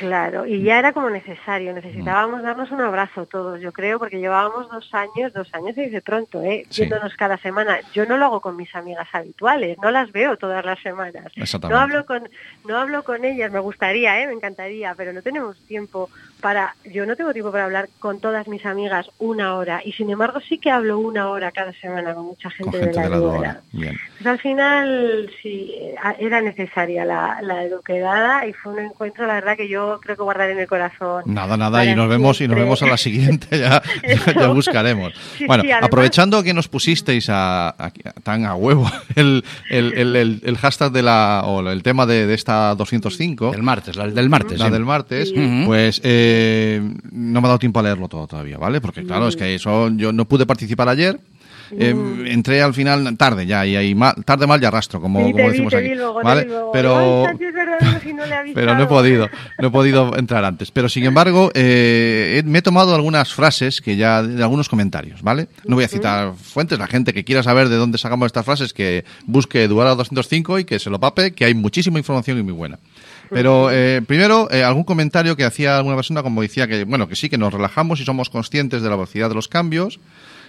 Claro, 0.00 0.46
y 0.46 0.62
ya 0.62 0.78
era 0.78 0.94
como 0.94 1.10
necesario, 1.10 1.74
necesitábamos 1.74 2.42
darnos 2.42 2.70
un 2.70 2.80
abrazo 2.80 3.26
todos, 3.26 3.60
yo 3.60 3.70
creo, 3.70 3.98
porque 3.98 4.18
llevábamos 4.18 4.70
dos 4.70 4.88
años, 4.94 5.30
dos 5.34 5.52
años 5.52 5.74
se 5.74 5.82
dice 5.82 6.00
pronto, 6.00 6.42
¿eh? 6.42 6.64
Sí. 6.70 6.86
viéndonos 6.86 7.14
cada 7.16 7.36
semana. 7.36 7.80
Yo 7.92 8.06
no 8.06 8.16
lo 8.16 8.24
hago 8.24 8.40
con 8.40 8.56
mis 8.56 8.74
amigas 8.74 9.06
habituales, 9.12 9.76
no 9.82 9.90
las 9.90 10.10
veo 10.10 10.38
todas 10.38 10.64
las 10.64 10.80
semanas. 10.80 11.26
No 11.68 11.78
hablo 11.78 12.06
con, 12.06 12.30
no 12.64 12.78
hablo 12.78 13.02
con 13.02 13.26
ellas, 13.26 13.52
me 13.52 13.60
gustaría, 13.60 14.22
¿eh? 14.22 14.26
me 14.26 14.32
encantaría, 14.32 14.94
pero 14.94 15.12
no 15.12 15.20
tenemos 15.20 15.58
tiempo 15.66 16.08
para, 16.40 16.74
yo 16.90 17.06
no 17.06 17.16
tengo 17.16 17.32
tiempo 17.32 17.52
para 17.52 17.64
hablar 17.64 17.88
con 17.98 18.20
todas 18.20 18.48
mis 18.48 18.64
amigas 18.66 19.10
una 19.18 19.54
hora, 19.56 19.80
y 19.84 19.92
sin 19.92 20.10
embargo 20.10 20.40
sí 20.48 20.58
que 20.58 20.70
hablo 20.70 20.98
una 20.98 21.28
hora 21.28 21.52
cada 21.52 21.72
semana 21.74 22.14
con 22.14 22.26
mucha 22.26 22.50
gente, 22.50 22.70
Con 22.72 22.80
gente 22.80 23.00
de 23.00 23.08
la, 23.08 23.18
de 23.20 23.40
la. 23.40 23.60
Bien. 23.72 23.96
Pues 24.18 24.26
al 24.26 24.38
final 24.38 25.30
sí, 25.42 25.72
eh, 25.78 25.94
era 26.18 26.40
necesaria 26.40 27.04
la, 27.04 27.38
la 27.42 27.64
eduquedada 27.64 28.46
y 28.46 28.52
fue 28.52 28.72
un 28.72 28.80
encuentro, 28.80 29.26
la 29.26 29.34
verdad, 29.34 29.56
que 29.56 29.68
yo 29.68 29.98
creo 30.02 30.16
que 30.16 30.22
guardaré 30.22 30.52
en 30.52 30.58
el 30.60 30.66
corazón. 30.66 31.22
Nada, 31.26 31.56
nada, 31.56 31.84
y 31.84 31.94
nos 31.94 32.08
vemos 32.08 32.40
y 32.40 32.48
nos 32.48 32.56
vemos 32.56 32.82
a 32.82 32.86
la 32.86 32.96
siguiente, 32.96 33.58
ya, 33.58 33.82
ya, 34.34 34.48
buscaremos. 34.48 35.12
Sí, 35.38 35.46
bueno, 35.46 35.62
sí, 35.62 35.70
además- 35.70 35.86
aprovechando 35.88 36.42
que 36.42 36.52
nos 36.54 36.68
pusisteis 36.68 37.28
a, 37.30 37.68
a- 37.70 37.90
tan 38.22 38.44
a 38.44 38.54
huevo 38.54 38.90
el, 39.16 39.44
el, 39.70 39.92
el- 39.94 40.16
el- 40.16 40.40
el 40.44 40.56
hashtag 40.58 40.92
de 40.92 41.02
la, 41.02 41.42
o 41.46 41.66
el 41.68 41.82
tema 41.82 42.06
de, 42.06 42.26
de 42.26 42.34
esta 42.34 42.74
205, 42.74 43.50
Del 43.52 43.62
martes, 43.62 43.96
la 43.96 44.06
del 44.08 44.28
martes. 44.28 44.58
la 44.58 44.66
sí. 44.66 44.72
del 44.72 44.84
martes, 44.84 45.28
Sí. 45.30 45.62
pues 45.66 46.00
eh, 46.04 46.29
no 47.12 47.40
me 47.40 47.46
ha 47.46 47.48
dado 47.50 47.58
tiempo 47.58 47.80
a 47.80 47.82
leerlo 47.82 48.08
todo 48.08 48.26
todavía, 48.26 48.58
¿vale? 48.58 48.80
Porque 48.80 49.04
claro, 49.04 49.28
es 49.28 49.36
que 49.36 49.54
eso 49.54 49.88
yo 49.90 50.12
no 50.12 50.24
pude 50.26 50.46
participar 50.46 50.88
ayer. 50.88 51.18
eh, 51.72 51.94
entré 52.26 52.60
al 52.62 52.74
final 52.74 53.16
tarde 53.16 53.46
ya 53.46 53.64
y 53.64 53.76
ahí 53.76 53.94
mal, 53.94 54.14
tarde 54.24 54.44
mal 54.46 54.60
y 54.60 54.64
arrastro 54.66 55.00
como, 55.00 55.24
Sí, 55.24 55.30
como 55.32 55.44
vi, 55.44 55.50
decimos 55.50 55.72
aquí 55.74 55.94
luego, 55.94 56.20
¿vale? 56.20 56.48
pero 56.72 57.22
no, 57.22 57.26
pero 58.54 58.74
no 58.74 58.82
he 58.82 58.86
podido, 58.86 59.28
no 59.58 59.68
he 59.68 59.70
podido 59.70 60.16
entrar 60.18 60.44
antes. 60.44 60.70
Pero 60.72 60.88
sin 60.88 61.04
embargo, 61.04 61.50
eh, 61.54 62.42
me 62.44 62.58
he 62.58 62.62
tomado 62.62 62.94
algunas 62.94 63.32
frases 63.32 63.80
que 63.80 63.96
ya 63.96 64.22
de 64.22 64.42
algunos 64.42 64.68
comentarios, 64.68 65.22
¿vale? 65.22 65.46
No 65.64 65.76
voy 65.76 65.84
a 65.84 65.88
citar 65.88 66.34
fuentes, 66.34 66.78
la 66.78 66.86
gente 66.88 67.12
que 67.12 67.24
quiera 67.24 67.42
saber 67.42 67.68
de 67.68 67.76
dónde 67.76 67.98
sacamos 67.98 68.26
estas 68.26 68.44
frases, 68.44 68.72
que 68.72 69.04
busque 69.26 69.64
Eduardo 69.64 69.94
205 69.96 70.58
y 70.58 70.64
que 70.64 70.78
se 70.78 70.90
lo 70.90 70.98
pape, 70.98 71.32
que 71.32 71.44
hay 71.44 71.54
muchísima 71.54 71.98
información 71.98 72.38
y 72.38 72.42
muy 72.42 72.52
buena. 72.52 72.78
Pero 73.30 73.70
eh, 73.70 74.02
primero, 74.06 74.50
eh, 74.50 74.64
algún 74.64 74.84
comentario 74.84 75.36
que 75.36 75.44
hacía 75.44 75.76
alguna 75.76 75.96
persona, 75.96 76.22
como 76.22 76.42
decía 76.42 76.66
que, 76.66 76.84
bueno, 76.84 77.08
que 77.08 77.16
sí, 77.16 77.28
que 77.28 77.38
nos 77.38 77.52
relajamos 77.52 78.00
y 78.00 78.04
somos 78.04 78.28
conscientes 78.28 78.82
de 78.82 78.88
la 78.88 78.96
velocidad 78.96 79.28
de 79.28 79.34
los 79.36 79.48
cambios, 79.48 80.00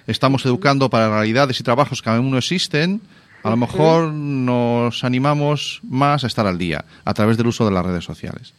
estamos 0.07 0.45
educando 0.45 0.89
para 0.89 1.09
realidades 1.09 1.59
y 1.59 1.63
trabajos 1.63 2.01
que 2.01 2.09
aún 2.09 2.32
no 2.32 2.38
existen, 2.38 3.01
a 3.43 3.49
lo 3.49 3.57
mejor 3.57 4.11
nos 4.13 5.03
animamos 5.03 5.79
más 5.84 6.23
a 6.23 6.27
estar 6.27 6.45
al 6.45 6.57
día 6.57 6.86
a 7.05 7.13
través 7.13 7.38
del 7.38 7.47
uso 7.47 7.65
de 7.65 7.71
las 7.71 7.86
redes 7.86 8.03
sociales. 8.03 8.53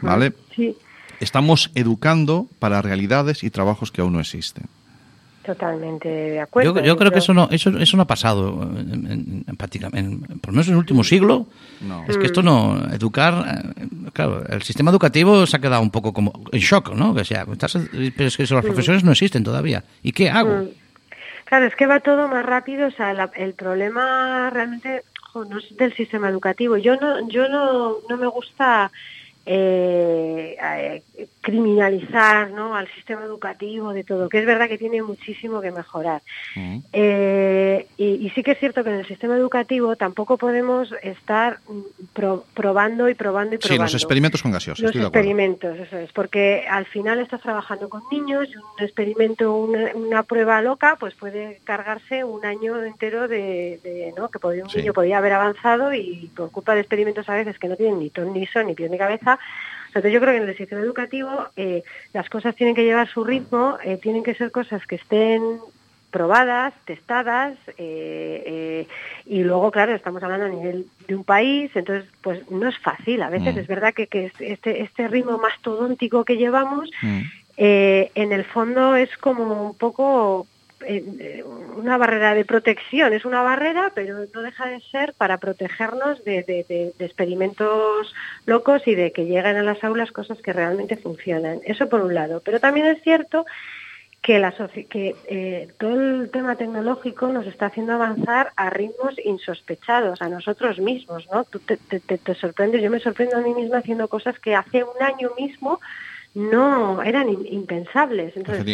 ¿Vale? 0.00 0.32
Sí, 0.54 0.74
Estamos 1.20 1.70
educando 1.74 2.48
para 2.58 2.82
realidades 2.82 3.42
y 3.42 3.50
trabajos 3.50 3.90
que 3.90 4.02
aún 4.02 4.12
no 4.12 4.20
existen. 4.20 4.64
Totalmente 5.46 6.08
de 6.08 6.40
acuerdo. 6.40 6.74
Yo, 6.74 6.84
yo 6.84 6.96
creo 6.98 7.10
que 7.10 7.20
eso 7.20 7.32
no, 7.32 7.48
eso, 7.50 7.70
eso 7.78 7.96
no 7.96 8.02
ha 8.02 8.06
pasado 8.06 8.62
en, 8.76 9.06
en- 9.10 9.44
en 9.48 9.56
prácticamente, 9.56 9.98
en- 10.00 10.38
por 10.40 10.48
lo 10.50 10.52
menos 10.52 10.66
en 10.66 10.72
el 10.74 10.78
último 10.78 11.02
siglo. 11.04 11.46
No. 11.80 12.04
Es 12.08 12.18
que 12.18 12.26
esto 12.26 12.42
no, 12.42 12.76
educar, 12.92 13.72
eh, 13.78 13.86
claro, 14.12 14.44
el 14.48 14.62
sistema 14.62 14.90
educativo 14.90 15.46
se 15.46 15.56
ha 15.56 15.60
quedado 15.60 15.80
un 15.80 15.90
poco 15.90 16.12
como 16.12 16.32
en 16.52 16.60
shock, 16.60 16.92
¿no? 16.94 17.14
Que 17.14 17.24
sea, 17.24 17.46
estás- 17.50 17.78
pero 18.16 18.28
es 18.28 18.36
que 18.36 18.42
eso, 18.42 18.54
los 18.56 18.64
profesores 18.64 19.04
no 19.04 19.12
existen 19.12 19.44
todavía. 19.44 19.84
¿Y 20.02 20.12
qué 20.12 20.28
hago? 20.28 20.50
Mm. 20.64 20.68
Claro, 21.46 21.66
es 21.66 21.76
que 21.76 21.86
va 21.86 22.00
todo 22.00 22.26
más 22.28 22.44
rápido, 22.44 22.88
o 22.88 22.90
sea, 22.90 23.12
la- 23.14 23.30
el 23.36 23.54
problema 23.54 24.50
realmente 24.50 25.02
jo, 25.32 25.44
no 25.44 25.58
es 25.58 25.76
del 25.76 25.94
sistema 25.94 26.28
educativo. 26.28 26.76
Yo 26.76 26.96
no, 26.96 27.28
yo 27.28 27.48
no, 27.48 27.96
no 28.10 28.16
me 28.16 28.26
gusta 28.26 28.90
eh, 29.48 30.56
eh, 30.60 31.02
criminalizar 31.46 32.50
¿no? 32.50 32.74
al 32.76 32.88
sistema 32.94 33.22
educativo 33.24 33.92
de 33.92 34.02
todo, 34.04 34.28
que 34.28 34.38
es 34.40 34.46
verdad 34.46 34.68
que 34.68 34.78
tiene 34.78 35.02
muchísimo 35.02 35.60
que 35.60 35.70
mejorar. 35.70 36.20
Mm. 36.56 36.78
Eh, 36.92 37.86
y, 37.96 38.26
y 38.26 38.30
sí 38.30 38.42
que 38.42 38.52
es 38.52 38.58
cierto 38.58 38.82
que 38.82 38.90
en 38.90 38.96
el 38.96 39.06
sistema 39.06 39.36
educativo 39.36 39.94
tampoco 39.96 40.36
podemos 40.38 40.92
estar 41.02 41.58
pro- 42.12 42.44
probando 42.54 43.08
y 43.08 43.14
probando 43.14 43.54
y 43.54 43.58
Sí, 43.58 43.68
probando. 43.68 43.84
los 43.84 43.94
experimentos 43.94 44.42
con 44.42 44.50
gaseosa, 44.52 44.82
Los 44.82 44.90
estoy 44.90 45.00
de 45.02 45.06
acuerdo. 45.06 45.20
experimentos, 45.28 45.78
eso 45.78 45.96
es, 45.98 46.12
porque 46.12 46.66
al 46.68 46.86
final 46.86 47.20
estás 47.20 47.40
trabajando 47.42 47.88
con 47.88 48.02
niños 48.10 48.48
y 48.48 48.56
un 48.56 48.64
experimento, 48.84 49.54
una, 49.54 49.90
una 49.94 50.22
prueba 50.24 50.60
loca, 50.62 50.96
pues 50.98 51.14
puede 51.14 51.60
cargarse 51.64 52.24
un 52.24 52.44
año 52.44 52.82
entero 52.82 53.28
de, 53.28 53.78
de, 53.82 54.12
¿no? 54.16 54.28
que 54.30 54.38
podría, 54.38 54.64
un 54.64 54.70
Sí. 54.70 54.78
niño 54.78 54.92
podría 54.92 55.18
haber 55.18 55.32
avanzado 55.32 55.94
y 55.94 56.30
por 56.36 56.50
culpa 56.50 56.74
de 56.74 56.80
experimentos 56.80 57.28
a 57.28 57.34
veces 57.34 57.58
que 57.58 57.68
no 57.68 57.76
tienen 57.76 57.98
ni 58.00 58.10
ton 58.10 58.32
ni 58.32 58.46
son, 58.46 58.66
ni 58.66 58.74
pie 58.74 58.88
ni 58.88 58.98
cabeza. 58.98 59.38
Entonces 59.96 60.12
yo 60.12 60.20
creo 60.20 60.32
que 60.34 60.42
en 60.42 60.48
el 60.50 60.56
sistema 60.58 60.82
educativo 60.82 61.30
eh, 61.56 61.82
las 62.12 62.28
cosas 62.28 62.54
tienen 62.54 62.74
que 62.74 62.84
llevar 62.84 63.08
su 63.08 63.24
ritmo, 63.24 63.78
eh, 63.82 63.96
tienen 63.96 64.22
que 64.22 64.34
ser 64.34 64.50
cosas 64.50 64.86
que 64.86 64.96
estén 64.96 65.40
probadas, 66.10 66.74
testadas, 66.84 67.56
eh, 67.78 68.86
y 69.24 69.42
luego, 69.42 69.70
claro, 69.70 69.94
estamos 69.94 70.22
hablando 70.22 70.44
a 70.46 70.48
nivel 70.50 70.86
de 71.08 71.16
un 71.16 71.24
país, 71.24 71.70
entonces, 71.74 72.10
pues 72.20 72.48
no 72.50 72.68
es 72.68 72.76
fácil. 72.78 73.22
A 73.22 73.30
veces 73.30 73.54
Mm. 73.54 73.58
es 73.58 73.66
verdad 73.66 73.94
que, 73.94 74.06
que 74.06 74.30
este, 74.38 74.82
este 74.82 75.08
ritmo 75.08 75.38
mastodóntico 75.38 76.24
que 76.26 76.36
llevamos, 76.36 76.90
Mm. 77.02 77.20
en 77.56 78.32
el 78.32 78.44
fondo 78.44 78.96
es 78.96 79.16
como 79.16 79.68
un 79.70 79.78
poco 79.78 80.46
eh, 80.86 81.44
una 81.76 81.96
barrera 81.98 82.34
de 82.34 82.44
protección, 82.44 83.12
es 83.12 83.24
una 83.24 83.42
barrera, 83.42 83.92
pero 83.94 84.26
no 84.32 84.42
deja 84.42 84.66
de 84.66 84.80
ser 84.80 85.14
para 85.14 85.38
protegernos 85.38 86.22
de, 86.24 86.92
experimentos 86.98 88.14
locos 88.46 88.86
y 88.86 88.94
de 88.94 89.12
que 89.12 89.24
lleguen 89.24 89.56
a 89.56 89.62
las 89.62 89.82
aulas 89.84 90.12
cosas 90.12 90.38
que 90.40 90.52
realmente 90.52 90.96
funcionan. 90.96 91.60
Eso 91.64 91.88
por 91.88 92.00
un 92.00 92.14
lado. 92.14 92.40
Pero 92.44 92.60
también 92.60 92.86
es 92.86 93.02
cierto 93.02 93.44
que, 94.26 95.14
eh, 95.28 95.68
todo 95.78 96.00
el 96.00 96.30
tema 96.32 96.56
tecnológico 96.56 97.28
nos 97.28 97.46
está 97.46 97.66
haciendo 97.66 97.92
avanzar 97.92 98.52
a 98.56 98.70
ritmos 98.70 99.14
insospechados, 99.24 100.20
a 100.20 100.28
nosotros 100.28 100.78
mismos, 100.80 101.28
¿no? 101.32 101.44
Tú 101.44 101.60
te, 101.60 101.78
sorprendes, 102.34 102.82
yo 102.82 102.90
me 102.90 102.98
sorprendo 102.98 103.36
a 103.36 103.40
mí 103.40 103.54
misma 103.54 103.78
haciendo 103.78 104.08
cosas 104.08 104.38
que 104.40 104.54
hace 104.56 104.82
un 104.82 105.00
año 105.00 105.30
mismo 105.38 105.80
no 106.34 107.02
eran 107.02 107.28
im- 107.28 107.46
impensables. 107.50 108.36
Entonces. 108.36 108.64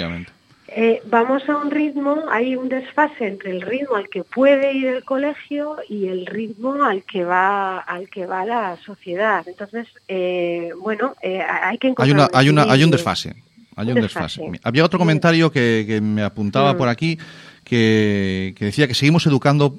Eh, 0.77 1.03
vamos 1.07 1.49
a 1.49 1.57
un 1.57 1.71
ritmo, 1.71 2.23
hay 2.31 2.57
un 2.57 2.69
desfase 2.69 3.27
entre 3.27 3.51
el 3.51 3.61
ritmo 3.63 3.97
al 3.97 4.09
que 4.09 4.25
puede 4.25 4.73
ir 4.73 4.87
el 4.89 5.05
colegio 5.05 5.77
y 5.89 6.07
el 6.09 6.27
ritmo 6.27 6.83
al 6.85 7.03
que 7.05 7.25
va 7.25 7.79
al 7.79 8.09
que 8.09 8.27
va 8.27 8.45
la 8.45 8.77
sociedad. 8.85 9.47
Entonces, 9.47 9.87
eh, 10.09 10.71
bueno, 10.81 11.15
eh, 11.23 11.41
hay 11.43 11.79
que 11.79 11.89
Hay, 11.89 11.91
encontrar 11.93 12.15
una, 12.17 12.25
un 12.25 12.31
hay, 12.35 12.49
una, 12.49 12.63
hay 12.65 12.85
un 12.85 12.91
desfase. 12.91 13.35
Hay 13.77 13.87
un 13.91 13.97
Un 13.97 14.03
desfase. 14.03 14.41
desfase. 14.43 14.61
Había 14.65 14.85
otro 14.85 14.99
comentario 14.99 15.51
que, 15.51 15.85
que 15.87 16.01
me 16.01 16.23
apuntaba 16.23 16.75
Mm. 16.75 16.77
por 16.77 16.89
aquí 16.89 17.19
que, 17.73 18.53
que 18.59 18.67
decía 18.67 18.87
que 18.87 18.93
seguimos 18.95 19.27
educando. 19.27 19.79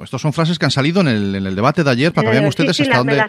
Estas 0.00 0.20
son 0.20 0.32
frases 0.32 0.60
que 0.60 0.64
han 0.64 0.70
salido 0.70 1.00
en 1.00 1.08
el, 1.08 1.34
en 1.34 1.44
el 1.44 1.56
debate 1.56 1.82
de 1.82 1.90
ayer 1.90 2.12
para 2.12 2.30
que 2.30 2.36
Eh, 2.36 2.38
vean 2.40 2.44
sí, 2.44 2.48
ustedes 2.50 2.80
hasta 2.80 2.98
dónde. 2.98 3.20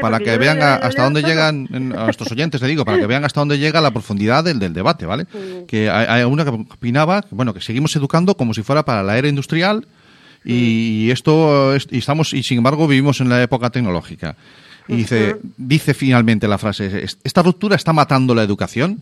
para 0.00 0.20
que 0.20 0.38
vean 0.38 0.62
hasta 0.62 1.02
dónde 1.02 1.22
llegan 1.22 1.68
en- 1.72 1.98
a 1.98 2.04
nuestros 2.04 2.30
oyentes, 2.30 2.62
le 2.62 2.68
digo, 2.68 2.84
para 2.84 2.98
que 3.00 3.06
vean 3.08 3.24
hasta 3.24 3.40
dónde 3.40 3.58
llega 3.58 3.80
la 3.80 3.90
profundidad 3.90 4.44
del, 4.44 4.60
del 4.60 4.72
debate, 4.72 5.04
¿vale? 5.04 5.26
Que 5.66 5.90
hay, 5.90 6.06
hay 6.08 6.22
una 6.22 6.44
que 6.44 6.50
opinaba, 6.50 7.24
bueno, 7.32 7.52
que 7.52 7.60
seguimos 7.60 7.94
educando 7.96 8.36
como 8.36 8.54
si 8.54 8.62
fuera 8.62 8.84
para 8.84 9.02
la 9.02 9.18
era 9.18 9.26
industrial 9.26 9.84
y 10.44 11.10
esto 11.10 11.74
es- 11.74 11.88
y 11.90 11.98
estamos 11.98 12.32
y 12.32 12.44
sin 12.44 12.58
embargo 12.58 12.86
vivimos 12.86 13.20
en 13.20 13.28
la 13.30 13.42
época 13.42 13.70
tecnológica. 13.70 14.36
Y 14.88 14.94
dice, 14.96 15.36
dice 15.56 15.92
finalmente 15.94 16.46
la 16.48 16.58
frase, 16.58 17.04
esta 17.24 17.42
ruptura 17.42 17.74
está 17.76 17.92
matando 17.92 18.32
la 18.34 18.42
educación. 18.42 19.00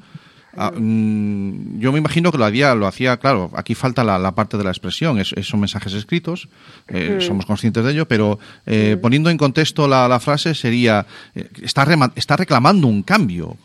Ah, 0.61 0.72
mm, 0.76 1.78
yo 1.78 1.92
me 1.92 1.98
imagino 1.98 2.32
que 2.32 2.38
lo 2.38 2.44
hacía, 2.44 2.74
lo 2.74 2.88
hacía, 2.88 3.16
claro, 3.18 3.48
aquí 3.54 3.76
falta 3.76 4.02
la, 4.02 4.18
la 4.18 4.34
parte 4.34 4.56
de 4.59 4.64
la 4.64 4.70
expresión, 4.70 5.20
es- 5.20 5.32
son 5.42 5.61
mensajes 5.61 5.92
escritos, 5.94 6.48
eh, 6.88 7.18
somos 7.20 7.46
conscientes 7.46 7.84
de 7.84 7.92
ello, 7.92 8.09
pero 8.09 8.40
eh, 8.66 8.96
poniendo 9.00 9.30
en 9.30 9.38
contexto 9.38 9.86
la, 9.86 10.09
la 10.09 10.18
frase 10.18 10.56
sería, 10.56 11.06
eh, 11.36 11.48
está, 11.62 11.84
rema- 11.86 12.11
está 12.16 12.36
reclamando 12.36 12.88
un 12.88 13.04
cambio. 13.04 13.56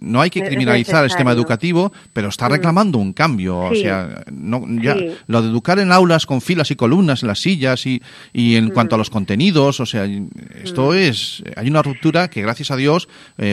No 0.00 0.20
hay 0.22 0.30
que 0.30 0.40
criminalizar 0.42 1.04
el 1.04 1.10
sistema 1.10 1.32
educativo, 1.32 1.92
pero 2.14 2.28
está 2.28 2.48
reclamando 2.48 2.96
un 2.96 3.12
cambio. 3.12 3.58
O 3.58 3.74
sea, 3.74 4.24
no, 4.32 4.64
ya, 4.82 4.94
Sí. 4.94 5.10
lo 5.26 5.42
de 5.42 5.48
educar 5.50 5.78
en 5.80 5.92
aulas 5.92 6.24
con 6.24 6.40
filas 6.40 6.70
y 6.70 6.76
columnas 6.76 7.22
en 7.22 7.28
las 7.28 7.40
sillas 7.40 7.84
y, 7.86 8.00
y 8.32 8.56
en 8.56 8.70
cuanto 8.70 8.94
a 8.94 8.98
los 8.98 9.10
contenidos, 9.10 9.80
o 9.80 9.86
sea, 9.86 10.08
esto 10.64 10.94
es, 10.94 11.42
hay 11.56 11.68
una 11.68 11.82
ruptura 11.82 12.30
que 12.30 12.40
gracias 12.40 12.70
a 12.70 12.76
Dios 12.76 13.08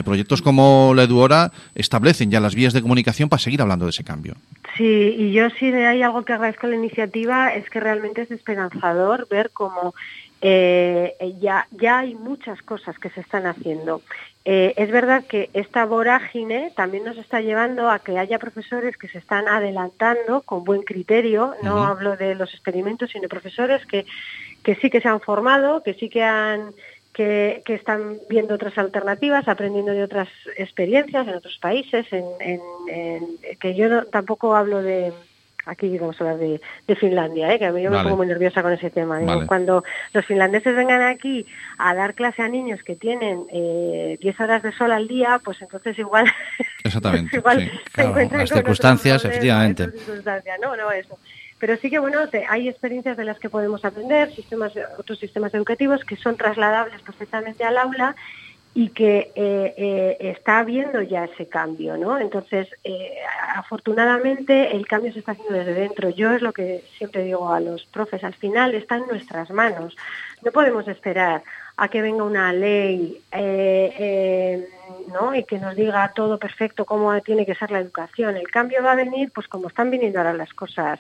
proyectos 0.06 0.42
como 0.42 0.94
la 0.96 1.04
Eduora 1.04 1.52
establecen 1.76 2.32
ya 2.32 2.40
las 2.40 2.53
vías 2.56 2.74
de 2.74 2.82
comunicación 2.82 3.30
para 3.30 3.42
seguir 3.42 3.62
hablando 3.62 3.86
de 3.86 3.92
ese 3.92 4.04
cambio. 4.04 4.36
Sí, 4.78 5.16
y 5.18 5.32
yo 5.32 5.50
sí 5.52 5.70
de 5.72 5.86
hay 5.86 6.02
algo 6.02 6.26
que 6.26 6.34
agradezco 6.34 6.68
a 6.68 6.72
la 6.72 6.76
iniciativa 6.76 7.54
es 7.54 7.70
que 7.70 7.80
realmente 7.80 8.24
es 8.24 8.32
esperanzador 8.32 9.28
ver 9.30 9.52
cómo 9.52 9.94
eh, 10.42 11.16
ya, 11.40 11.68
ya 11.72 12.00
hay 12.00 12.16
muchas 12.16 12.62
cosas 12.64 13.00
que 13.00 13.10
se 13.12 13.22
están 13.22 13.46
haciendo. 13.46 14.02
Eh, 14.44 14.74
es 14.76 14.92
verdad 14.92 15.24
que 15.24 15.50
esta 15.54 15.86
vorágine 15.86 16.74
también 16.76 17.06
nos 17.06 17.18
está 17.18 17.40
llevando 17.40 17.90
a 17.90 18.00
que 18.00 18.18
haya 18.18 18.40
profesores 18.40 18.98
que 18.98 19.08
se 19.08 19.20
están 19.20 19.48
adelantando 19.48 20.42
con 20.42 20.66
buen 20.66 20.82
criterio, 20.82 21.56
no 21.64 21.84
hablo 21.84 22.18
de 22.18 22.36
los 22.36 22.54
experimentos, 22.54 23.12
sino 23.12 23.30
profesores 23.30 23.86
que, 23.86 24.06
que 24.64 24.76
sí 24.76 24.90
que 24.90 25.00
se 25.00 25.08
han 25.08 25.22
formado, 25.22 25.82
que 25.82 25.94
sí 25.94 26.10
que 26.10 26.24
han 26.24 26.74
que, 27.14 27.62
que 27.66 27.76
están 27.76 28.18
viendo 28.30 28.56
otras 28.56 28.78
alternativas, 28.78 29.48
aprendiendo 29.48 29.92
de 29.92 30.04
otras 30.04 30.28
experiencias 30.58 31.28
en 31.28 31.36
otros 31.36 31.58
países, 31.60 32.06
en, 32.12 32.26
en- 32.40 32.62
en- 32.90 33.58
que 33.60 33.76
yo 33.76 33.88
no- 33.88 34.06
tampoco 34.06 34.56
hablo 34.56 34.82
de, 34.82 35.14
aquí 35.66 35.96
vamos 35.98 36.20
a 36.20 36.24
hablar 36.24 36.40
de, 36.40 36.60
de 36.88 36.96
Finlandia, 36.96 37.54
¿eh? 37.54 37.60
que 37.60 37.66
a 37.66 37.72
mí 37.72 37.82
yo 37.84 37.92
me 37.92 38.02
pongo 38.04 38.18
muy 38.18 38.28
nerviosa 38.28 38.62
con 38.64 38.74
ese 38.74 38.90
tema. 38.90 39.20
Digo, 39.20 39.32
Vale. 39.36 39.46
Cuando 39.48 39.84
los 40.12 40.26
finlandeses 40.26 40.76
vengan 40.76 41.04
aquí 41.04 41.46
a 41.78 41.94
dar 41.94 42.16
clase 42.16 42.42
a 42.42 42.48
niños 42.50 42.82
que 42.84 42.96
tienen 42.96 43.46
eh, 43.52 44.18
10 44.20 44.40
horas 44.42 44.64
de 44.64 44.72
sol 44.72 44.92
al 44.92 45.08
día, 45.08 45.40
pues 45.46 45.62
entonces 45.62 45.98
igual, 46.00 46.26
Exactamente, 46.84 47.38
igual 47.38 47.60
sí, 47.62 47.72
se 47.96 48.02
encuentran 48.02 48.42
las 48.42 48.50
con 48.50 48.58
circunstancias, 48.58 49.24
efectivamente. 49.24 49.92
circunstancias. 49.92 50.58
No, 50.62 50.76
no, 50.76 50.92
eso. 50.92 51.18
Pero 51.64 51.78
sí 51.78 51.90
que 51.90 51.98
bueno, 51.98 52.20
hay 52.50 52.68
experiencias 52.68 53.16
de 53.16 53.24
las 53.24 53.40
que 53.40 53.50
podemos 53.50 53.86
aprender, 53.86 54.36
sistemas, 54.36 54.74
otros 54.98 55.18
sistemas 55.18 55.54
educativos 55.54 56.04
que 56.04 56.18
son 56.18 56.36
trasladables 56.36 57.02
perfectamente 57.04 57.64
al 57.64 57.78
aula 57.78 58.18
y 58.74 58.90
que 58.90 59.32
eh, 59.34 59.74
eh, 59.78 60.18
está 60.20 60.60
habiendo 60.60 61.02
ya 61.02 61.24
ese 61.24 61.48
cambio, 61.48 61.96
¿no? 61.96 62.20
Entonces, 62.20 62.68
eh, 62.84 63.14
afortunadamente 63.56 64.76
el 64.76 64.86
cambio 64.88 65.14
se 65.14 65.20
está 65.20 65.32
haciendo 65.32 65.54
desde 65.54 65.74
dentro. 65.74 66.10
Yo 66.10 66.34
es 66.34 66.42
lo 66.42 66.52
que 66.52 66.84
siempre 66.98 67.24
digo 67.24 67.54
a 67.54 67.62
los 67.62 67.86
profes, 67.86 68.26
al 68.26 68.34
final 68.34 68.76
está 68.76 68.98
en 68.98 69.08
nuestras 69.08 69.50
manos. 69.50 69.96
No 70.42 70.52
podemos 70.52 70.86
esperar 70.90 71.44
a 71.78 71.88
que 71.88 72.02
venga 72.02 72.26
una 72.26 72.52
ley 72.52 73.22
¿no? 75.14 75.34
y 75.34 75.44
que 75.46 75.60
nos 75.60 75.78
diga 75.78 76.12
todo 76.14 76.38
perfecto 76.38 76.84
cómo 76.84 77.20
tiene 77.22 77.46
que 77.46 77.56
ser 77.56 77.72
la 77.72 77.80
educación. 77.80 78.36
El 78.36 78.50
cambio 78.50 78.84
va 78.84 78.92
a 78.92 78.96
venir, 78.96 79.32
pues 79.34 79.48
como 79.48 79.70
están 79.70 79.90
viniendo 79.90 80.20
ahora 80.20 80.34
las 80.34 80.54
cosas 80.54 81.00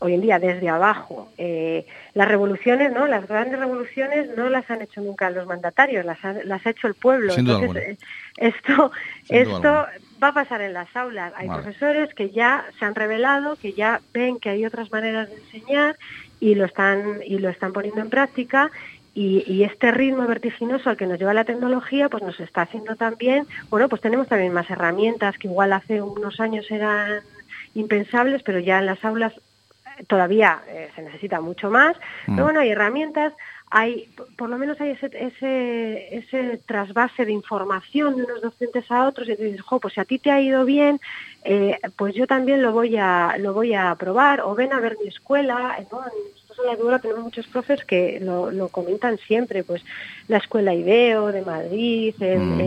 hoy 0.00 0.14
en 0.14 0.20
día 0.20 0.38
desde 0.38 0.68
abajo. 0.68 1.30
Eh, 1.38 1.86
las 2.14 2.28
revoluciones, 2.28 2.92
¿no? 2.92 3.06
Las 3.06 3.26
grandes 3.26 3.58
revoluciones 3.58 4.36
no 4.36 4.48
las 4.48 4.70
han 4.70 4.82
hecho 4.82 5.00
nunca 5.00 5.30
los 5.30 5.46
mandatarios, 5.46 6.04
las 6.04 6.24
ha, 6.24 6.34
las 6.44 6.64
ha 6.66 6.70
hecho 6.70 6.86
el 6.86 6.94
pueblo. 6.94 7.32
Sin 7.32 7.44
duda 7.44 7.60
Entonces, 7.60 7.84
eh, 7.84 7.96
esto, 8.36 8.92
Sin 9.24 9.36
esto 9.36 9.86
va 10.22 10.28
a 10.28 10.34
pasar 10.34 10.60
en 10.60 10.72
las 10.72 10.94
aulas. 10.94 11.32
Hay 11.36 11.48
Vale. 11.48 11.62
profesores 11.62 12.14
que 12.14 12.30
ya 12.30 12.64
se 12.78 12.84
han 12.84 12.94
revelado, 12.94 13.56
que 13.56 13.72
ya 13.72 14.00
ven 14.12 14.38
que 14.38 14.50
hay 14.50 14.64
otras 14.64 14.90
maneras 14.92 15.28
de 15.28 15.36
enseñar 15.36 15.96
y 16.40 16.54
lo 16.54 16.64
están 16.64 17.20
y 17.24 17.38
lo 17.38 17.48
están 17.48 17.72
poniendo 17.72 18.00
en 18.00 18.10
práctica. 18.10 18.70
Y, 19.14 19.42
y 19.48 19.64
este 19.64 19.90
ritmo 19.90 20.24
vertiginoso 20.28 20.90
al 20.90 20.96
que 20.96 21.06
nos 21.06 21.18
lleva 21.18 21.34
la 21.34 21.42
tecnología, 21.42 22.08
pues 22.08 22.22
nos 22.22 22.38
está 22.38 22.62
haciendo 22.62 22.94
también, 22.94 23.46
bueno, 23.68 23.88
pues 23.88 24.00
tenemos 24.00 24.28
también 24.28 24.52
más 24.52 24.70
herramientas 24.70 25.36
que 25.38 25.48
igual 25.48 25.72
hace 25.72 26.00
unos 26.00 26.38
años 26.38 26.70
eran 26.70 27.22
impensables, 27.74 28.44
pero 28.44 28.60
ya 28.60 28.78
en 28.78 28.86
las 28.86 29.04
aulas 29.04 29.32
todavía 30.06 30.60
eh, 30.68 30.90
se 30.94 31.02
necesita 31.02 31.40
mucho 31.40 31.70
más. 31.70 31.96
Mm. 32.26 32.34
Pero 32.34 32.44
bueno, 32.44 32.60
hay 32.60 32.70
herramientas, 32.70 33.32
hay, 33.70 34.08
por 34.36 34.48
lo 34.48 34.56
menos 34.56 34.80
hay 34.80 34.90
ese, 34.90 35.10
ese, 35.12 36.16
ese 36.16 36.60
trasvase 36.64 37.24
de 37.24 37.32
información 37.32 38.16
de 38.16 38.24
unos 38.24 38.40
docentes 38.40 38.90
a 38.90 39.06
otros 39.06 39.28
y 39.28 39.36
te 39.36 39.44
dices, 39.44 39.60
jo, 39.60 39.78
pues 39.78 39.94
si 39.94 40.00
a 40.00 40.04
ti 40.04 40.18
te 40.18 40.30
ha 40.30 40.40
ido 40.40 40.64
bien, 40.64 41.00
eh, 41.44 41.78
pues 41.96 42.14
yo 42.14 42.26
también 42.26 42.62
lo 42.62 42.72
voy 42.72 42.96
a, 42.96 43.36
lo 43.38 43.52
voy 43.52 43.74
a 43.74 43.94
probar, 43.94 44.40
o 44.40 44.54
ven 44.54 44.72
a 44.72 44.80
ver 44.80 44.96
mi 45.02 45.08
escuela, 45.08 45.76
eh, 45.78 45.86
¿no? 45.92 45.98
Nosotros 45.98 46.58
en 46.60 46.66
la 46.66 46.72
Eduora 46.72 46.98
tenemos 46.98 47.24
muchos 47.24 47.46
profes 47.46 47.84
que 47.84 48.18
lo, 48.20 48.50
lo 48.50 48.68
comentan 48.68 49.18
siempre, 49.18 49.62
pues 49.62 49.84
la 50.28 50.38
escuela 50.38 50.74
IDEO 50.74 51.30
de 51.30 51.42
Madrid, 51.42 52.14
el, 52.20 52.38
Mm. 52.38 52.60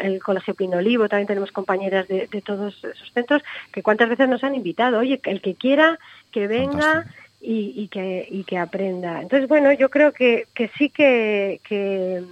el 0.00 0.22
Colegio 0.22 0.54
Pinolivo, 0.54 1.08
también 1.08 1.26
tenemos 1.26 1.52
compañeras 1.52 2.06
de, 2.08 2.28
de 2.28 2.40
todos 2.40 2.82
esos 2.84 3.12
centros 3.12 3.42
que 3.72 3.82
cuántas 3.82 4.08
veces 4.08 4.28
nos 4.28 4.44
han 4.44 4.54
invitado, 4.54 4.98
oye, 4.98 5.20
el 5.24 5.40
que 5.40 5.54
quiera 5.54 5.98
que 6.32 6.46
venga 6.48 6.94
Fantástico. 7.04 7.16
y, 7.40 7.72
y 7.76 7.88
que, 7.88 8.28
y 8.30 8.44
que 8.44 8.58
aprenda. 8.58 9.20
Entonces, 9.22 9.48
bueno, 9.48 9.72
yo 9.72 9.88
creo 9.90 10.12
que, 10.12 10.46
que 10.54 10.70
sí 10.78 10.88
que, 10.90 11.60
que, 11.68 12.22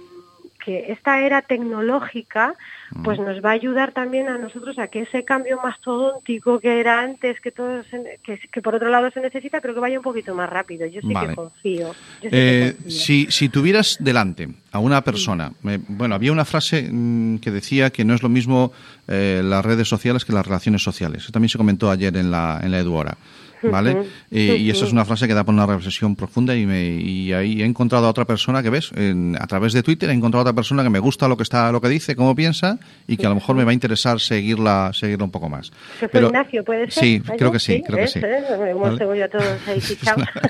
que 0.63 0.91
esta 0.91 1.21
era 1.21 1.41
tecnológica 1.43 2.55
pues 3.03 3.19
nos 3.19 3.43
va 3.43 3.49
a 3.49 3.53
ayudar 3.53 3.91
también 3.93 4.27
a 4.29 4.37
nosotros 4.37 4.77
a 4.79 4.87
que 4.87 5.01
ese 5.01 5.23
cambio 5.25 5.59
mastodóntico 5.61 6.59
que 6.59 6.79
era 6.79 7.01
antes, 7.01 7.39
que, 7.41 7.51
todo 7.51 7.83
se- 7.83 8.19
que, 8.23 8.39
que 8.51 8.61
por 8.61 8.75
otro 8.75 8.89
lado 8.89 9.09
se 9.11 9.19
necesita, 9.21 9.59
creo 9.59 9.73
que 9.73 9.79
vaya 9.79 9.97
un 9.97 10.03
poquito 10.03 10.33
más 10.35 10.49
rápido. 10.49 10.85
Yo 10.87 11.01
sí 11.01 11.13
Vale. 11.13 11.29
que 11.29 11.35
confío. 11.35 11.87
Yo 11.87 11.93
sí 12.21 12.29
Eh, 12.31 12.73
que 12.77 12.83
confío. 12.83 12.91
si, 12.91 13.27
si 13.31 13.49
tuvieras 13.49 13.97
delante 13.99 14.47
a 14.71 14.79
una 14.79 15.03
persona, 15.03 15.51
me- 15.63 15.77
bueno, 15.87 16.15
había 16.15 16.31
una 16.31 16.45
frase 16.45 16.87
mm, 16.91 17.39
que 17.39 17.51
decía 17.51 17.89
que 17.89 18.05
no 18.05 18.13
es 18.13 18.23
lo 18.23 18.29
mismo 18.29 18.71
eh, 19.07 19.41
las 19.43 19.65
redes 19.65 19.87
sociales 19.87 20.23
que 20.25 20.31
las 20.33 20.45
relaciones 20.45 20.81
sociales. 20.83 21.23
Eso 21.23 21.31
también 21.31 21.49
se 21.49 21.57
comentó 21.57 21.89
ayer 21.91 22.15
en 22.17 22.31
la, 22.31 22.59
en 22.63 22.71
la 22.71 22.79
Eduora. 22.79 23.17
¿Vale? 23.63 24.03
Eh, 24.31 24.57
y 24.59 24.69
eso 24.69 24.85
es 24.85 24.91
una 24.91 25.05
frase 25.05 25.27
que 25.27 25.33
da 25.33 25.43
para 25.43 25.55
una 25.55 25.65
reflexión 25.65 26.15
profunda 26.15 26.55
y, 26.55 26.65
me, 26.65 26.83
y 26.85 27.33
ahí 27.33 27.61
he 27.61 27.65
encontrado 27.65 28.05
a 28.05 28.09
otra 28.09 28.25
persona 28.25 28.61
que 28.61 28.69
ves, 28.69 28.91
en- 28.95 29.35
a 29.39 29.47
través 29.47 29.73
de 29.73 29.81
Twitter 29.83 30.09
he 30.09 30.13
encontrado 30.13 30.41
a 30.41 30.43
otra 30.51 30.53
persona 30.55 30.83
que 30.83 30.89
me 30.89 30.99
gusta 30.99 31.27
lo 31.27 31.37
que 31.37 31.43
está, 31.43 31.71
lo 31.71 31.81
que 31.81 31.89
dice, 31.89 32.15
cómo 32.15 32.35
piensa 32.35 32.77
y 33.07 33.17
que 33.17 33.25
a 33.25 33.29
lo 33.29 33.35
mejor 33.35 33.55
me 33.55 33.63
va 33.63 33.71
a 33.71 33.73
interesar 33.73 34.19
seguirla, 34.19 34.91
seguirla 34.93 35.25
un 35.25 35.31
poco 35.31 35.49
más. 35.49 35.71
¿Se 35.99 36.07
fue 36.07 36.21
Ignacio, 36.23 36.63
puede 36.63 36.89
ser? 36.91 37.03
Sí, 37.03 37.21
creo 37.37 37.51
que 37.51 37.59
sí, 37.59 37.81
creo 37.85 37.97
que 37.99 38.07
sí. 38.07 38.19
¿Eh? 38.23 38.43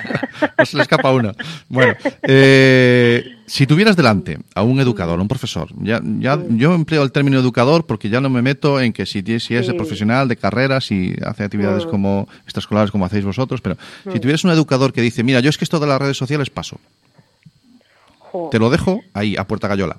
Se 0.65 0.75
le 0.77 0.83
escapa 0.83 1.11
uno. 1.11 1.31
Bueno, 1.69 1.93
eh, 2.23 3.23
si 3.47 3.67
tuvieras 3.67 3.95
delante 3.95 4.39
a 4.55 4.63
un 4.63 4.79
educador, 4.79 5.19
a 5.19 5.21
un 5.21 5.27
profesor, 5.27 5.67
ya, 5.81 6.01
ya 6.19 6.39
yo 6.49 6.73
empleo 6.73 7.03
el 7.03 7.11
término 7.11 7.39
educador 7.39 7.85
porque 7.85 8.09
ya 8.09 8.19
no 8.21 8.29
me 8.29 8.41
meto 8.41 8.79
en 8.81 8.91
que 8.93 9.05
si, 9.05 9.19
es 9.19 9.47
de 9.49 9.63
Sí. 9.63 9.73
profesional, 9.73 10.27
de 10.27 10.35
carrera, 10.37 10.81
si 10.81 11.13
hace 11.23 11.43
actividades 11.43 11.85
Mm. 11.85 11.89
como 11.89 12.27
extraescolares 12.43 12.91
como 12.91 13.05
hacéis 13.05 13.23
vosotros, 13.25 13.61
pero 13.61 13.77
si 14.11 14.19
tuvieras 14.19 14.43
un 14.43 14.51
educador 14.51 14.93
que 14.93 15.01
dice, 15.01 15.23
mira, 15.23 15.39
yo 15.41 15.49
es 15.49 15.57
que 15.57 15.63
esto 15.65 15.79
de 15.79 15.87
las 15.87 15.99
redes 16.01 16.17
sociales 16.17 16.49
paso, 16.49 16.79
Jo. 18.19 18.49
te 18.51 18.59
lo 18.59 18.69
dejo 18.69 19.01
ahí, 19.13 19.35
a 19.37 19.45
puerta 19.45 19.67
gallola. 19.67 19.97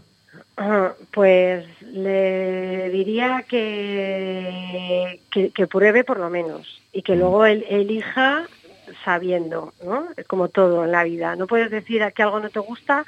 Pues 1.12 1.64
le 1.92 2.90
diría 2.90 3.44
que, 3.48 5.20
que, 5.30 5.50
que 5.50 5.66
pruebe 5.66 6.04
por 6.04 6.18
lo 6.18 6.28
menos 6.30 6.80
y 6.92 7.00
que 7.02 7.16
luego 7.16 7.46
él 7.46 7.64
elija 7.70 8.44
sabiendo, 9.04 9.72
¿no? 9.84 10.08
Como 10.26 10.48
todo 10.48 10.84
en 10.84 10.92
la 10.92 11.04
vida. 11.04 11.36
No 11.36 11.46
puedes 11.46 11.70
decir 11.70 12.02
que 12.14 12.22
algo 12.22 12.40
no 12.40 12.50
te 12.50 12.58
gusta. 12.58 13.04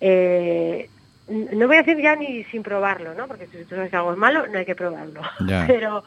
Eh, 0.00 0.88
no 1.28 1.66
voy 1.66 1.76
a 1.76 1.82
decir 1.82 2.00
ya 2.02 2.14
ni 2.16 2.44
sin 2.44 2.62
probarlo, 2.62 3.14
¿no? 3.14 3.26
Porque 3.26 3.46
si 3.48 3.64
tú 3.64 3.74
sabes 3.74 3.90
que 3.90 3.96
algo 3.96 4.12
es 4.12 4.18
malo, 4.18 4.46
no 4.46 4.58
hay 4.58 4.64
que 4.64 4.74
probarlo. 4.74 5.20
Ya. 5.46 5.64
Pero, 5.66 6.04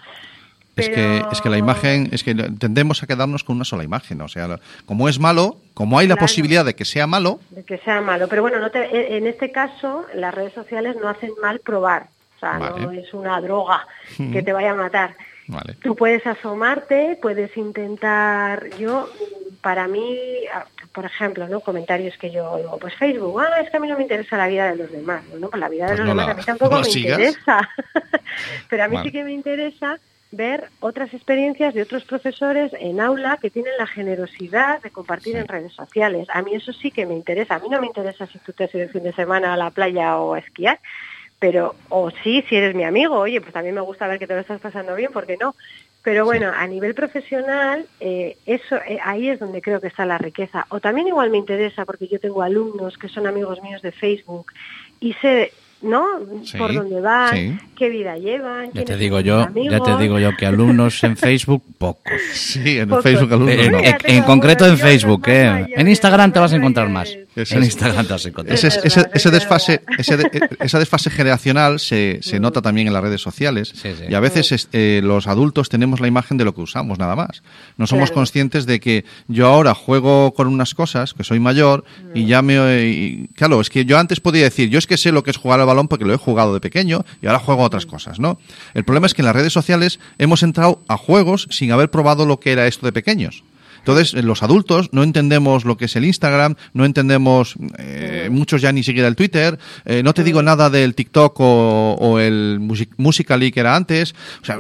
Es 0.78 0.88
que, 0.90 1.24
es 1.32 1.42
que 1.42 1.50
la 1.50 1.58
imagen, 1.58 2.08
es 2.14 2.24
que 2.24 2.34
tendemos 2.34 3.04
a 3.04 3.08
quedarnos 3.08 3.44
con 3.44 3.58
una 3.58 3.66
sola 3.66 3.84
imagen. 3.84 4.22
O 4.22 4.30
sea, 4.30 4.60
como 4.86 5.10
es 5.10 5.20
malo, 5.20 5.58
como 5.74 6.00
hay 6.00 6.08
la 6.08 6.16
posibilidad 6.16 6.64
de 6.64 6.74
que 6.74 6.86
sea 6.86 7.06
malo, 7.06 7.42
de 7.50 7.64
que 7.66 7.80
sea 7.80 8.00
malo. 8.00 8.30
Pero 8.30 8.42
bueno, 8.44 8.60
no 8.60 8.72
te- 8.72 8.86
e, 8.86 9.18
en 9.18 9.28
este 9.28 9.52
caso 9.52 10.06
las 10.14 10.34
redes 10.34 10.54
sociales 10.54 10.96
no 11.02 11.10
hacen 11.10 11.32
mal 11.42 11.60
probar. 11.60 12.08
O 12.38 12.40
sea, 12.40 12.58
no 12.58 12.92
es 12.92 13.14
una 13.14 13.42
droga 13.42 13.86
que 14.32 14.42
te 14.42 14.54
vaya 14.54 14.72
a 14.72 14.76
matar. 14.76 15.16
vale. 15.48 15.74
Tú 15.84 15.94
puedes 15.98 16.26
asomarte, 16.26 17.20
puedes 17.22 17.58
intentar, 17.58 18.70
yo, 18.78 19.10
para 19.62 19.90
mí, 19.90 20.18
por 20.94 21.06
ejemplo, 21.06 21.48
¿no? 21.48 21.60
comentarios 21.62 22.18
que 22.18 22.32
yo 22.32 22.52
oigo, 22.52 22.78
pues 22.80 22.96
Facebook, 22.96 23.40
ah, 23.42 23.62
es 23.62 23.70
que 23.70 23.78
a 23.78 23.80
mí 23.80 23.88
no 23.88 23.96
me 23.96 24.04
interesa 24.04 24.38
la 24.38 24.48
vida 24.48 24.70
de 24.72 24.76
los 24.78 24.92
demás, 24.92 25.24
no, 25.40 25.50
pues 25.50 25.60
la 25.60 25.70
vida 25.70 25.86
Pues 25.88 26.00
de 26.00 26.06
los 26.06 26.16
no 26.16 26.22
demás 26.22 26.26
la- 26.28 26.32
a 26.34 26.36
mí 26.36 26.44
tampoco 26.44 26.76
no 26.76 26.82
me 26.82 26.86
sigas. 26.90 27.20
interesa, 27.20 27.70
pero 28.70 28.84
a 28.84 28.88
mí 28.88 28.96
Vale. 28.96 29.08
sí 29.10 29.12
que 29.14 29.24
me 29.24 29.32
interesa 29.34 29.98
ver 30.32 30.70
otras 30.80 31.12
experiencias 31.14 31.74
de 31.74 31.82
otros 31.82 32.04
profesores 32.04 32.72
en 32.80 33.00
aula 33.02 33.38
que 33.42 33.50
tienen 33.50 33.74
la 33.80 33.88
generosidad 33.88 34.82
de 34.82 34.92
compartir 34.92 35.34
Sí. 35.34 35.40
en 35.40 35.48
redes 35.48 35.74
sociales. 35.74 36.28
A 36.32 36.42
mí 36.44 36.54
eso 36.54 36.72
sí 36.72 36.92
que 36.92 37.06
me 37.08 37.16
interesa. 37.16 37.56
A 37.56 37.60
mí 37.60 37.68
no 37.70 37.80
me 37.82 37.88
interesa 37.88 38.28
si 38.28 38.38
tú 38.40 38.54
te 38.54 38.66
has 38.66 38.76
ido 38.76 38.84
el 38.84 38.92
fin 38.92 39.04
de 39.04 39.14
semana 39.14 39.54
a 39.54 39.58
la 39.58 39.72
playa 39.72 40.18
o 40.18 40.36
a 40.36 40.40
esquiar, 40.40 40.80
pero, 41.40 41.74
o 41.90 42.12
sí, 42.24 42.44
si 42.48 42.56
eres 42.58 42.76
mi 42.76 42.84
amigo, 42.84 43.16
oye, 43.18 43.42
pues 43.42 43.54
también 43.54 43.74
me 43.74 43.82
gusta 43.82 44.06
ver 44.08 44.20
que 44.20 44.28
te 44.28 44.36
lo 44.36 44.42
estás 44.42 44.60
pasando 44.62 44.94
bien, 44.96 45.12
¿por 45.12 45.26
qué 45.26 45.38
no? 45.38 45.56
Pero 46.02 46.24
bueno, 46.24 46.52
a 46.56 46.66
nivel 46.66 46.94
profesional, 46.94 47.86
eh, 48.00 48.38
eso 48.46 48.78
eh, 48.78 49.00
ahí 49.04 49.30
es 49.30 49.40
donde 49.40 49.62
creo 49.62 49.82
que 49.82 49.88
está 49.88 50.06
la 50.06 50.18
riqueza. 50.18 50.66
O 50.70 50.80
también 50.80 51.08
igual 51.08 51.30
me 51.30 51.38
interesa, 51.38 51.86
porque 51.86 52.08
yo 52.08 52.20
tengo 52.20 52.42
alumnos 52.42 52.98
que 52.98 53.10
son 53.10 53.28
amigos 53.28 53.62
míos 53.62 53.82
de 53.82 53.92
Facebook 53.92 54.54
y 55.02 55.14
sé, 55.14 55.52
¿no? 55.82 56.06
Sí, 56.44 56.58
Por 56.58 56.74
dónde 56.74 57.00
van, 57.02 57.36
sí. 57.36 57.58
qué 57.78 57.90
vida 57.90 58.18
llevan. 58.18 58.70
Ya 58.74 58.84
te 58.86 58.98
digo 58.98 59.20
yo, 59.22 59.48
ya 59.70 59.80
te 59.80 59.98
digo 59.98 60.20
yo 60.20 60.32
que 60.38 60.46
alumnos 60.46 61.04
en 61.04 61.16
Facebook, 61.18 61.64
pocos. 61.78 62.14
Sí, 62.34 62.78
en 62.80 62.90
Pocos. 62.90 63.04
Facebook 63.04 63.34
alumnos 63.34 63.56
En, 63.56 63.72
no. 63.72 63.78
Mira, 63.78 63.90
en- 63.92 63.98
tengo 63.98 64.18
en 64.20 64.24
concreto 64.24 64.66
en 64.68 64.78
Facebook, 64.78 65.24
¿eh? 65.28 65.50
mayores, 65.50 65.74
En 65.78 65.88
Instagram 65.88 66.32
te 66.34 66.40
vas 66.40 66.52
a 66.54 66.56
encontrar 66.58 66.90
más. 66.90 67.10
En 67.36 67.64
Instagram 67.64 68.06
te 68.06 68.14
vas 68.14 68.26
a 68.26 68.30
encontrar. 68.30 68.54
Ese, 68.56 68.68
Es 68.68 68.98
ese- 69.14 69.32
desfase, 69.32 69.82
ese 69.98 70.18
de- 70.18 70.50
esa 70.60 70.80
desfase 70.80 71.10
generacional 71.10 71.80
se, 71.80 72.20
se 72.22 72.40
nota 72.40 72.62
también 72.62 72.88
en 72.88 72.94
las 72.94 73.02
redes 73.04 73.22
sociales 73.22 73.70
Sí, 73.74 73.90
sí. 73.98 74.04
y 74.10 74.14
a 74.14 74.20
veces 74.20 74.52
es- 74.52 74.68
eh, 74.74 75.00
los 75.04 75.28
adultos 75.28 75.70
tenemos 75.70 76.02
la 76.02 76.08
imagen 76.08 76.38
de 76.38 76.44
lo 76.46 76.54
que 76.54 76.62
usamos, 76.62 77.00
nada 77.00 77.16
más. 77.16 77.42
No 77.78 77.88
somos 77.88 78.10
Claro. 78.10 78.16
conscientes 78.16 78.66
de 78.66 78.80
que 78.82 79.06
yo 79.30 79.48
ahora 79.48 79.74
juego 79.74 80.34
con 80.34 80.48
unas 80.48 80.74
cosas, 80.76 81.14
que 81.14 81.24
soy 81.24 81.40
mayor, 81.40 81.86
y 82.14 82.26
ya 82.26 82.42
me... 82.42 82.56
y, 82.88 83.28
claro, 83.36 83.62
es 83.62 83.70
que 83.70 83.86
yo 83.86 83.98
antes 83.98 84.20
podía 84.20 84.44
decir, 84.44 84.70
yo 84.70 84.78
es 84.80 84.88
que 84.88 84.98
sé 84.98 85.12
lo 85.14 85.24
que 85.24 85.32
es 85.32 85.38
jugar 85.38 85.62
al 85.62 85.69
balón 85.70 85.88
porque 85.88 86.06
lo 86.06 86.14
he 86.14 86.18
jugado 86.18 86.54
de 86.54 86.60
pequeño 86.60 87.06
y 87.22 87.28
ahora 87.28 87.40
juego 87.40 87.64
a 87.64 87.66
otras 87.68 87.86
cosas, 87.86 88.20
¿no? 88.20 88.40
El 88.74 88.84
problema 88.84 89.08
es 89.08 89.14
que 89.14 89.22
en 89.22 89.28
las 89.28 89.36
redes 89.36 89.54
sociales 89.54 90.00
hemos 90.18 90.44
entrado 90.44 90.82
a 90.88 90.98
juegos 90.98 91.48
sin 91.52 91.72
haber 91.72 91.90
probado 91.90 92.26
lo 92.26 92.40
que 92.40 92.52
era 92.52 92.68
esto 92.68 92.86
de 92.86 92.92
pequeños. 92.92 93.44
Entonces, 93.80 94.14
eh, 94.14 94.22
los 94.24 94.44
adultos 94.44 94.90
no 94.92 95.04
entendemos 95.04 95.64
lo 95.64 95.78
que 95.78 95.86
es 95.86 95.96
el 95.96 96.04
Instagram, 96.04 96.56
no 96.74 96.84
entendemos, 96.84 97.56
eh, 97.78 98.28
muchos 98.30 98.62
ya 98.62 98.74
ni 98.74 98.84
siquiera 98.84 99.08
el 99.08 99.16
Twitter, 99.16 99.58
eh, 99.86 100.04
no 100.04 100.14
te 100.14 100.26
digo 100.26 100.44
nada 100.44 100.70
del 100.70 100.94
TikTok 100.96 101.40
o, 101.40 101.96
o 101.98 102.20
el 102.20 102.58
Music- 102.60 102.92
Musical.ly 102.98 103.52
que 103.54 103.62
era 103.62 103.78
antes. 103.78 104.14
O 104.42 104.46
sea, 104.46 104.58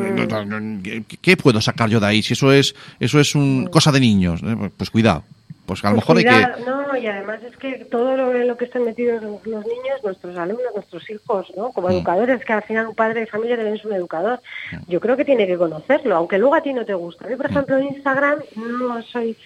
¿qué, 0.82 1.04
qué 1.22 1.36
puedo 1.36 1.60
sacar 1.60 1.90
yo 1.90 2.00
de 2.00 2.08
ahí? 2.08 2.24
Si 2.24 2.32
eso 2.34 2.54
es, 2.54 2.74
eso 3.02 3.20
es 3.20 3.36
un, 3.36 3.68
cosa 3.68 3.92
de 3.92 4.00
niños, 4.00 4.40
pues 4.78 4.90
cuidado. 4.90 5.26
Pues 5.70 5.86
a 5.86 5.90
lo 5.92 5.98
Pues 5.98 6.08
mejor 6.10 6.18
hay 6.18 6.24
que... 6.56 6.66
No, 6.66 6.98
y 6.98 7.06
además 7.06 7.40
es 7.44 7.56
que 7.58 7.86
todo 7.86 8.18
lo, 8.18 8.58
que 8.58 8.66
están 8.66 8.84
metidos 8.86 9.22
los, 9.22 9.46
los 9.46 9.64
niños, 9.68 10.04
nuestros 10.04 10.36
alumnos, 10.36 10.74
nuestros 10.74 11.08
hijos, 11.12 11.54
¿no? 11.56 11.70
Mm. 11.70 11.74
Como 11.74 11.90
educadores, 11.92 12.44
que 12.44 12.54
al 12.54 12.64
final 12.64 12.88
un 12.88 12.96
padre 12.96 13.20
de 13.20 13.28
familia 13.28 13.56
debe 13.56 13.78
ser 13.78 13.86
un 13.88 13.94
educador. 13.94 14.40
Yo 14.88 15.00
creo 15.00 15.16
que 15.16 15.26
tiene 15.26 15.46
que 15.46 15.58
conocerlo, 15.58 16.16
aunque 16.16 16.40
luego 16.40 16.56
a 16.56 16.62
ti 16.64 16.74
no 16.74 16.86
te 16.86 16.96
gusta. 16.96 17.26
A 17.26 17.28
mí, 17.30 17.36
por 17.36 17.48
Mm. 17.48 17.52
ejemplo, 17.52 17.78
en 17.78 17.84
Instagram 17.90 18.40
no 18.56 19.02
soy... 19.04 19.38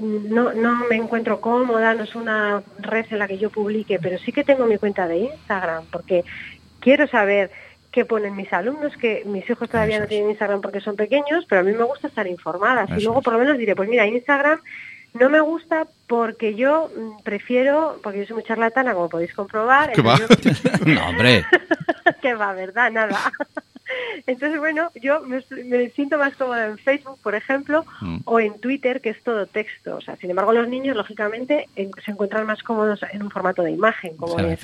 No, 0.00 0.52
no 0.52 0.74
me 0.88 0.96
encuentro 0.96 1.40
cómoda, 1.40 1.94
no 1.94 2.04
es 2.04 2.14
una 2.16 2.62
red 2.78 3.06
en 3.10 3.18
la 3.20 3.28
que 3.28 3.38
yo 3.38 3.50
publique, 3.50 3.98
pero 4.00 4.18
sí 4.18 4.32
que 4.32 4.44
tengo 4.44 4.66
mi 4.66 4.76
cuenta 4.78 5.06
de 5.08 5.18
Instagram, 5.18 5.84
porque 5.90 6.24
quiero 6.80 7.06
saber 7.06 7.50
qué 7.90 8.04
ponen 8.04 8.36
mis 8.36 8.52
alumnos, 8.52 8.96
que 8.96 9.22
mis 9.26 9.48
hijos 9.50 9.68
todavía 9.68 9.96
Eso 9.96 10.00
no 10.02 10.04
es. 10.04 10.08
tienen 10.10 10.30
Instagram 10.30 10.60
porque 10.60 10.80
son 10.80 10.94
pequeños, 10.96 11.44
pero 11.48 11.60
a 11.60 11.64
mí 11.64 11.72
me 11.72 11.82
gusta 11.84 12.06
estar 12.06 12.26
informada. 12.26 12.86
Y 12.96 13.02
luego 13.02 13.18
es. 13.18 13.24
por 13.24 13.32
lo 13.34 13.40
menos 13.40 13.58
diré, 13.58 13.74
pues 13.76 13.88
mira, 13.88 14.06
Instagram 14.06 14.60
no 15.14 15.28
me 15.30 15.40
gusta 15.40 15.86
porque 16.06 16.54
yo 16.54 16.90
prefiero, 17.24 17.98
porque 18.02 18.20
yo 18.20 18.26
soy 18.26 18.34
muy 18.34 18.44
charlatana, 18.44 18.94
como 18.94 19.08
podéis 19.08 19.34
comprobar. 19.34 19.92
¿Qué 19.92 20.02
va? 20.02 20.16
yo- 20.18 20.26
No, 20.86 21.08
hombre. 21.08 21.44
que 22.22 22.34
va, 22.34 22.52
¿verdad? 22.52 22.90
Nada. 22.90 23.18
Entonces, 24.26 24.58
bueno, 24.60 24.90
yo 25.02 25.20
me, 25.22 25.42
me 25.64 25.90
siento 25.90 26.16
más 26.16 26.34
cómoda 26.36 26.66
en 26.66 26.78
Facebook, 26.78 27.18
por 27.22 27.34
ejemplo, 27.34 27.84
Mm. 28.00 28.18
o 28.24 28.38
en 28.38 28.58
Twitter, 28.60 29.00
que 29.00 29.10
es 29.10 29.22
todo 29.24 29.46
texto. 29.46 29.96
O 29.96 30.00
sea, 30.00 30.14
sin 30.16 30.30
embargo, 30.30 30.52
los 30.52 30.68
niños, 30.68 30.96
lógicamente, 30.96 31.68
en- 31.74 31.90
se 32.04 32.12
encuentran 32.12 32.46
más 32.46 32.62
cómodos 32.62 33.00
en 33.12 33.22
un 33.22 33.30
formato 33.30 33.62
de 33.62 33.72
imagen, 33.72 34.16
como, 34.16 34.34
es, 34.38 34.60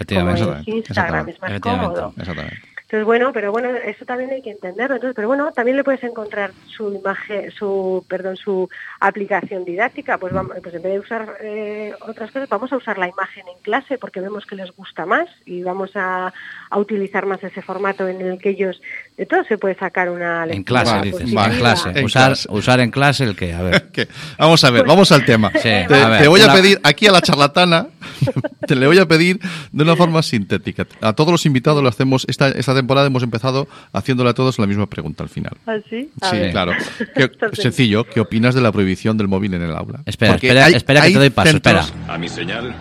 es 0.61 0.69
Instagram, 0.69 1.29
es 1.29 1.41
más 1.41 1.61
cómodo. 1.61 2.15
Exactamente. 2.17 2.57
Entonces, 2.87 3.05
bueno, 3.05 3.33
pero 3.33 3.51
bueno, 3.51 3.71
eso 3.75 4.05
también 4.05 4.31
hay 4.31 4.43
que 4.43 4.53
entenderlo. 4.53 4.95
Entonces, 4.95 5.17
pero 5.17 5.27
bueno, 5.27 5.51
también 5.51 5.77
le 5.77 5.83
puedes 5.83 6.05
encontrar 6.05 6.53
su 6.69 6.93
imagen, 6.93 7.51
su, 7.51 8.07
perdón, 8.09 8.37
su 8.37 8.69
aplicación 9.01 9.65
didáctica. 9.65 10.19
Pues 10.19 10.33
vamos, 10.33 10.55
pues 10.63 10.73
en 10.73 10.83
vez 10.83 10.93
de 10.93 11.01
usar 11.01 11.37
eh, 11.43 11.93
otras 12.03 12.31
cosas, 12.31 12.49
vamos 12.49 12.73
a 12.73 12.77
usar 12.77 12.97
la 12.97 13.09
imagen 13.09 13.43
en 13.49 13.61
clase 13.63 13.99
porque 13.99 14.21
vemos 14.21 14.47
que 14.47 14.55
les 14.55 14.71
gusta 14.71 15.05
más 15.05 15.29
y 15.45 15.65
vamos 15.65 15.91
a, 15.97 16.33
a 16.71 16.79
utilizar 16.79 17.27
más 17.27 17.43
ese 17.43 17.61
formato 17.61 18.07
en 18.07 18.21
el 18.21 18.39
que 18.39 18.51
ellos, 18.51 18.81
de 19.17 19.27
todo 19.27 19.43
se 19.43 19.59
puede 19.59 19.75
sacar 19.75 20.09
una 20.09 20.45
En 20.45 20.51
lectura 20.51 20.83
clase, 20.83 20.97
Vale, 20.97 21.11
dices. 21.11 21.21
En 21.23 21.59
clase. 21.59 21.91
En 21.91 22.05
usar, 22.05 22.27
clase. 22.29 22.49
usar 22.53 22.81
en 22.81 22.91
clase 22.93 23.25
el 23.25 23.35
que, 23.35 23.53
a 23.53 23.63
ver. 23.63 23.89
¿Qué? 23.93 24.07
Vamos 24.39 24.63
a 24.63 24.71
ver, 24.71 24.87
vamos 24.87 25.11
al 25.11 25.25
tema. 25.25 25.51
Sí, 25.55 25.63
te, 25.89 25.95
a 25.95 26.09
ver, 26.09 26.23
te 26.23 26.29
voy 26.29 26.41
a 26.41 26.53
pedir 26.53 26.81
aquí 26.85 27.09
a 27.09 27.11
la 27.11 27.21
charlatana, 27.21 27.89
te 28.69 28.77
le 28.77 28.87
voy 28.87 29.01
a 29.01 29.07
pedir 29.07 29.41
de 29.73 29.83
una 29.83 29.97
forma 29.97 30.23
sintética. 30.23 30.87
A 31.01 31.15
todos 31.15 31.33
los 31.33 31.47
invitados 31.47 31.83
lo 31.83 31.89
hacemos, 31.89 32.25
esta, 32.29 32.47
esta 32.51 32.76
temporada 32.77 33.07
hemos 33.09 33.23
empezado 33.25 33.67
haciéndole 33.93 34.31
a 34.31 34.35
todos 34.35 34.59
la 34.61 34.67
misma 34.67 34.87
pregunta 34.87 35.25
al 35.25 35.29
final. 35.29 35.53
¿Ah, 35.67 35.77
sí? 35.91 36.11
A 36.21 36.31
Sí, 36.31 36.37
ver. 36.37 36.51
claro. 36.53 36.73
¿Qué- 37.17 37.25
Entonces, 37.25 37.63
sencillo, 37.63 38.05
¿qué 38.05 38.21
opinas 38.21 38.55
de 38.55 38.61
la 38.61 38.71
prohibición 38.71 39.17
del 39.19 39.27
móvil 39.29 39.55
en 39.55 39.63
el 39.63 39.73
aula? 39.75 40.03
Espera, 40.07 40.33
Porque 40.33 40.49
espera, 40.49 40.65
hay- 40.67 40.75
espera 40.75 41.03
que 41.03 41.13
te 41.13 41.19
doy 41.19 41.31
paso, 41.31 41.51
centros- 41.51 41.85
espera. 41.87 42.15
A 42.15 42.19
mi 42.19 42.29
señal, 42.29 42.75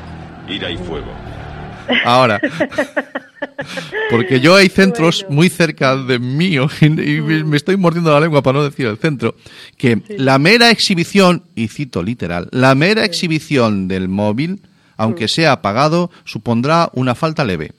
ira 0.47 0.69
y 0.69 0.77
fuego. 0.77 1.11
Ahora. 2.05 2.39
Porque 4.09 4.39
yo 4.39 4.55
hay 4.55 4.69
centros 4.69 5.21
Bueno. 5.23 5.35
muy 5.35 5.49
cerca 5.49 5.95
de 5.97 6.19
mío 6.19 6.67
y, 6.81 6.85
y 6.85 7.21
me- 7.21 7.43
me 7.43 7.57
estoy 7.57 7.77
mordiendo 7.77 8.11
la 8.11 8.19
lengua 8.19 8.41
para 8.41 8.59
no 8.59 8.63
decir 8.63 8.85
el 8.87 8.97
centro, 8.97 9.35
que 9.77 10.01
la 10.17 10.37
mera 10.39 10.69
exhibición, 10.71 11.43
y 11.55 11.67
cito 11.67 12.03
literal, 12.03 12.47
la 12.51 12.75
mera 12.75 13.03
exhibición 13.05 13.87
del 13.87 14.07
móvil, 14.09 14.61
aunque 14.97 15.27
sea 15.27 15.51
apagado, 15.51 16.09
supondrá 16.23 16.89
una 16.93 17.15
falta 17.15 17.43
leve. 17.43 17.73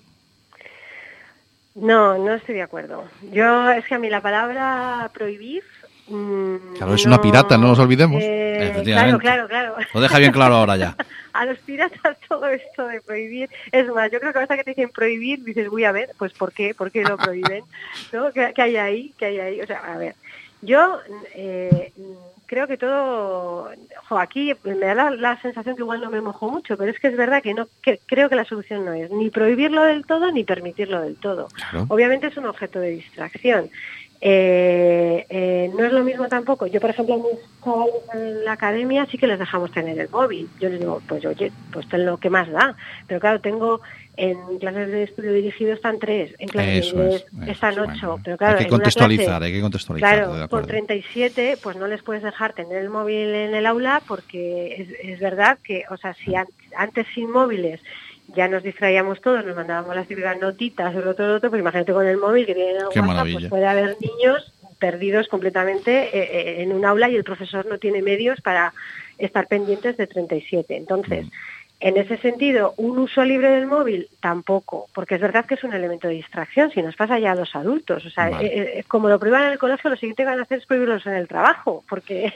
No, 1.77 2.17
no 2.19 2.33
estoy 2.35 2.55
de 2.57 2.63
acuerdo. 2.63 3.05
Yo, 3.33 3.71
es 3.71 3.85
que 3.85 3.95
a 3.95 3.99
mí 3.99 4.09
la 4.11 4.21
palabra 4.23 5.11
prohibir... 5.13 5.63
mm, 6.09 6.75
Claro, 6.77 6.95
es 6.95 7.05
una 7.05 7.21
pirata, 7.21 7.59
no 7.59 7.69
nos 7.69 7.79
olvidemos. 7.79 8.23
eh, 8.23 8.69
Efectivamente. 8.71 9.21
claro, 9.21 9.47
claro, 9.47 9.75
claro. 9.75 9.89
Lo 9.93 10.01
deja 10.01 10.19
bien 10.19 10.33
claro 10.33 10.55
ahora 10.57 10.77
ya. 10.77 10.97
a 11.41 11.47
los 11.47 11.59
piratas 11.59 12.17
todo 12.29 12.47
esto 12.47 12.87
de 12.87 13.01
prohibir. 13.01 13.51
Es 13.73 13.89
más, 13.89 14.11
yo 14.11 14.21
creo 14.21 14.33
que 14.33 14.39
hasta 14.41 14.57
que 14.57 14.65
te 14.65 14.71
dicen 14.71 14.91
prohibir, 14.91 15.43
dices, 15.45 15.69
voy 15.69 15.85
a 15.85 15.93
ver, 15.93 16.11
pues 16.19 16.33
¿por 16.33 16.53
qué? 16.53 16.75
¿Por 16.75 16.91
qué 16.91 17.03
lo 17.03 17.17
prohíben? 17.17 17.65
¿No? 18.13 18.33
¿Qué, 18.33 18.53
qué 18.55 18.63
hay 18.63 18.77
ahí? 18.77 19.15
¿Qué 19.19 19.27
hay 19.27 19.41
ahí? 19.41 19.61
O 19.61 19.67
sea, 19.67 19.79
a 19.79 19.97
ver, 19.99 20.15
yo 20.63 20.99
eh, 21.35 21.93
creo 22.47 22.67
que 22.67 22.77
todo... 22.77 23.71
Jo, 24.09 24.19
aquí 24.19 24.53
me 24.65 24.77
da 24.77 24.95
la, 24.95 25.11
la 25.11 25.41
sensación 25.41 25.77
que 25.77 25.83
igual 25.83 26.01
no 26.01 26.11
me 26.11 26.21
mojo 26.21 26.51
mucho, 26.51 26.77
pero 26.77 26.91
es 26.91 26.99
que 26.99 27.09
es 27.09 27.17
verdad 27.17 27.43
que 27.43 27.55
no 27.55 27.69
que, 27.83 28.01
creo 28.07 28.29
que 28.29 28.37
la 28.37 28.45
solución 28.45 28.85
no 28.85 28.93
es 28.93 29.11
ni 29.11 29.31
prohibirlo 29.31 29.83
del 29.83 30.07
todo 30.07 30.31
ni 30.31 30.45
permitirlo 30.45 31.01
del 31.03 31.17
todo. 31.17 31.49
Claro. 31.49 31.87
Obviamente 31.89 32.29
es 32.29 32.37
un 32.37 32.47
objeto 32.47 32.81
de 32.81 32.91
distracción. 32.91 33.71
Eh, 34.21 35.27
eh, 35.29 35.71
no 35.77 35.85
es 35.85 35.93
lo 35.93 36.03
mismo 36.05 36.27
tampoco. 36.29 36.67
Yo, 36.67 36.81
por 36.81 36.91
ejemplo, 36.91 37.15
a 37.15 37.19
mis 37.19 37.63
chavales 37.63 37.95
en 38.15 38.45
la 38.45 38.53
academia 38.53 39.07
sí 39.11 39.19
que 39.19 39.27
les 39.27 39.39
dejamos 39.39 39.71
tener 39.73 39.99
el 39.99 40.09
móvil. 40.09 40.49
Yo 40.61 40.69
les 40.69 40.81
digo, 40.81 41.03
pues 41.09 41.25
oye, 41.25 41.53
pues 41.73 41.89
ten 41.89 42.07
lo 42.07 42.17
que 42.19 42.31
más 42.31 42.51
da. 42.51 42.75
Pero 43.07 43.21
claro, 43.21 43.41
tengo 43.41 43.81
en 44.17 44.37
clases 44.59 44.89
de 44.89 45.03
estudio 45.03 45.33
dirigido 45.35 45.75
están 45.75 45.99
tres, 45.99 46.35
en 46.39 46.49
clases 46.49 46.87
Eso 46.87 46.97
de 46.97 47.17
es. 47.17 47.27
eso 47.43 47.51
están 47.53 47.73
es, 47.75 47.79
ocho. 47.79 48.07
bueno. 48.09 48.21
pero 48.25 48.37
claro, 48.39 48.59
hay 48.59 48.65
que 48.65 48.71
contextualizar, 48.71 49.27
clase- 49.27 49.45
hay 49.45 49.53
que 49.53 49.61
contextualizar. 49.61 50.15
Claro, 50.17 50.33
por 50.33 50.43
acuerdo. 50.43 50.67
37 50.69 51.59
pues 51.63 51.77
no 51.77 51.87
les 51.87 52.03
puedes 52.03 52.23
dejar 52.23 52.55
tener 52.55 52.79
el 52.79 52.89
móvil 52.89 53.29
en 53.35 53.55
el 53.55 53.67
aula 53.67 54.01
porque 54.09 54.75
es, 54.79 54.89
es 55.13 55.21
verdad 55.21 55.59
que, 55.63 55.83
o 55.91 55.99
sea, 55.99 56.15
si 56.15 56.35
an- 56.35 56.47
antes 56.79 57.07
sin 57.15 57.31
móviles 57.31 57.81
ya 58.37 58.47
nos 58.49 58.63
distraíamos 58.63 59.21
todos, 59.21 59.45
nos 59.45 59.57
mandábamos 59.57 59.97
las 59.97 60.07
típicas 60.07 60.39
notitas, 60.39 60.95
el 60.95 61.09
otro, 61.09 61.25
el 61.25 61.31
otro, 61.33 61.51
pues 61.51 61.61
imagínate 61.61 61.93
con 61.93 62.07
el 62.07 62.19
móvil 62.19 62.47
que 62.47 62.55
tiene 62.55 62.71
en 62.73 62.77
el 62.77 62.83
Qué 62.93 63.01
WhatsApp, 63.01 63.07
maravilla. 63.07 63.39
pues 63.41 63.51
puede 63.51 63.67
haber 63.67 63.97
niños 64.01 64.53
perdidos 64.79 65.27
completamente 65.29 66.05
eh, 66.05 66.11
eh, 66.13 66.63
en 66.63 66.73
un 66.73 66.85
aula 66.85 67.09
y 67.09 67.17
el 67.17 67.25
profesor 67.25 67.67
no 67.67 67.79
tiene 67.79 68.03
medios 68.03 68.41
para 68.43 68.73
estar 69.19 69.47
pendientes 69.49 69.97
de 69.97 70.07
37. 70.07 70.77
Entonces, 70.77 71.27
en 71.81 71.97
ese 71.97 72.17
sentido, 72.19 72.73
un 72.79 72.99
uso 72.99 73.25
libre 73.25 73.49
del 73.51 73.67
móvil 73.67 74.09
tampoco, 74.21 74.89
porque 74.95 75.15
es 75.17 75.21
verdad 75.21 75.45
que 75.47 75.55
es 75.55 75.65
un 75.65 75.75
elemento 75.75 76.09
de 76.09 76.15
distracción, 76.15 76.71
si 76.71 76.81
nos 76.83 76.97
pasa 76.97 77.19
ya 77.19 77.33
a 77.33 77.35
los 77.35 77.55
adultos. 77.57 78.05
O 78.07 78.11
sea, 78.11 78.31
Vale. 78.31 78.47
eh, 78.47 78.79
eh, 78.79 78.85
como 78.89 79.09
lo 79.09 79.19
prohíban 79.19 79.45
en 79.45 79.53
el 79.53 79.59
colegio, 79.59 79.91
lo 79.91 79.97
siguiente 79.97 80.23
que 80.23 80.29
van 80.31 80.39
a 80.39 80.43
hacer 80.43 80.59
es 80.59 80.67
prohibirlos 80.67 81.07
en 81.07 81.15
el 81.15 81.29
trabajo, 81.29 81.85
porque... 81.89 82.33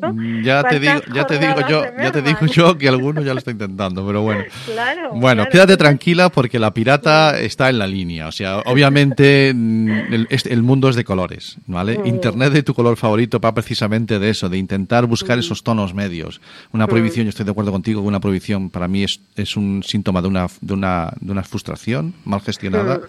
¿no? 0.00 0.12
Mm, 0.12 0.42
Ya 0.42 0.62
te 0.64 0.78
digo, 0.80 0.92
¿Cuántas 0.94 1.14
ya 1.14 1.26
te 1.26 1.38
digo 1.38 1.68
yo, 1.68 1.84
ya 2.00 2.12
te 2.12 2.22
digo 2.22 2.46
yo 2.46 2.78
que 2.78 2.88
alguno 2.88 3.22
ya 3.22 3.32
lo 3.32 3.38
está 3.38 3.50
intentando, 3.50 4.06
pero 4.06 4.22
bueno. 4.22 4.44
Claro, 4.66 5.10
Bueno, 5.14 5.42
claro. 5.42 5.50
quédate 5.50 5.76
tranquila 5.76 6.28
porque 6.30 6.58
la 6.58 6.72
pirata 6.72 7.38
está 7.38 7.68
en 7.70 7.78
la 7.78 7.86
línea. 7.86 8.28
O 8.28 8.32
sea, 8.32 8.58
obviamente 8.60 9.52
mm, 9.54 9.90
el, 10.12 10.26
este- 10.30 10.52
el 10.52 10.62
mundo 10.62 10.88
es 10.88 10.96
de 10.96 11.04
colores, 11.04 11.56
¿vale? 11.66 11.98
Mm. 11.98 12.06
Internet 12.06 12.52
de 12.52 12.62
tu 12.62 12.74
color 12.74 12.96
favorito 12.96 13.40
va 13.40 13.54
precisamente 13.54 14.18
de 14.18 14.30
eso, 14.30 14.48
de 14.48 14.58
intentar 14.58 15.06
buscar 15.06 15.36
Mm. 15.36 15.40
esos 15.40 15.62
tonos 15.62 15.94
medios. 15.94 16.40
Una 16.72 16.86
prohibición, 16.86 17.24
yo 17.26 17.30
estoy 17.30 17.44
de 17.44 17.50
acuerdo 17.52 17.72
contigo, 17.72 18.02
que 18.02 18.08
una 18.08 18.20
prohibición 18.20 18.70
para 18.70 18.88
mí 18.88 19.04
es, 19.04 19.20
es 19.36 19.56
un 19.56 19.82
síntoma 19.82 20.20
de 20.22 20.28
una, 20.28 20.46
de 20.60 20.74
una, 20.74 21.12
de 21.20 21.32
una 21.32 21.42
frustración 21.42 22.14
mal 22.24 22.40
gestionada. 22.40 23.00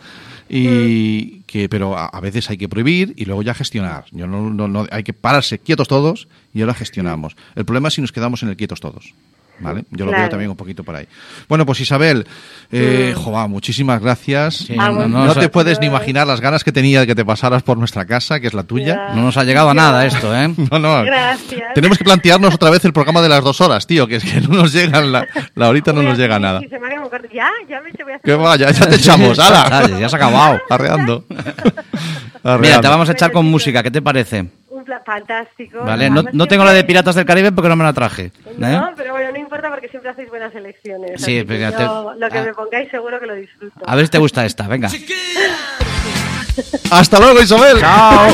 Mm. 0.61 0.85
Y 0.87 1.41
que, 1.47 1.67
pero 1.69 1.97
a, 1.97 2.05
a 2.05 2.19
veces 2.19 2.49
hay 2.49 2.57
que 2.57 2.69
prohibir 2.69 3.13
y 3.17 3.25
luego 3.25 3.41
ya 3.41 3.53
gestionar. 3.53 4.05
Yo 4.11 4.27
no, 4.27 4.49
no, 4.49 4.67
no- 4.67 4.87
hay 4.91 5.03
que 5.03 5.13
pararse 5.13 5.59
quietos 5.59 5.87
todos 5.87 6.27
y 6.53 6.61
ahora 6.61 6.73
gestionamos. 6.73 7.35
El 7.55 7.65
problema 7.65 7.87
es 7.87 7.95
si 7.95 8.01
nos 8.01 8.11
quedamos 8.11 8.43
en 8.43 8.49
el 8.49 8.57
quietos 8.57 8.79
todos. 8.79 9.13
¿Vale? 9.59 9.85
Yo 9.91 10.05
lo 10.05 10.11
veo 10.11 10.29
también 10.29 10.49
un 10.49 10.57
poquito 10.57 10.83
por 10.83 10.95
ahí. 10.95 11.07
Bueno, 11.47 11.65
pues 11.65 11.79
Isabel, 11.79 12.25
eh, 12.71 13.13
joa, 13.15 13.47
muchísimas 13.47 14.01
gracias. 14.01 14.55
Sí, 14.55 14.75
no, 14.75 15.35
te 15.35 15.49
puedes 15.49 15.79
ni 15.79 15.87
imaginar 15.87 16.27
las 16.27 16.41
ganas 16.41 16.63
que 16.63 16.71
tenía 16.71 17.01
de 17.01 17.07
que 17.07 17.15
te 17.15 17.23
pasaras 17.23 17.63
por 17.63 17.77
nuestra 17.77 18.05
casa, 18.05 18.39
que 18.39 18.47
es 18.47 18.53
la 18.53 18.63
tuya. 18.63 19.07
Ya. 19.09 19.15
no 19.15 19.21
nos 19.23 19.37
ha 19.37 19.43
llegado 19.43 19.69
a 19.69 19.73
nada 19.73 20.05
esto, 20.05 20.35
¿eh? 20.35 20.53
No, 20.71 20.79
no. 20.79 21.03
Gracias. 21.03 21.73
Tenemos 21.75 21.97
que 21.97 22.03
plantearnos 22.03 22.55
otra 22.55 22.69
vez 22.69 22.83
el 22.85 22.93
programa 22.93 23.21
de 23.21 23.29
las 23.29 23.43
dos 23.43 23.61
horas, 23.61 23.85
tío, 23.85 24.07
que 24.07 24.15
es 24.15 24.23
que 24.23 24.41
no 24.41 24.55
nos 24.55 24.73
llega 24.73 25.01
la, 25.01 25.27
la 25.55 25.69
horita 25.69 25.93
no 25.93 25.99
Mira, 25.99 26.09
nos 26.11 26.19
llega 26.19 26.35
sí, 26.37 26.41
nada. 26.41 26.59
sí, 26.59 26.67
se 26.69 26.79
me. 26.79 26.93
Ya, 27.33 27.49
ya 27.67 27.81
me 27.81 27.91
te 27.91 28.03
voy 28.03 28.13
a 28.13 28.15
hacer... 28.17 28.25
Que 28.25 28.35
vaya, 28.35 28.71
ya 28.71 28.87
te 28.87 28.95
echamos, 28.95 29.39
ala. 29.39 29.87
Ya 29.99 30.09
se 30.09 30.15
ha 30.15 30.17
acabado. 30.17 30.61
Arreando. 30.69 31.25
Mira, 31.29 32.53
Arreando. 32.53 32.81
te 32.81 32.87
vamos 32.87 33.09
a 33.09 33.11
echar 33.13 33.31
con 33.31 33.45
música, 33.45 33.81
¿qué 33.81 33.91
te 33.91 34.01
parece? 34.01 34.45
Un 34.83 34.85
plan 34.85 35.01
fantástico. 35.05 35.79
Vale, 35.85 36.09
no, 36.09 36.23
no 36.33 36.45
tengo 36.45 36.65
la 36.65 36.73
de 36.73 36.83
Piratas 36.83 37.15
del 37.15 37.25
Caribe 37.25 37.53
porque 37.53 37.69
no 37.69 37.77
me 37.77 37.85
la 37.85 37.93
traje. 37.93 38.25
¿eh? 38.25 38.31
No, 38.57 38.91
pero 38.97 39.13
bueno, 39.13 39.31
no 39.31 39.37
importa 39.37 39.69
porque 39.69 39.87
siempre 39.87 40.11
hacéis 40.11 40.27
buenas 40.29 40.53
elecciones. 40.53 41.21
Sí, 41.21 41.23
así 41.23 41.35
que 41.37 41.45
pero 41.45 41.59
ya 41.61 41.71
te- 41.71 41.83
yo, 41.83 42.13
lo 42.17 42.29
que 42.29 42.37
ah. 42.37 42.43
me 42.43 42.53
pongáis 42.53 42.91
seguro 42.91 43.17
que 43.17 43.25
lo 43.25 43.35
disfruto. 43.35 43.79
A 43.87 43.95
ver 43.95 44.05
si 44.05 44.11
te 44.11 44.17
gusta 44.17 44.45
esta, 44.45 44.67
venga. 44.67 44.89
Hasta 46.91 47.17
luego, 47.17 47.41
Isabel. 47.41 47.79
Chao. 47.79 48.27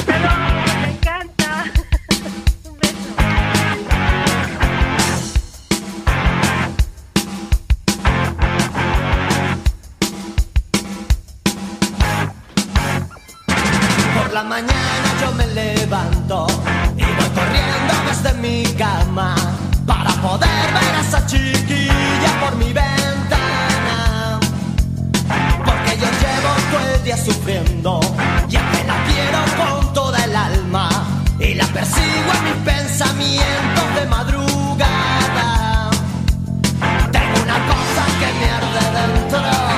Y 16.30 17.04
voy 17.04 17.30
corriendo 17.34 17.94
desde 18.08 18.34
mi 18.40 18.64
cama 18.74 19.36
poder 20.22 20.74
ver 20.74 20.96
a 20.96 21.02
esa 21.02 21.26
chiquilla 21.26 22.40
por 22.42 22.56
mi 22.58 22.74
ventana. 22.74 24.40
Porque 25.66 25.98
yo 25.98 26.08
llevo 26.22 26.52
todo 26.72 26.96
el 26.96 27.04
día 27.04 27.18
sufriendo 27.18 28.00
y 28.50 28.56
es 28.56 28.62
que 28.62 28.84
la 28.86 28.98
quiero 29.08 29.40
con 29.58 29.94
toda 29.94 30.24
el 30.26 30.36
alma 30.36 30.90
y 31.40 31.54
la 31.56 31.66
persigo 31.68 32.32
en 32.38 32.44
mis 32.44 32.74
pensamientos 32.74 33.96
de 33.96 34.06
madrugada. 34.08 35.90
Tengo 37.12 37.44
una 37.44 37.60
cosa 37.72 38.04
que 38.20 38.30
me 38.40 38.48
arde 38.58 38.86
dentro, 39.00 39.68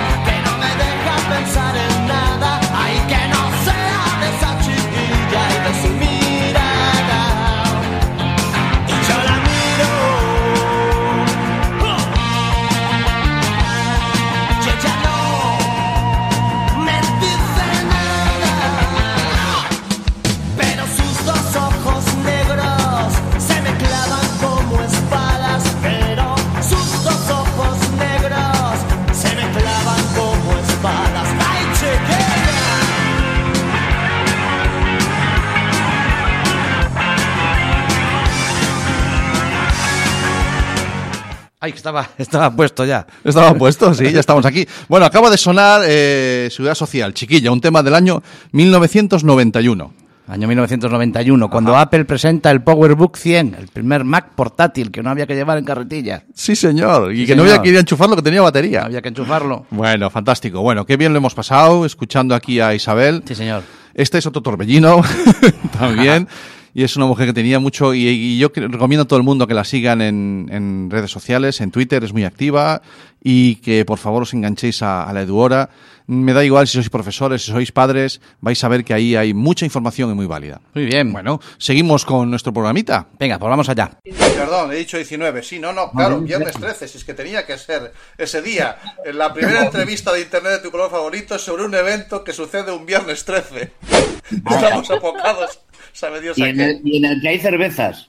Ay, 41.63 41.71
que 41.73 41.77
estaba, 41.77 42.09
estaba 42.17 42.49
puesto 42.55 42.85
ya. 42.85 43.05
Estaba 43.23 43.53
puesto, 43.53 43.93
sí, 43.93 44.11
ya 44.11 44.19
estamos 44.19 44.45
aquí. 44.47 44.67
Bueno, 44.89 45.05
acaba 45.05 45.29
de 45.29 45.37
sonar 45.37 45.83
eh, 45.85 46.47
Seguridad 46.51 46.73
Social, 46.73 47.13
Chiquilla, 47.13 47.51
un 47.51 47.61
tema 47.61 47.83
del 47.83 47.93
año 47.93 48.23
1991. 48.51 49.93
Año 50.27 50.47
1991, 50.47 51.49
cuando 51.49 51.75
Apple 51.75 52.05
presenta 52.05 52.51
el 52.51 52.61
PowerBook 52.61 53.17
100, 53.17 53.55
el 53.59 53.67
primer 53.67 54.05
Mac 54.05 54.29
portátil 54.35 54.89
que 54.89 55.03
no 55.03 55.09
había 55.09 55.27
que 55.27 55.35
llevar 55.35 55.57
en 55.57 55.65
carretilla. 55.65 56.23
Sí, 56.33 56.55
señor. 56.55 57.11
Y 57.13 57.17
Sí, 57.21 57.25
que 57.27 57.35
no 57.35 57.41
señor. 57.43 57.57
había 57.57 57.61
que 57.63 57.69
ir 57.69 57.77
a 57.77 57.79
enchufarlo, 57.81 58.15
que 58.15 58.21
tenía 58.21 58.41
batería. 58.41 58.83
Había 58.85 59.01
que 59.01 59.09
enchufarlo. 59.09 59.65
Bueno, 59.71 60.09
fantástico. 60.09 60.61
Bueno, 60.61 60.85
qué 60.85 60.95
bien 60.95 61.11
lo 61.11 61.17
hemos 61.17 61.35
pasado 61.35 61.85
escuchando 61.85 62.33
aquí 62.33 62.59
a 62.61 62.73
Isabel. 62.73 63.23
Sí, 63.27 63.35
señor. 63.35 63.63
Este 63.93 64.19
es 64.19 64.25
otro 64.25 64.41
torbellino 64.41 65.01
también. 65.79 66.27
Y 66.73 66.83
es 66.83 66.95
una 66.95 67.05
mujer 67.05 67.27
que 67.27 67.33
tenía 67.33 67.59
mucho. 67.59 67.93
Y, 67.93 68.07
y 68.07 68.37
yo 68.37 68.49
recomiendo 68.55 69.03
a 69.03 69.07
todo 69.07 69.17
el 69.17 69.23
mundo 69.23 69.47
que 69.47 69.53
la 69.53 69.63
sigan 69.63 70.01
en, 70.01 70.47
en 70.51 70.89
redes 70.89 71.11
sociales, 71.11 71.61
en 71.61 71.71
Twitter, 71.71 72.03
es 72.03 72.13
muy 72.13 72.23
activa. 72.23 72.81
Y 73.23 73.55
que 73.57 73.85
por 73.85 73.99
favor 73.99 74.23
os 74.23 74.33
enganchéis 74.33 74.81
a, 74.81 75.03
a 75.03 75.13
la 75.13 75.21
Eduora. 75.21 75.69
Me 76.07 76.33
da 76.33 76.43
igual 76.43 76.67
si 76.67 76.73
sois 76.73 76.89
profesores, 76.89 77.45
si 77.45 77.51
sois 77.51 77.71
padres, 77.71 78.19
vais 78.41 78.61
a 78.63 78.67
ver 78.67 78.83
que 78.83 78.93
ahí 78.93 79.15
hay 79.15 79.33
mucha 79.33 79.63
información 79.63 80.09
y 80.11 80.15
muy 80.15 80.25
válida. 80.25 80.59
Muy 80.73 80.85
bien. 80.85 81.13
Bueno, 81.13 81.39
seguimos 81.57 82.03
con 82.03 82.29
nuestro 82.29 82.51
programita. 82.51 83.07
Venga, 83.19 83.37
pues 83.37 83.49
vamos 83.49 83.69
allá. 83.69 83.91
Perdón, 84.35 84.71
he 84.73 84.75
dicho 84.75 84.97
19. 84.97 85.43
Sí, 85.43 85.59
no, 85.59 85.71
no, 85.71 85.91
claro, 85.91 86.19
viernes 86.19 86.53
13, 86.53 86.87
si 86.87 86.97
es 86.97 87.05
que 87.05 87.13
tenía 87.13 87.45
que 87.45 87.57
ser 87.57 87.93
ese 88.17 88.41
día. 88.41 88.77
En 89.05 89.17
la 89.19 89.31
primera 89.31 89.63
entrevista 89.63 90.11
de 90.11 90.21
internet 90.21 90.53
de 90.53 90.59
tu 90.59 90.71
color 90.71 90.89
favorito 90.89 91.37
sobre 91.37 91.63
un 91.63 91.75
evento 91.75 92.23
que 92.23 92.33
sucede 92.33 92.71
un 92.71 92.85
viernes 92.85 93.23
13. 93.23 93.71
Estamos 94.31 94.89
apocados, 94.89 95.59
sabe 95.93 96.21
Dios 96.21 96.37
Y 96.37 96.43
a 96.43 96.49
en, 96.49 96.57
qué. 96.57 96.69
el, 96.69 96.81
y 96.83 96.97
en 96.97 97.05
el 97.05 97.21
que 97.21 97.29
hay 97.29 97.39
cervezas. 97.39 98.07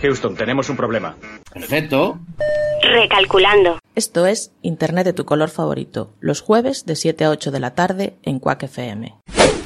Houston, 0.00 0.34
tenemos 0.36 0.68
un 0.68 0.76
problema. 0.76 1.16
Perfecto. 1.52 2.18
Recalculando. 2.82 3.78
Esto 3.94 4.26
es 4.26 4.52
Internet 4.62 5.06
de 5.06 5.12
tu 5.14 5.24
color 5.24 5.48
favorito, 5.48 6.12
los 6.20 6.42
jueves 6.42 6.84
de 6.84 6.96
7 6.96 7.24
a 7.24 7.30
8 7.30 7.50
de 7.50 7.60
la 7.60 7.74
tarde 7.74 8.16
en 8.22 8.38
Quack 8.38 8.64
FM. 8.64 9.14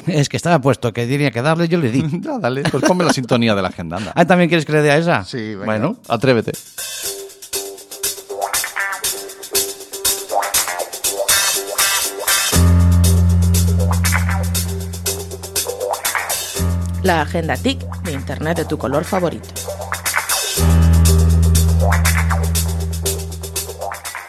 Es 0.07 0.29
que 0.29 0.37
estaba 0.37 0.59
puesto 0.59 0.93
que 0.93 1.05
tenía 1.05 1.31
que 1.31 1.41
darle, 1.41 1.67
yo 1.67 1.77
le 1.77 1.91
di. 1.91 2.03
Ya, 2.21 2.39
dale, 2.39 2.63
pues 2.63 2.83
ponme 2.85 3.03
la 3.03 3.13
sintonía 3.13 3.53
de 3.53 3.61
la 3.61 3.67
agenda, 3.67 3.97
anda. 3.97 4.13
Ah, 4.15 4.25
¿también 4.25 4.49
quieres 4.49 4.65
que 4.65 4.71
le 4.71 4.81
dé 4.81 4.91
a 4.91 4.97
esa? 4.97 5.23
Sí, 5.25 5.37
venga, 5.53 5.65
Bueno, 5.65 5.97
atrévete. 6.07 6.51
La 17.03 17.21
agenda 17.21 17.57
TIC 17.57 17.79
de 18.03 18.11
Internet 18.11 18.57
de 18.57 18.65
tu 18.65 18.77
color 18.77 19.03
favorito. 19.03 19.47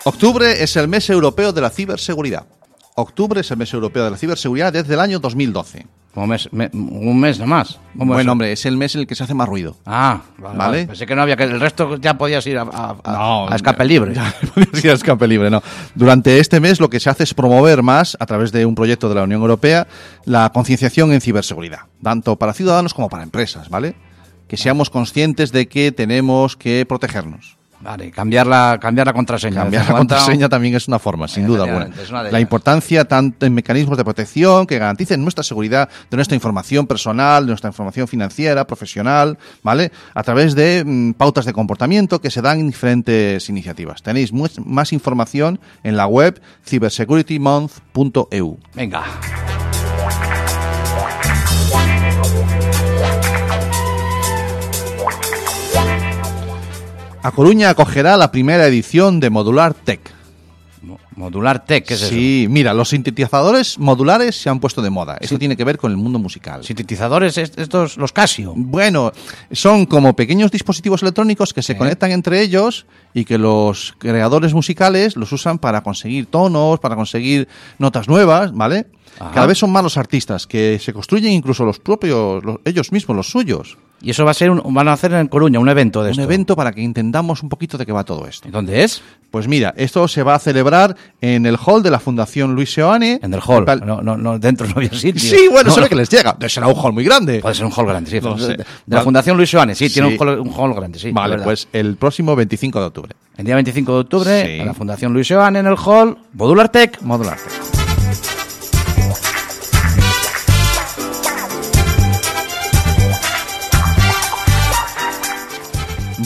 Octubre 0.05 0.63
es 0.63 0.75
el 0.77 0.89
mes 0.89 1.11
europeo 1.11 1.53
de 1.53 1.61
la 1.61 1.69
ciberseguridad. 1.69 2.47
Octubre 2.95 3.43
es 3.43 3.51
el 3.51 3.59
mes 3.59 3.73
europeo 3.75 4.05
de 4.05 4.11
la 4.13 4.17
ciberseguridad 4.17 4.73
desde 4.73 4.95
el 4.95 5.01
año 5.01 5.19
2012. 5.19 5.87
Como 6.15 6.27
mes, 6.27 6.49
me- 6.53 6.69
un 6.73 7.19
mes 7.19 7.39
nomás. 7.39 7.79
¿Cómo 7.97 8.13
es? 8.13 8.17
Bueno, 8.19 8.33
hombre, 8.33 8.53
es 8.53 8.67
el 8.67 8.77
mes 8.77 8.95
en 8.95 9.01
el 9.03 9.07
que 9.07 9.15
se 9.15 9.25
hace 9.25 9.33
más 9.35 9.49
ruido. 9.49 9.77
Ah, 9.87 10.21
vale, 10.39 10.59
¿Vale? 10.59 10.59
vale. 10.59 10.87
Pensé 10.87 11.07
que 11.07 11.15
no 11.17 11.23
había 11.23 11.37
que 11.37 11.45
el 11.45 11.59
resto 11.61 11.97
ya 11.97 12.19
podías 12.19 12.47
ir 12.47 12.59
a, 12.59 12.63
a- 12.63 12.97
a- 13.03 13.13
No, 13.13 13.49
a 13.49 13.57
escape 13.57 13.85
libre. 13.85 14.13
Ya, 14.15 14.35
podías 14.55 14.85
ir 14.85 14.91
a 14.91 14.95
escape 14.95 15.27
libre, 15.27 15.51
no. 15.51 15.63
Durante 15.95 16.39
este 16.39 16.61
mes 16.61 16.81
lo 16.81 16.91
que 16.91 17.01
se 17.01 17.09
hace 17.09 17.23
es 17.25 17.33
promover 17.33 17.83
más, 17.83 18.17
a 18.21 18.27
través 18.27 18.53
de 18.53 18.67
un 18.67 18.75
proyecto 18.75 19.09
de 19.09 19.15
la 19.15 19.23
Unión 19.23 19.41
Europea, 19.41 19.87
la 20.27 20.51
concienciación 20.53 21.13
en 21.13 21.21
ciberseguridad, 21.21 21.81
tanto 22.03 22.37
para 22.37 22.53
ciudadanos 22.53 22.93
como 22.95 23.09
para 23.09 23.23
empresas, 23.23 23.69
¿vale? 23.71 23.95
Que 24.49 24.57
seamos 24.59 24.91
conscientes 24.91 25.51
de 25.51 25.67
que 25.67 25.93
tenemos 25.93 26.57
que 26.59 26.85
protegernos. 26.87 27.57
Vale, 27.83 28.11
cambiar 28.11 28.47
la, 28.47 28.79
cambiar 28.81 29.07
la 29.09 29.13
contraseña. 29.13 29.63
Cambiar 29.63 29.89
la 29.89 29.97
contraseña 29.99 30.49
también 30.49 30.75
es 30.75 30.87
una 30.89 30.99
forma, 30.99 31.27
sin 31.27 31.47
duda 31.47 31.65
alguna. 31.65 31.91
La 32.31 32.41
importancia 32.41 33.05
tanto 33.05 33.45
en 33.45 33.55
mecanismos 33.55 33.99
de 33.99 34.05
protección 34.05 34.67
que 34.67 34.79
garanticen 34.79 35.23
nuestra 35.23 35.43
seguridad 35.43 35.89
de 36.11 36.17
nuestra 36.17 36.35
información 36.35 36.87
personal, 36.87 37.45
de 37.45 37.51
nuestra 37.51 37.69
información 37.69 38.07
financiera, 38.07 38.67
profesional, 38.67 39.37
¿vale? 39.63 39.91
A 40.15 40.23
través 40.23 40.55
de 40.55 40.85
mm, 40.85 41.13
pautas 41.15 41.45
de 41.45 41.53
comportamiento 41.53 42.21
que 42.21 42.31
se 42.31 42.41
dan 42.41 42.61
en 42.61 42.69
diferentes 42.69 43.49
iniciativas. 43.49 44.03
Tenéis 44.03 44.33
más 44.33 44.93
información 44.93 45.59
en 45.83 45.97
la 45.97 46.07
web 46.07 46.41
cybersecuritymonth.eu. 46.65 48.59
Venga. 48.75 49.03
A 57.23 57.31
Coruña 57.31 57.71
acogerá 57.71 58.17
la 58.17 58.31
primera 58.33 58.67
edición 58.67 59.21
de 59.21 59.31
Modular 59.31 59.75
Tech. 59.75 60.01
Mo- 60.83 60.99
Modular 61.15 61.65
Tech, 61.65 61.85
¿qué 61.87 61.95
es 61.95 62.01
sí, 62.01 62.47
mira, 62.51 62.75
los 62.75 62.89
sintetizadores 62.89 63.79
modulares 63.79 64.35
se 64.35 64.49
han 64.51 64.59
puesto 64.59 64.83
de 64.83 64.91
moda. 64.91 65.17
Esto 65.21 65.39
tiene 65.39 65.57
que 65.57 65.63
ver 65.63 65.79
con 65.79 65.93
el 65.93 65.97
mundo 65.97 66.19
musical. 66.19 66.59
eso? 66.61 66.67
Sintetizadores, 66.67 67.39
est- 67.39 67.57
estos, 67.61 67.97
los 67.97 68.11
Casio. 68.13 68.53
Bueno, 68.57 69.13
son 69.53 69.87
como 69.87 70.17
pequeños 70.17 70.51
dispositivos 70.51 71.03
electrónicos 71.03 71.53
que 71.55 71.63
se 71.63 71.77
conectan 71.77 72.11
entre 72.11 72.41
ellos 72.41 72.87
y 73.15 73.25
que 73.25 73.39
los 73.39 73.95
creadores 73.99 74.53
musicales 74.53 75.15
los 75.17 75.31
usan 75.31 75.61
para 75.61 75.83
conseguir 75.83 76.27
tonos, 76.27 76.81
para 76.81 76.97
conseguir 76.97 77.47
notas 77.79 78.09
nuevas, 78.09 78.53
¿vale? 78.53 78.87
Ajá. 79.21 79.31
Cada 79.33 79.47
vez 79.47 79.59
son 79.59 79.71
más 79.71 79.85
los 79.85 79.97
artistas 79.97 80.49
que 80.49 80.81
se 80.83 80.93
construyen 80.93 81.33
incluso 81.33 81.65
los 81.65 81.79
propios, 81.79 82.43
los- 82.43 82.59
ellos 82.65 82.91
mismos, 82.91 83.17
los 83.17 83.31
suyos. 83.31 83.79
Y 84.03 84.11
eso 84.11 84.25
va 84.25 84.33
a 84.33 84.35
ser, 84.35 84.51
un, 84.51 84.63
van 84.75 84.89
a 84.89 84.93
hacer 84.95 85.13
en 85.13 85.29
Coruña, 85.29 85.59
un 85.61 85.69
evento 85.69 86.01
de 86.03 86.09
Un 86.09 86.13
esto. 86.13 86.23
evento 86.23 86.57
para 86.57 86.73
que 86.73 86.83
entendamos 86.83 87.43
un 87.43 87.49
poquito 87.49 87.79
de 87.79 87.87
qué 87.87 87.93
va 87.93 88.05
todo 88.05 88.27
esto. 88.27 88.49
¿Dónde 88.51 88.83
es? 88.83 89.01
Pues 89.31 89.49
mira, 89.49 89.73
esto 89.77 90.07
se 90.09 90.23
va 90.23 90.35
a 90.35 90.39
celebrar 90.39 90.95
en 91.21 91.47
el 91.47 91.57
hall 91.57 91.83
de 91.83 91.91
la 91.91 91.99
Fundación 92.01 92.55
Luis 92.55 92.73
Seoane. 92.75 93.21
En 93.23 93.33
el 93.33 93.41
hall. 93.47 93.65
No, 93.87 94.03
no, 94.03 94.17
no, 94.17 94.39
dentro 94.39 94.67
no 94.67 94.75
había 94.77 94.91
sitio. 94.93 95.21
Sí, 95.21 95.49
bueno, 95.51 95.69
No, 95.69 95.75
se 95.75 95.81
ve 95.81 95.87
no. 95.87 95.89
que 95.89 95.95
les 95.97 96.09
llega. 96.11 96.37
Será 96.49 96.67
un 96.67 96.75
hall 96.77 96.93
muy 96.93 97.05
grande. 97.05 97.41
Puede 97.41 97.55
ser 97.55 97.65
un 97.65 97.73
hall 97.73 97.87
grande, 97.87 98.11
sí. 98.11 98.21
No 98.21 98.35
de, 98.35 98.65
la 98.87 99.03
Fundación 99.03 99.37
Luis 99.37 99.51
Joanes, 99.51 99.79
sí, 99.79 99.89
tiene 99.89 100.09
un 100.09 100.17
hall, 100.21 100.39
un 100.41 100.53
hall 100.53 100.75
grande, 100.75 100.99
sí. 100.99 101.11
vale, 101.13 101.39
pues 101.39 101.69
el 101.73 101.97
próximo 101.97 102.37
25 102.37 102.81
de 102.81 102.87
octubre. 102.87 103.15
El 103.37 103.47
día 103.47 103.55
25 103.55 103.93
de 103.95 104.01
octubre, 104.01 104.43
Sí. 104.45 104.61
en 104.61 104.67
la 104.67 104.75
Fundación 104.75 105.13
Luis 105.13 105.27
Joan, 105.29 105.57
en 105.57 105.67
el 105.67 105.77
hall, 105.83 106.19
Modular 106.35 106.69
Tech. 106.71 107.01
Modular 107.03 107.39
Tech. 107.39 107.82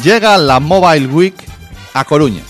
Llega 0.07 0.39
la 0.39 0.61
Mobile 0.61 1.09
Week 1.09 1.35
a 1.93 2.05
Coruña. 2.05 2.43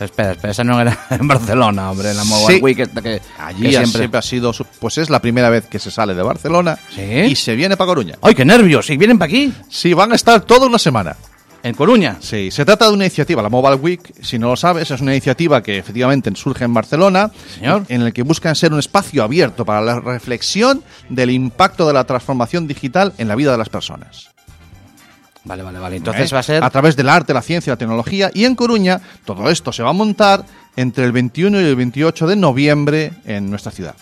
Espera, 0.00 0.32
espera, 0.32 0.50
esa 0.50 0.64
no 0.64 0.80
era 0.80 0.98
en 1.10 1.28
Barcelona, 1.28 1.92
hombre, 1.92 2.12
la 2.12 2.24
Mobile 2.24 2.56
Sí. 2.56 2.60
Week 2.60 2.80
esta 2.80 3.00
que, 3.00 3.22
Allí 3.38 3.62
que 3.62 3.70
siempre... 3.70 3.98
siempre... 4.00 4.18
ha 4.18 4.22
sido, 4.22 4.52
pues 4.80 4.98
es 4.98 5.08
la 5.08 5.20
primera 5.22 5.48
vez 5.48 5.66
que 5.68 5.78
se 5.78 5.92
sale 5.92 6.12
de 6.12 6.22
Barcelona 6.24 6.76
¿Sí? 6.92 7.02
y 7.04 7.36
se 7.36 7.54
viene 7.54 7.76
para 7.76 7.86
Coruña. 7.86 8.16
¡Ay, 8.20 8.34
qué 8.34 8.44
nervios! 8.44 8.90
¿Y 8.90 8.96
vienen 8.96 9.16
para 9.16 9.28
aquí? 9.28 9.52
Sí, 9.70 9.94
van 9.94 10.10
a 10.10 10.16
estar 10.16 10.40
toda 10.40 10.66
una 10.66 10.80
semana. 10.80 11.14
¿En 11.62 11.76
Coruña? 11.76 12.16
Sí, 12.18 12.50
se 12.50 12.64
trata 12.64 12.88
de 12.88 12.94
una 12.94 13.04
iniciativa, 13.04 13.40
la 13.42 13.48
Mobile 13.48 13.76
Week, 13.76 14.14
si 14.20 14.40
no 14.40 14.48
lo 14.48 14.56
sabes, 14.56 14.90
es 14.90 15.00
una 15.00 15.12
iniciativa 15.12 15.62
que 15.62 15.78
efectivamente 15.78 16.32
surge 16.34 16.64
en 16.64 16.74
Barcelona, 16.74 17.30
Señor. 17.54 17.84
en 17.88 18.02
el 18.02 18.12
que 18.12 18.22
buscan 18.24 18.56
ser 18.56 18.72
un 18.72 18.80
espacio 18.80 19.22
abierto 19.22 19.64
para 19.64 19.80
la 19.82 20.00
reflexión 20.00 20.82
del 21.08 21.30
impacto 21.30 21.86
de 21.86 21.92
la 21.92 22.02
transformación 22.02 22.66
digital 22.66 23.12
en 23.18 23.28
la 23.28 23.36
vida 23.36 23.52
de 23.52 23.58
las 23.58 23.68
personas. 23.68 24.31
Vale, 25.44 25.62
vale, 25.62 25.78
vale. 25.78 25.96
Entonces 25.96 26.30
¿eh? 26.30 26.34
va 26.34 26.40
a 26.40 26.42
ser... 26.42 26.64
A 26.64 26.70
través 26.70 26.96
del 26.96 27.08
arte, 27.08 27.34
la 27.34 27.42
ciencia, 27.42 27.72
la 27.72 27.76
tecnología. 27.76 28.30
Y 28.32 28.44
en 28.44 28.54
Coruña, 28.54 29.00
todo 29.24 29.50
esto 29.50 29.72
se 29.72 29.82
va 29.82 29.90
a 29.90 29.94
montar 29.94 30.44
entre 30.76 31.04
el 31.04 31.12
21 31.12 31.60
y 31.60 31.64
el 31.64 31.76
28 31.76 32.26
de 32.26 32.36
noviembre 32.36 33.12
en 33.24 33.50
nuestra 33.50 33.72
ciudad. 33.72 33.94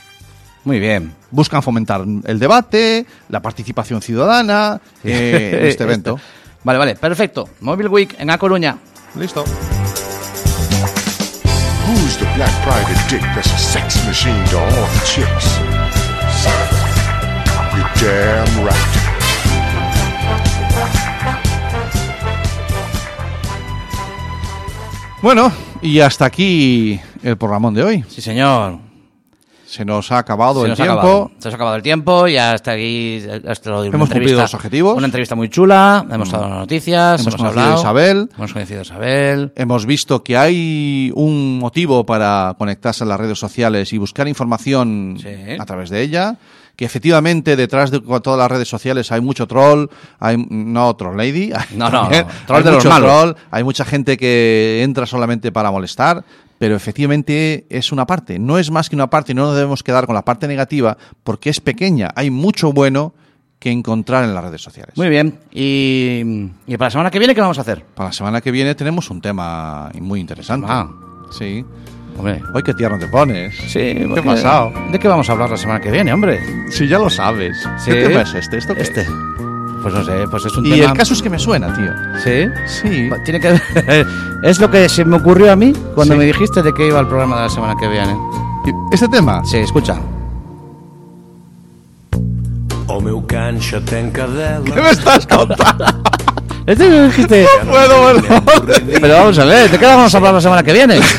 Muy 0.64 0.78
bien. 0.78 1.14
Buscan 1.30 1.62
fomentar 1.62 2.04
el 2.24 2.38
debate, 2.38 3.06
la 3.28 3.40
participación 3.40 4.02
ciudadana 4.02 4.80
eh, 5.04 5.58
en 5.60 5.66
este 5.66 5.84
evento. 5.84 6.20
Vale, 6.62 6.78
vale, 6.78 6.94
perfecto. 6.94 7.48
Mobile 7.60 7.88
Week 7.88 8.16
en 8.18 8.28
A 8.28 8.36
Coruña. 8.36 8.76
Listo. 9.14 9.44
Who's 11.86 12.18
the 12.18 12.26
black 12.36 12.52
private 12.62 13.00
dick 13.08 13.22
that's 13.34 13.50
a 13.50 13.56
sex 13.56 13.96
machine 14.06 14.44
to 14.50 14.58
all 14.58 14.68
the 14.68 15.00
chicks? 15.06 15.58
You're 17.74 17.88
damn 17.96 18.62
right. 18.62 18.99
Bueno, 25.22 25.52
y 25.82 26.00
hasta 26.00 26.24
aquí 26.24 26.98
el 27.22 27.36
programón 27.36 27.74
de 27.74 27.82
hoy. 27.84 28.04
Sí, 28.08 28.22
señor. 28.22 28.78
Se 29.66 29.84
nos 29.84 30.10
ha 30.10 30.18
acabado 30.18 30.60
Se 30.60 30.64
el 30.64 30.70
nos 30.70 30.80
ha 30.80 30.82
tiempo. 30.82 30.98
acabado. 30.98 31.30
Se 31.38 31.46
nos 31.48 31.52
ha 31.52 31.56
acabado 31.56 31.76
el 31.76 31.82
tiempo 31.82 32.26
y 32.26 32.36
hasta 32.38 32.72
aquí 32.72 33.22
hasta 33.46 33.70
lo 33.70 33.82
de 33.82 33.88
una 33.90 33.96
Hemos 33.98 34.08
entrevista- 34.08 34.14
cumplido 34.14 34.40
los 34.40 34.54
objetivos. 34.54 34.96
Una 34.96 35.06
entrevista 35.06 35.34
muy 35.36 35.48
chula, 35.48 36.04
hemos 36.10 36.30
dado 36.30 36.48
las 36.48 36.58
noticias, 36.58 37.20
Hemos 37.20 37.34
hemos, 37.34 37.36
conocido 37.36 37.60
hablado. 37.62 37.76
a 37.76 37.80
Isabel. 37.80 38.28
Hemos 38.36 38.52
conocido 38.52 38.78
a 38.80 38.82
Isabel. 38.82 39.52
Hemos 39.54 39.86
visto 39.86 40.24
que 40.24 40.36
hay 40.36 41.12
un 41.14 41.58
motivo 41.60 42.04
para 42.04 42.56
conectarse 42.58 43.04
a 43.04 43.06
las 43.06 43.20
redes 43.20 43.38
sociales 43.38 43.92
y 43.92 43.98
buscar 43.98 44.26
información 44.26 45.18
Sí. 45.20 45.28
a 45.58 45.64
través 45.66 45.90
de 45.90 46.02
ella. 46.02 46.36
Que 46.80 46.86
efectivamente 46.86 47.56
detrás 47.56 47.90
de 47.90 48.00
todas 48.00 48.38
las 48.38 48.50
redes 48.50 48.66
sociales 48.66 49.12
hay 49.12 49.20
mucho 49.20 49.46
troll, 49.46 49.84
hay 50.18 50.42
no 50.48 50.96
troll 50.96 51.14
lady, 51.14 51.52
hay 51.52 51.66
No, 51.76 51.90
no, 51.90 52.04
no, 52.04 52.08
troll 52.46 52.56
hay 52.56 52.62
de 52.62 52.70
los 52.70 52.84
malos. 52.86 53.10
troll, 53.10 53.34
hay 53.50 53.64
mucha 53.64 53.84
gente 53.84 54.16
que 54.16 54.80
entra 54.82 55.04
solamente 55.04 55.52
para 55.52 55.70
molestar, 55.70 56.24
pero 56.58 56.74
efectivamente 56.74 57.66
es 57.68 57.92
una 57.92 58.06
parte, 58.06 58.38
no 58.38 58.58
es 58.58 58.70
más 58.70 58.88
que 58.88 58.96
una 58.96 59.10
parte 59.10 59.32
y 59.32 59.34
no 59.34 59.42
nos 59.42 59.56
debemos 59.56 59.82
quedar 59.82 60.06
con 60.06 60.14
la 60.14 60.24
parte 60.24 60.48
negativa 60.48 60.96
porque 61.22 61.50
es 61.50 61.60
pequeña, 61.60 62.12
hay 62.16 62.30
mucho 62.30 62.72
bueno 62.72 63.12
que 63.58 63.70
encontrar 63.70 64.24
en 64.24 64.34
las 64.34 64.42
redes 64.42 64.62
sociales. 64.62 64.96
Muy 64.96 65.10
bien. 65.10 65.38
Y, 65.52 66.22
y 66.66 66.78
para 66.78 66.86
la 66.86 66.90
semana 66.92 67.10
que 67.10 67.18
viene, 67.18 67.34
¿qué 67.34 67.42
vamos 67.42 67.58
a 67.58 67.60
hacer? 67.60 67.84
Para 67.94 68.08
la 68.08 68.12
semana 68.14 68.40
que 68.40 68.50
viene 68.50 68.74
tenemos 68.74 69.10
un 69.10 69.20
tema 69.20 69.90
muy 70.00 70.18
interesante. 70.18 70.66
Ah. 70.70 70.88
Sí. 71.30 71.62
Hombre. 72.16 72.42
Hoy 72.52 72.62
qué 72.62 72.74
tierno 72.74 72.98
te 72.98 73.06
pones. 73.06 73.56
Sí, 73.56 73.78
¿Qué 73.78 74.04
porque- 74.06 74.20
ha 74.20 74.34
pasado? 74.34 74.72
¿De 74.90 74.98
qué 74.98 75.08
vamos 75.08 75.28
a 75.28 75.32
hablar 75.32 75.50
la 75.50 75.56
semana 75.56 75.80
que 75.80 75.90
viene, 75.90 76.12
hombre? 76.12 76.40
Si 76.70 76.86
ya 76.86 76.98
lo 76.98 77.08
sabes. 77.08 77.56
Sí. 77.78 77.90
¿Qué 77.92 78.06
tema 78.08 78.22
es 78.22 78.34
este? 78.34 78.58
¿Esto 78.58 78.74
qué 78.74 78.82
Este. 78.82 79.00
es? 79.02 79.08
Pues 79.82 79.94
no 79.94 80.04
sé, 80.04 80.12
pues 80.30 80.44
es 80.44 80.54
un 80.58 80.66
Y 80.66 80.72
tema... 80.72 80.90
el 80.92 80.98
caso 80.98 81.14
es 81.14 81.22
que 81.22 81.30
me 81.30 81.38
suena, 81.38 81.72
tío. 81.74 81.90
¿Sí? 82.22 82.50
Sí. 82.66 83.08
Tiene 83.24 83.40
que 83.40 83.58
Es 84.42 84.60
lo 84.60 84.70
que 84.70 84.88
se 84.90 85.04
me 85.06 85.16
ocurrió 85.16 85.50
a 85.52 85.56
mí 85.56 85.72
cuando 85.94 86.12
Sí. 86.14 86.18
me 86.18 86.26
dijiste 86.26 86.62
de 86.62 86.74
que 86.74 86.86
iba 86.88 87.00
el 87.00 87.06
programa 87.06 87.36
de 87.36 87.42
la 87.44 87.48
semana 87.48 87.74
que 87.80 87.88
viene. 87.88 88.14
¿Este 88.92 89.08
tema? 89.08 89.42
Sí, 89.44 89.56
escucha. 89.58 89.96
¿Qué 94.64 94.80
me 94.82 94.90
estás 94.90 95.26
contando? 95.26 95.84
Este 96.66 96.88
me 96.88 97.04
dijiste... 97.06 97.46
No 97.64 97.70
puedo, 97.70 98.02
bueno. 98.02 98.22
Pero 99.00 99.14
vamos 99.14 99.38
a 99.38 99.44
ver, 99.46 99.70
¿de 99.70 99.78
qué 99.78 99.86
vamos 99.86 100.14
a 100.14 100.16
hablar 100.18 100.34
la 100.34 100.40
semana 100.40 100.62
que 100.62 100.72
viene? 100.72 101.00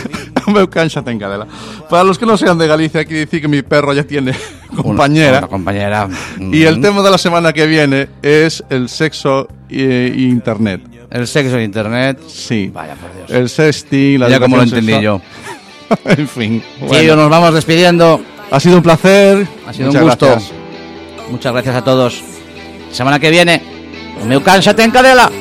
Me 0.53 0.67
cancha 0.69 1.01
ten 1.01 1.19
cadela. 1.19 1.47
Para 1.89 2.03
los 2.03 2.17
que 2.17 2.25
no 2.25 2.37
sean 2.37 2.57
de 2.57 2.67
Galicia, 2.67 3.01
aquí 3.01 3.13
decir 3.13 3.41
que 3.41 3.47
mi 3.47 3.61
perro 3.61 3.93
ya 3.93 4.03
tiene 4.03 4.33
compañera. 4.75 5.39
Una 5.39 5.47
compañera. 5.47 6.07
Y 6.39 6.63
el 6.63 6.77
Mm. 6.77 6.81
tema 6.81 7.01
de 7.01 7.11
la 7.11 7.17
semana 7.17 7.53
que 7.53 7.65
viene 7.67 8.07
es 8.21 8.63
el 8.69 8.89
sexo 8.89 9.47
e 9.69 10.13
internet. 10.17 10.81
El 11.09 11.27
sexo 11.27 11.57
en 11.57 11.63
internet. 11.65 12.19
Sí. 12.27 12.71
Vaya 12.73 12.95
por 12.95 13.13
Dios. 13.15 13.29
El 13.29 13.49
sexting, 13.49 14.19
la 14.19 14.29
Ya 14.29 14.39
como 14.39 14.55
lo 14.57 14.63
entendí 14.63 14.93
sexual. 14.93 15.03
yo. 15.03 15.21
en 16.05 16.27
fin. 16.27 16.63
Bueno. 16.79 17.15
nos 17.17 17.29
vamos 17.29 17.53
despidiendo. 17.53 18.21
Ha 18.49 18.59
sido 18.59 18.77
un 18.77 18.83
placer. 18.83 19.45
Ha 19.67 19.73
sido 19.73 19.87
Muchas 19.87 20.01
un 20.03 20.07
gusto. 20.09 20.25
gracias. 20.27 20.51
Muchas 21.29 21.53
gracias 21.53 21.75
a 21.75 21.83
todos. 21.83 22.21
Semana 22.91 23.19
que 23.19 23.29
viene, 23.29 23.61
o 24.21 24.25
meu 24.25 24.41
cancha 24.43 24.73
ten 24.75 24.91
cadela. 24.91 25.31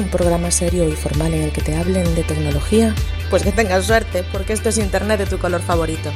Un 0.00 0.08
programa 0.08 0.50
serio 0.50 0.88
y 0.88 0.92
formal 0.92 1.34
en 1.34 1.42
el 1.42 1.52
que 1.52 1.60
te 1.60 1.76
hablen 1.76 2.14
de 2.14 2.22
tecnología? 2.22 2.94
Pues 3.28 3.42
que 3.42 3.52
tengas 3.52 3.84
suerte, 3.86 4.24
porque 4.32 4.52
esto 4.52 4.70
es 4.70 4.78
Internet 4.78 5.18
de 5.20 5.26
tu 5.26 5.38
color 5.38 5.60
favorito. 5.60 6.10